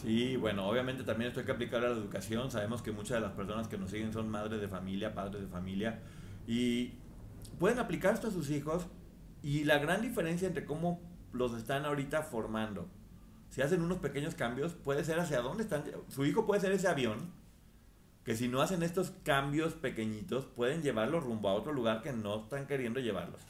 Sí, 0.00 0.36
bueno, 0.36 0.66
obviamente 0.66 1.04
también 1.04 1.28
esto 1.28 1.40
hay 1.40 1.46
que 1.46 1.52
aplicar 1.52 1.84
a 1.84 1.90
la 1.90 1.94
educación. 1.94 2.50
Sabemos 2.50 2.80
que 2.80 2.92
muchas 2.92 3.16
de 3.16 3.20
las 3.20 3.32
personas 3.32 3.68
que 3.68 3.76
nos 3.76 3.90
siguen 3.90 4.14
son 4.14 4.30
madres 4.30 4.58
de 4.58 4.66
familia, 4.66 5.14
padres 5.14 5.42
de 5.42 5.48
familia, 5.48 6.00
y 6.46 6.94
pueden 7.58 7.78
aplicar 7.78 8.14
esto 8.14 8.28
a 8.28 8.30
sus 8.30 8.48
hijos. 8.48 8.86
Y 9.42 9.64
la 9.64 9.76
gran 9.76 10.00
diferencia 10.00 10.48
entre 10.48 10.64
cómo 10.64 11.02
los 11.34 11.52
están 11.52 11.84
ahorita 11.84 12.22
formando, 12.22 12.88
si 13.50 13.60
hacen 13.60 13.82
unos 13.82 13.98
pequeños 13.98 14.34
cambios, 14.34 14.72
puede 14.72 15.04
ser 15.04 15.20
hacia 15.20 15.42
dónde 15.42 15.64
están. 15.64 15.84
Su 16.08 16.24
hijo 16.24 16.46
puede 16.46 16.62
ser 16.62 16.72
ese 16.72 16.88
avión 16.88 17.43
que 18.24 18.36
si 18.36 18.48
no 18.48 18.62
hacen 18.62 18.82
estos 18.82 19.12
cambios 19.22 19.74
pequeñitos, 19.74 20.46
pueden 20.46 20.82
llevarlos 20.82 21.24
rumbo 21.24 21.48
a 21.48 21.54
otro 21.54 21.72
lugar 21.72 22.02
que 22.02 22.12
no 22.12 22.42
están 22.42 22.66
queriendo 22.66 23.00
llevarlos. 23.00 23.42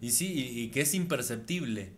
Y 0.00 0.10
sí, 0.10 0.32
y, 0.32 0.68
que 0.70 0.82
es 0.82 0.94
imperceptible, 0.94 1.92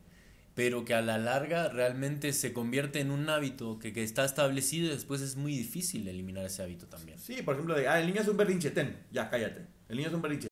pero 0.55 0.85
que 0.85 0.95
a 0.95 1.03
la 1.03 1.19
larga 1.19 1.69
realmente 1.69 2.33
se 2.33 2.53
convierte 2.53 3.01
en 3.01 3.11
un 3.11 3.29
hábito 3.29 3.79
que, 3.79 3.93
que, 3.93 4.03
está 4.03 4.25
establecido 4.25 4.87
y 4.87 4.91
después 4.91 5.21
es 5.21 5.37
muy 5.37 5.57
difícil 5.57 6.07
eliminar 6.09 6.45
ese 6.45 6.63
hábito 6.63 6.87
también. 6.87 7.19
Sí, 7.19 7.43
por 7.43 7.55
ejemplo, 7.55 7.75
de, 7.75 7.89
ah, 7.89 8.01
el 8.01 8.07
niño 8.07 8.21
es 8.21 8.29
un 8.29 8.37
berrinche, 8.37 8.71
ten, 8.71 8.97
ya 9.11 9.31
cállate. 9.31 9.67
El 9.89 9.97
niño 9.97 10.09
es 10.09 10.15
un 10.15 10.23
berrinche. 10.23 10.52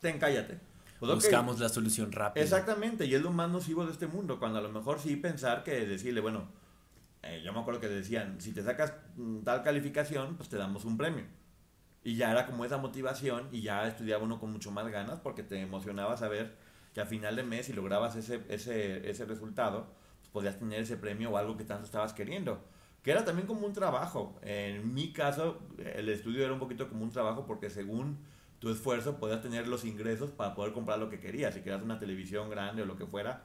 ten, 0.00 0.18
cállate. 0.18 0.58
Pues, 1.00 1.14
Buscamos 1.14 1.60
la 1.60 1.68
solución 1.68 2.12
rápida. 2.12 2.42
Exactamente, 2.42 3.04
y 3.06 3.14
es 3.14 3.22
lo 3.22 3.30
más 3.30 3.50
nocivo 3.50 3.84
de 3.84 3.92
este 3.92 4.06
mundo, 4.06 4.38
cuando 4.38 4.58
a 4.58 4.62
lo 4.62 4.70
mejor 4.70 5.00
sí 5.00 5.16
pensar 5.16 5.62
que 5.62 5.86
decirle, 5.86 6.20
bueno, 6.20 6.48
eh, 7.22 7.42
yo 7.44 7.52
me 7.52 7.60
acuerdo 7.60 7.80
que 7.80 7.88
decían, 7.88 8.40
si 8.40 8.52
te 8.52 8.62
sacas 8.62 8.94
mm, 9.16 9.40
tal 9.40 9.62
calificación, 9.62 10.36
pues 10.36 10.48
te 10.48 10.56
damos 10.56 10.84
un 10.84 10.96
premio. 10.96 11.24
Y 12.02 12.16
ya 12.16 12.30
era 12.30 12.46
como 12.46 12.64
esa 12.64 12.76
motivación 12.76 13.48
y 13.50 13.62
ya 13.62 13.86
estudiaba 13.86 14.24
uno 14.24 14.38
con 14.38 14.52
mucho 14.52 14.70
más 14.70 14.86
ganas 14.88 15.20
porque 15.20 15.42
te 15.42 15.60
emocionaba 15.60 16.16
saber 16.18 16.54
que 16.92 17.00
a 17.00 17.06
final 17.06 17.34
de 17.34 17.42
mes, 17.42 17.66
si 17.66 17.72
lograbas 17.72 18.14
ese, 18.16 18.42
ese, 18.48 19.08
ese 19.08 19.24
resultado, 19.24 19.86
pues 20.20 20.30
podías 20.30 20.58
tener 20.58 20.80
ese 20.80 20.98
premio 20.98 21.30
o 21.30 21.36
algo 21.38 21.56
que 21.56 21.64
tanto 21.64 21.86
estabas 21.86 22.12
queriendo. 22.12 22.62
Que 23.02 23.10
era 23.10 23.24
también 23.24 23.46
como 23.46 23.66
un 23.66 23.72
trabajo. 23.72 24.38
En 24.42 24.92
mi 24.92 25.12
caso, 25.12 25.60
el 25.78 26.08
estudio 26.10 26.44
era 26.44 26.52
un 26.52 26.58
poquito 26.58 26.88
como 26.88 27.04
un 27.04 27.10
trabajo 27.10 27.46
porque 27.46 27.70
según 27.70 28.18
tu 28.64 28.70
esfuerzo 28.70 29.18
podías 29.18 29.42
tener 29.42 29.68
los 29.68 29.84
ingresos 29.84 30.30
para 30.30 30.54
poder 30.54 30.72
comprar 30.72 30.98
lo 30.98 31.10
que 31.10 31.20
querías. 31.20 31.52
Si 31.52 31.60
querías 31.60 31.82
una 31.82 31.98
televisión 31.98 32.48
grande 32.48 32.80
o 32.80 32.86
lo 32.86 32.96
que 32.96 33.04
fuera, 33.04 33.44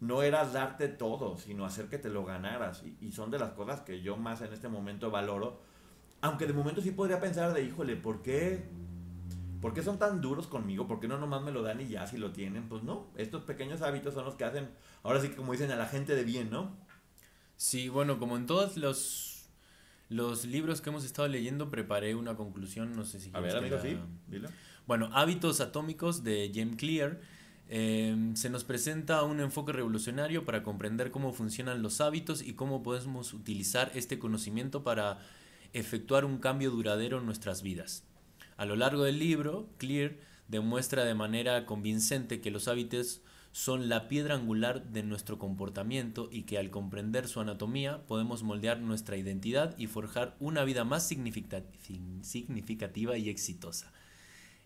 no 0.00 0.24
era 0.24 0.44
darte 0.46 0.88
todo, 0.88 1.38
sino 1.38 1.64
hacer 1.64 1.88
que 1.88 1.96
te 1.96 2.08
lo 2.08 2.24
ganaras. 2.24 2.82
Y, 3.00 3.12
son 3.12 3.30
de 3.30 3.38
las 3.38 3.52
cosas 3.52 3.82
que 3.82 4.02
yo 4.02 4.16
más 4.16 4.42
en 4.42 4.52
este 4.52 4.66
momento 4.66 5.12
valoro. 5.12 5.60
Aunque 6.22 6.48
de 6.48 6.54
momento 6.54 6.80
sí 6.80 6.90
podría 6.90 7.20
pensar 7.20 7.54
de, 7.54 7.62
híjole, 7.62 7.94
¿por 7.94 8.20
qué, 8.20 8.64
¿por 9.60 9.74
qué 9.74 9.84
son 9.84 9.96
tan 9.96 10.20
duros 10.20 10.48
conmigo? 10.48 10.88
¿Por 10.88 10.98
qué 10.98 11.06
no 11.06 11.18
nomás 11.18 11.40
me 11.42 11.52
lo 11.52 11.62
dan 11.62 11.80
y 11.80 11.86
ya 11.86 12.04
si 12.08 12.16
lo 12.16 12.32
tienen? 12.32 12.68
Pues 12.68 12.82
no, 12.82 13.06
estos 13.14 13.44
pequeños 13.44 13.80
hábitos 13.82 14.14
son 14.14 14.24
los 14.24 14.34
que 14.34 14.42
hacen, 14.42 14.68
ahora 15.04 15.20
sí 15.20 15.28
que 15.28 15.36
como 15.36 15.52
dicen, 15.52 15.70
a 15.70 15.76
la 15.76 15.86
gente 15.86 16.16
de 16.16 16.24
bien, 16.24 16.50
¿no? 16.50 16.76
Sí, 17.56 17.88
bueno, 17.88 18.18
como 18.18 18.36
en 18.36 18.46
todos 18.46 18.76
los 18.76 19.27
los 20.08 20.44
libros 20.44 20.80
que 20.80 20.90
hemos 20.90 21.04
estado 21.04 21.28
leyendo 21.28 21.70
preparé 21.70 22.14
una 22.14 22.34
conclusión, 22.34 22.94
no 22.96 23.04
sé 23.04 23.20
si... 23.20 23.30
A 23.34 23.40
ver, 23.40 23.56
amigo, 23.56 23.78
sí, 23.80 23.96
dilo. 24.26 24.48
Bueno, 24.86 25.10
Hábitos 25.12 25.60
Atómicos 25.60 26.24
de 26.24 26.50
James 26.54 26.76
Clear. 26.76 27.20
Em, 27.68 28.34
se 28.34 28.48
nos 28.48 28.64
presenta 28.64 29.22
un 29.22 29.40
enfoque 29.40 29.72
revolucionario 29.72 30.46
para 30.46 30.62
comprender 30.62 31.10
cómo 31.10 31.34
funcionan 31.34 31.82
los 31.82 32.00
hábitos 32.00 32.40
y 32.40 32.54
cómo 32.54 32.82
podemos 32.82 33.34
utilizar 33.34 33.90
este 33.94 34.18
conocimiento 34.18 34.82
para 34.82 35.18
efectuar 35.74 36.24
un 36.24 36.38
cambio 36.38 36.70
duradero 36.70 37.18
en 37.18 37.26
nuestras 37.26 37.62
vidas. 37.62 38.04
A 38.56 38.64
lo 38.64 38.76
largo 38.76 39.04
del 39.04 39.18
libro, 39.18 39.68
Clear 39.76 40.16
demuestra 40.48 41.04
de 41.04 41.14
manera 41.14 41.66
convincente 41.66 42.40
que 42.40 42.50
los 42.50 42.68
hábitos 42.68 43.20
son 43.52 43.88
la 43.88 44.08
piedra 44.08 44.34
angular 44.34 44.90
de 44.90 45.02
nuestro 45.02 45.38
comportamiento 45.38 46.28
y 46.30 46.42
que 46.42 46.58
al 46.58 46.70
comprender 46.70 47.28
su 47.28 47.40
anatomía 47.40 48.06
podemos 48.06 48.42
moldear 48.42 48.80
nuestra 48.80 49.16
identidad 49.16 49.76
y 49.78 49.86
forjar 49.86 50.36
una 50.40 50.64
vida 50.64 50.84
más 50.84 51.08
significativa 51.08 53.18
y 53.18 53.28
exitosa. 53.28 53.92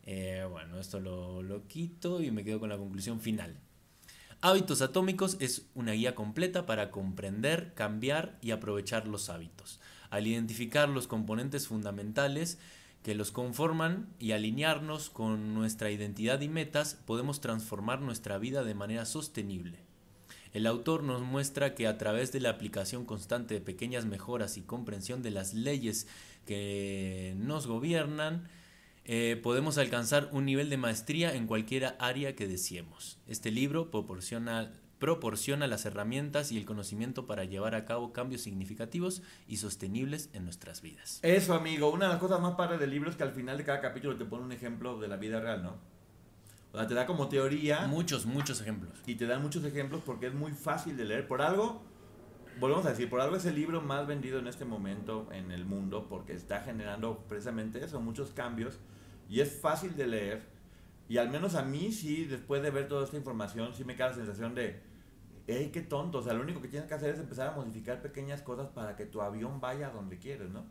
Eh, 0.05 0.47
bueno, 0.51 0.78
esto 0.78 1.01
lo, 1.01 1.43
lo 1.43 1.66
quito 1.68 2.22
y 2.22 2.30
me 2.30 2.45
quedo 2.45 2.61
con 2.61 2.68
la 2.68 2.78
conclusión 2.78 3.20
final. 3.20 3.61
Hábitos 4.45 4.83
Atómicos 4.83 5.37
es 5.39 5.68
una 5.74 5.93
guía 5.93 6.16
completa 6.16 6.66
para 6.66 6.91
comprender, 6.91 7.74
cambiar 7.74 8.39
y 8.43 8.51
aprovechar 8.51 9.07
los 9.07 9.30
hábitos. 9.30 9.78
Al 10.11 10.26
identificar 10.26 10.89
los 10.89 11.07
componentes 11.07 11.68
fundamentales, 11.68 12.59
que 13.03 13.14
los 13.14 13.32
conforman 13.32 14.09
y 14.18 14.32
alinearnos 14.32 15.11
con 15.11 15.55
nuestra 15.55 15.90
identidad 15.90 16.40
y 16.40 16.48
metas, 16.48 16.94
podemos 17.07 17.40
transformar 17.40 18.00
nuestra 18.00 18.38
vida 18.38 18.62
de 18.64 18.74
manera 18.74 19.05
sostenible. 19.05 19.80
El 20.53 20.66
autor 20.66 21.03
nos 21.03 21.22
muestra 21.22 21.74
que 21.74 21.86
a 21.86 21.98
través 21.98 22.30
de 22.30 22.40
la 22.40 22.50
aplicación 22.50 23.05
constante 23.05 23.55
de 23.55 23.61
pequeñas 23.61 24.05
mejoras 24.05 24.57
y 24.57 24.62
comprensión 24.62 25.22
de 25.22 25.30
las 25.30 25.55
leyes 25.55 26.07
que 26.46 27.34
nos 27.38 27.66
gobiernan, 27.66 28.48
eh, 29.05 29.40
podemos 29.42 29.78
alcanzar 29.78 30.28
un 30.32 30.44
nivel 30.44 30.70
de 30.70 30.76
maestría 30.76 31.34
en 31.34 31.46
cualquier 31.46 31.96
área 31.98 32.36
que 32.36 32.46
deseemos. 32.46 33.18
Este 33.26 33.50
libro 33.50 33.90
proporciona 33.90 34.70
proporciona 35.03 35.66
las 35.66 35.84
herramientas 35.84 36.53
y 36.53 36.59
el 36.59 36.64
conocimiento 36.64 37.26
para 37.26 37.42
llevar 37.42 37.74
a 37.74 37.84
cabo 37.84 38.12
cambios 38.12 38.42
significativos 38.42 39.20
y 39.48 39.57
sostenibles 39.57 40.30
en 40.32 40.44
nuestras 40.44 40.80
vidas. 40.80 41.18
Eso, 41.22 41.55
amigo. 41.55 41.90
Una 41.90 42.07
de 42.07 42.12
las 42.12 42.20
cosas 42.20 42.40
más 42.40 42.55
padres 42.55 42.78
del 42.78 42.90
libro 42.90 43.11
es 43.11 43.16
que 43.16 43.24
al 43.24 43.32
final 43.32 43.59
de 43.59 43.64
cada 43.64 43.80
capítulo 43.80 44.14
te 44.14 44.24
pone 44.24 44.44
un 44.44 44.53
ejemplo 44.53 45.00
de 45.00 45.09
la 45.09 45.16
vida 45.16 45.40
real, 45.40 45.64
¿no? 45.64 45.74
O 46.72 46.78
sea, 46.78 46.86
te 46.86 46.94
da 46.94 47.05
como 47.05 47.28
teoría. 47.28 47.88
Muchos, 47.88 48.26
muchos 48.26 48.61
ejemplos. 48.61 48.92
Y 49.05 49.16
te 49.16 49.26
dan 49.26 49.42
muchos 49.42 49.64
ejemplos 49.64 50.03
porque 50.07 50.28
es 50.28 50.34
muy 50.34 50.53
fácil 50.53 50.96
de 50.96 51.05
leer. 51.05 51.26
Por 51.26 51.42
algo, 51.42 51.82
volvemos 52.61 52.86
a 52.86 52.90
decir, 52.90 53.11
por 53.11 53.20
algo 53.20 53.34
es 53.34 53.44
el 53.44 53.57
libro 53.57 53.80
más 53.80 54.07
vendido 54.07 54.38
en 54.38 54.46
este 54.46 54.64
momento 54.64 55.26
en 55.32 55.50
el 55.50 55.64
mundo, 55.64 56.07
porque 56.09 56.32
está 56.32 56.61
generando 56.61 57.18
precisamente 57.28 57.84
eso, 57.84 58.00
muchos 58.00 58.30
cambios, 58.30 58.78
y 59.28 59.40
es 59.40 59.61
fácil 59.61 59.96
de 59.96 60.07
leer, 60.07 60.42
y 61.09 61.18
al 61.18 61.28
menos 61.28 61.57
a 61.57 61.62
mí 61.62 61.90
sí, 61.90 62.24
después 62.24 62.62
de 62.62 62.70
ver 62.70 62.86
toda 62.86 63.05
esta 63.05 63.16
información, 63.16 63.74
sí 63.74 63.84
me 63.84 63.96
queda 63.96 64.11
la 64.11 64.14
sensación 64.14 64.55
de, 64.55 64.91
hey, 65.47 65.70
qué 65.72 65.82
tonto, 65.82 66.18
o 66.18 66.22
sea, 66.22 66.34
lo 66.34 66.43
único 66.43 66.61
que 66.61 66.68
tienes 66.68 66.88
que 66.88 66.95
hacer 66.95 67.14
es 67.14 67.20
empezar 67.20 67.49
a 67.49 67.53
modificar 67.53 68.03
pequeñas 68.03 68.43
cosas 68.43 68.68
para 68.68 68.97
que 68.97 69.07
tu 69.07 69.20
avión 69.20 69.61
vaya 69.61 69.88
a 69.88 69.90
donde 69.90 70.18
quieres, 70.18 70.51
¿no? 70.51 70.64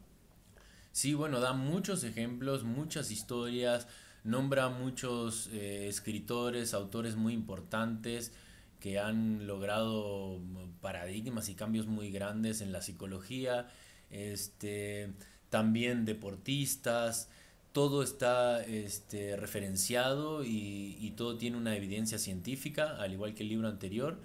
Sí, 0.91 1.13
bueno, 1.13 1.39
da 1.39 1.53
muchos 1.53 2.03
ejemplos, 2.03 2.63
muchas 2.63 3.11
historias, 3.11 3.87
nombra 4.23 4.69
muchos 4.69 5.49
eh, 5.53 5.87
escritores, 5.87 6.73
autores 6.73 7.15
muy 7.15 7.33
importantes 7.33 8.33
que 8.79 8.99
han 8.99 9.47
logrado 9.47 10.39
paradigmas 10.81 11.49
y 11.49 11.55
cambios 11.55 11.85
muy 11.87 12.11
grandes 12.11 12.61
en 12.61 12.71
la 12.71 12.81
psicología, 12.81 13.67
este, 14.09 15.13
también 15.49 16.03
deportistas, 16.03 17.29
todo 17.71 18.03
está 18.03 18.63
este, 18.63 19.37
referenciado 19.37 20.43
y, 20.43 21.13
todo 21.15 21.37
tiene 21.37 21.57
una 21.57 21.75
evidencia 21.75 22.17
científica, 22.17 22.97
al 22.97 23.13
igual 23.13 23.33
que 23.33 23.43
el 23.43 23.49
libro 23.49 23.67
anterior. 23.67 24.19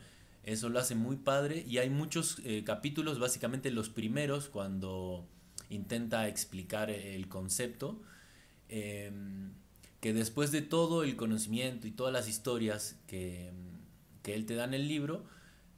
Eso 0.47 0.71
lo 0.71 0.79
hace 0.79 0.95
muy 0.95 1.17
padre 1.17 1.65
y 1.69 1.79
hay 1.79 1.91
muchos 1.91 2.39
eh, 2.45 2.63
capítulos, 2.65 3.19
básicamente 3.19 3.71
los 3.71 3.91
primeros, 3.91 4.49
cuando 4.49 5.29
intenta 5.69 6.29
explicar 6.29 6.89
el 6.89 7.29
concepto. 7.29 8.01
Em, 8.69 9.53
que 10.01 10.13
después 10.13 10.53
de 10.53 10.63
todo 10.63 11.03
el 11.03 11.17
conocimiento 11.17 11.87
y 11.87 11.91
todas 11.91 12.13
las 12.13 12.29
historias 12.29 12.97
que, 13.07 13.53
que 14.23 14.35
él 14.35 14.47
te 14.47 14.55
da 14.55 14.65
en 14.65 14.75
el 14.75 14.87
libro, 14.89 15.25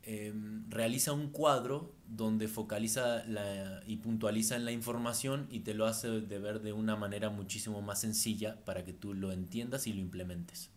em, 0.03 0.69
realiza 0.71 1.13
un 1.13 1.31
cuadro 1.31 1.95
donde 2.07 2.49
focaliza 2.49 3.25
la, 3.25 3.83
y 3.87 3.97
puntualiza 3.97 4.57
en 4.57 4.65
la 4.65 4.73
información 4.73 5.47
y 5.51 5.61
te 5.61 5.75
lo 5.75 5.87
hace 5.87 6.09
de 6.09 6.39
ver 6.39 6.61
de 6.61 6.73
una 6.73 6.97
manera 6.97 7.31
muchísimo 7.31 7.81
más 7.83 8.01
sencilla 8.01 8.63
para 8.65 8.85
que 8.85 8.93
tú 8.93 9.15
lo 9.15 9.33
entiendas 9.33 9.87
y 9.87 9.93
lo 9.93 10.01
implementes. 10.01 10.71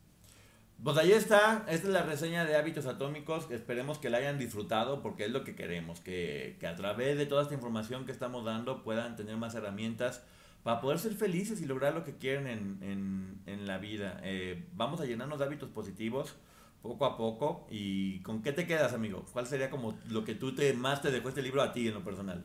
Pues 0.84 0.98
ahí 0.98 1.12
está, 1.12 1.64
esta 1.68 1.88
es 1.88 1.94
la 1.94 2.02
reseña 2.02 2.44
de 2.44 2.56
hábitos 2.56 2.88
atómicos, 2.88 3.52
esperemos 3.52 4.00
que 4.00 4.10
la 4.10 4.18
hayan 4.18 4.40
disfrutado 4.40 5.04
porque 5.04 5.26
es 5.26 5.32
lo 5.32 5.44
que 5.44 5.56
queremos, 5.56 6.00
que, 6.00 6.58
que 6.60 6.66
a 6.66 6.76
través 6.76 7.20
de 7.20 7.28
toda 7.28 7.44
esta 7.44 7.54
información 7.54 8.08
que 8.08 8.12
estamos 8.12 8.44
dando 8.46 8.82
puedan 8.82 9.16
tener 9.16 9.38
más 9.38 9.54
herramientas 9.54 10.24
para 10.64 10.82
poder 10.82 10.98
ser 10.98 11.14
felices 11.14 11.62
y 11.62 11.66
lograr 11.66 11.94
lo 11.94 12.04
que 12.04 12.18
quieren 12.18 12.48
en, 12.48 13.42
en, 13.46 13.68
la 13.68 13.78
vida. 13.78 14.20
Eh, 14.24 14.66
vamos 14.74 15.02
a 15.02 15.06
llenarnos 15.06 15.38
de 15.38 15.46
hábitos 15.46 15.70
positivos 15.70 16.36
poco 16.82 17.06
a 17.06 17.16
poco. 17.16 17.68
¿Y 17.70 18.20
con 18.22 18.42
qué 18.42 18.52
te 18.52 18.66
quedas, 18.66 18.94
amigo? 18.94 19.26
¿Cuál 19.34 19.48
sería 19.48 19.70
como 19.70 19.98
lo 20.10 20.24
que 20.24 20.36
tú 20.36 20.56
te, 20.56 20.74
más 20.74 21.02
te 21.02 21.12
dejó 21.12 21.30
este 21.30 21.42
libro 21.42 21.62
a 21.62 21.74
ti 21.74 21.88
en 21.88 21.94
lo 21.94 22.04
personal? 22.04 22.44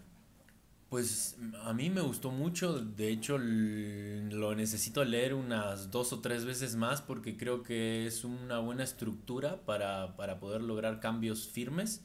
Pues 0.88 1.36
a 1.64 1.72
mí 1.72 1.90
me 1.90 2.00
gustó 2.00 2.30
mucho, 2.30 2.80
de 2.80 3.08
hecho 3.08 3.38
lo 3.38 4.54
necesito 4.54 5.04
leer 5.04 5.34
unas 5.34 5.90
dos 5.90 6.12
o 6.12 6.20
tres 6.20 6.44
veces 6.44 6.76
más 6.76 7.02
porque 7.02 7.36
creo 7.36 7.64
que 7.64 8.06
es 8.06 8.24
una 8.24 8.60
buena 8.60 8.84
estructura 8.84 9.60
para, 9.66 10.16
para 10.16 10.38
poder 10.38 10.62
lograr 10.62 11.00
cambios 11.00 11.48
firmes. 11.48 12.04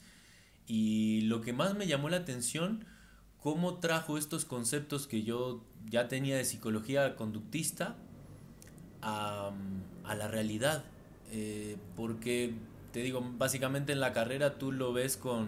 Y 0.66 1.22
lo 1.22 1.42
que 1.42 1.54
más 1.54 1.76
me 1.76 1.86
llamó 1.86 2.10
la 2.10 2.18
atención 2.18 2.86
cómo 3.42 3.80
trajo 3.80 4.18
estos 4.18 4.46
conceptos 4.46 5.08
que 5.08 5.24
yo 5.24 5.64
ya 5.90 6.08
tenía 6.08 6.38
de 6.38 6.46
psicología 6.46 7.16
conductista 7.16 7.96
a, 9.02 9.52
la 10.16 10.28
realidad. 10.28 10.86
Eh, 11.32 11.78
porque, 11.96 12.54
te 12.92 13.02
digo, 13.02 13.24
básicamente 13.38 13.94
en 13.94 14.00
la 14.00 14.14
carrera 14.14 14.58
tú 14.58 14.72
lo 14.72 14.94
ves 14.94 15.18
con, 15.18 15.48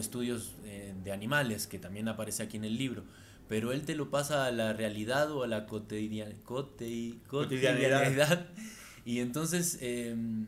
estudios 0.00 0.54
eh, 0.64 0.94
de 1.02 1.12
animales, 1.12 1.66
que 1.66 1.78
también 1.78 2.08
aparece 2.08 2.42
aquí 2.42 2.58
en 2.58 2.64
el 2.64 2.76
libro, 2.76 3.04
pero 3.48 3.72
él 3.72 3.86
te 3.86 3.94
lo 3.94 4.10
pasa 4.10 4.46
a 4.46 4.50
la 4.50 4.74
realidad 4.74 5.32
o 5.32 5.42
a 5.42 5.46
la 5.46 5.66
cotidianidad. 5.66 6.36
Y 9.04 9.20
entonces 9.20 9.78
em, 9.80 10.46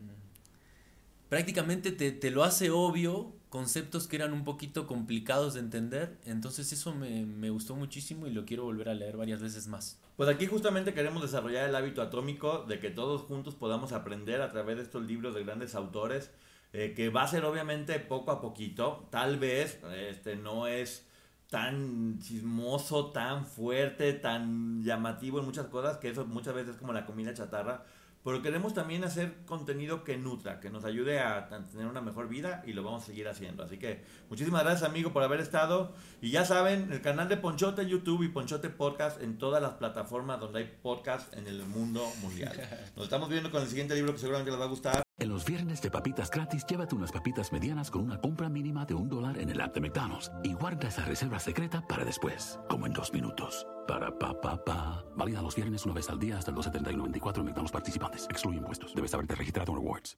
prácticamente 1.29 1.91
te, 1.91 2.11
te, 2.11 2.29
lo 2.29 2.43
hace 2.43 2.69
obvio 2.69 3.33
conceptos 3.49 4.07
que 4.07 4.17
eran 4.17 4.33
un 4.33 4.43
poquito 4.43 4.85
complicados 4.85 5.55
de 5.55 5.61
entender. 5.61 6.17
Entonces 6.25 6.71
eso 6.71 6.93
me, 6.93 7.25
me, 7.25 7.49
gustó 7.49 7.75
muchísimo 7.75 8.27
y 8.27 8.31
lo 8.31 8.45
quiero 8.45 8.65
volver 8.65 8.89
a 8.89 8.93
leer 8.93 9.17
varias 9.17 9.41
veces 9.41 9.67
más. 9.67 9.99
Pues 10.15 10.29
aquí 10.29 10.45
justamente 10.45 10.93
queremos 10.93 11.23
desarrollar 11.23 11.67
el 11.67 11.75
hábito 11.75 12.03
atómico 12.03 12.65
de 12.67 12.79
que 12.79 12.91
todos 12.91 13.23
juntos 13.23 13.55
podamos 13.55 13.91
aprender 13.93 14.41
a 14.41 14.51
través 14.51 14.77
de 14.77 14.83
estos 14.83 15.03
libros 15.03 15.33
de 15.33 15.43
grandes 15.43 15.73
autores, 15.73 16.29
eh, 16.73 16.93
que 16.95 17.09
va 17.09 17.23
a 17.23 17.27
ser 17.27 17.45
obviamente 17.45 17.99
poco 17.99 18.31
a 18.31 18.41
poquito. 18.41 19.07
Tal 19.09 19.37
vez 19.37 19.79
este 20.09 20.35
no 20.35 20.67
es 20.67 21.07
tan 21.49 22.19
chismoso, 22.19 23.11
tan 23.11 23.45
fuerte, 23.45 24.13
tan 24.13 24.83
llamativo 24.83 25.39
en 25.39 25.45
muchas 25.45 25.67
cosas, 25.67 25.97
que 25.97 26.09
eso 26.09 26.25
muchas 26.25 26.53
veces 26.53 26.75
es 26.75 26.77
como 26.77 26.93
la 26.93 27.05
comida 27.05 27.33
chatarra 27.33 27.83
pero 28.23 28.41
queremos 28.41 28.73
también 28.73 29.03
hacer 29.03 29.33
contenido 29.45 30.03
que 30.03 30.17
nutra, 30.17 30.59
que 30.59 30.69
nos 30.69 30.85
ayude 30.85 31.19
a 31.19 31.47
tener 31.47 31.87
una 31.87 32.01
mejor 32.01 32.27
vida 32.27 32.63
y 32.67 32.73
lo 32.73 32.83
vamos 32.83 33.03
a 33.03 33.05
seguir 33.07 33.27
haciendo. 33.27 33.63
Así 33.63 33.77
que 33.77 34.03
muchísimas 34.29 34.63
gracias 34.63 34.87
amigo 34.87 35.11
por 35.11 35.23
haber 35.23 35.39
estado. 35.39 35.93
Y 36.21 36.29
ya 36.29 36.45
saben, 36.45 36.91
el 36.91 37.01
canal 37.01 37.29
de 37.29 37.37
Ponchote 37.37 37.87
YouTube 37.87 38.23
y 38.23 38.27
Ponchote 38.27 38.69
Podcast 38.69 39.21
en 39.23 39.39
todas 39.39 39.61
las 39.61 39.73
plataformas 39.73 40.39
donde 40.39 40.59
hay 40.59 40.71
podcast 40.83 41.33
en 41.35 41.47
el 41.47 41.65
mundo 41.65 42.07
mundial. 42.21 42.53
Nos 42.95 43.05
estamos 43.05 43.27
viendo 43.29 43.49
con 43.49 43.63
el 43.63 43.67
siguiente 43.67 43.95
libro 43.95 44.13
que 44.13 44.19
seguramente 44.19 44.51
les 44.51 44.59
va 44.59 44.65
a 44.65 44.69
gustar. 44.69 45.10
En 45.21 45.29
los 45.29 45.45
viernes 45.45 45.83
de 45.83 45.91
papitas 45.91 46.31
gratis, 46.31 46.65
llévate 46.65 46.95
unas 46.95 47.11
papitas 47.11 47.51
medianas 47.51 47.91
con 47.91 48.01
una 48.01 48.19
compra 48.19 48.49
mínima 48.49 48.85
de 48.85 48.95
un 48.95 49.07
dólar 49.07 49.37
en 49.37 49.51
el 49.51 49.61
app 49.61 49.75
de 49.75 49.79
McDonald's 49.79 50.31
y 50.41 50.53
guarda 50.53 50.87
esa 50.87 51.05
reserva 51.05 51.37
secreta 51.37 51.85
para 51.87 52.03
después, 52.03 52.59
como 52.67 52.87
en 52.87 52.93
dos 52.93 53.13
minutos. 53.13 53.67
Para 53.87 54.17
pa 54.17 54.41
pa 54.41 54.57
pa. 54.65 55.05
Válida 55.15 55.43
los 55.43 55.55
viernes 55.55 55.85
una 55.85 55.93
vez 55.93 56.09
al 56.09 56.17
día 56.17 56.39
hasta 56.39 56.49
el 56.49 56.57
2.71.94 56.57 57.37
en 57.37 57.45
McDonald's 57.45 57.71
participantes. 57.71 58.25
Excluye 58.31 58.57
impuestos. 58.57 58.95
Debes 58.95 59.13
haberte 59.13 59.35
registrado 59.35 59.73
en 59.73 59.77
Rewards. 59.77 60.17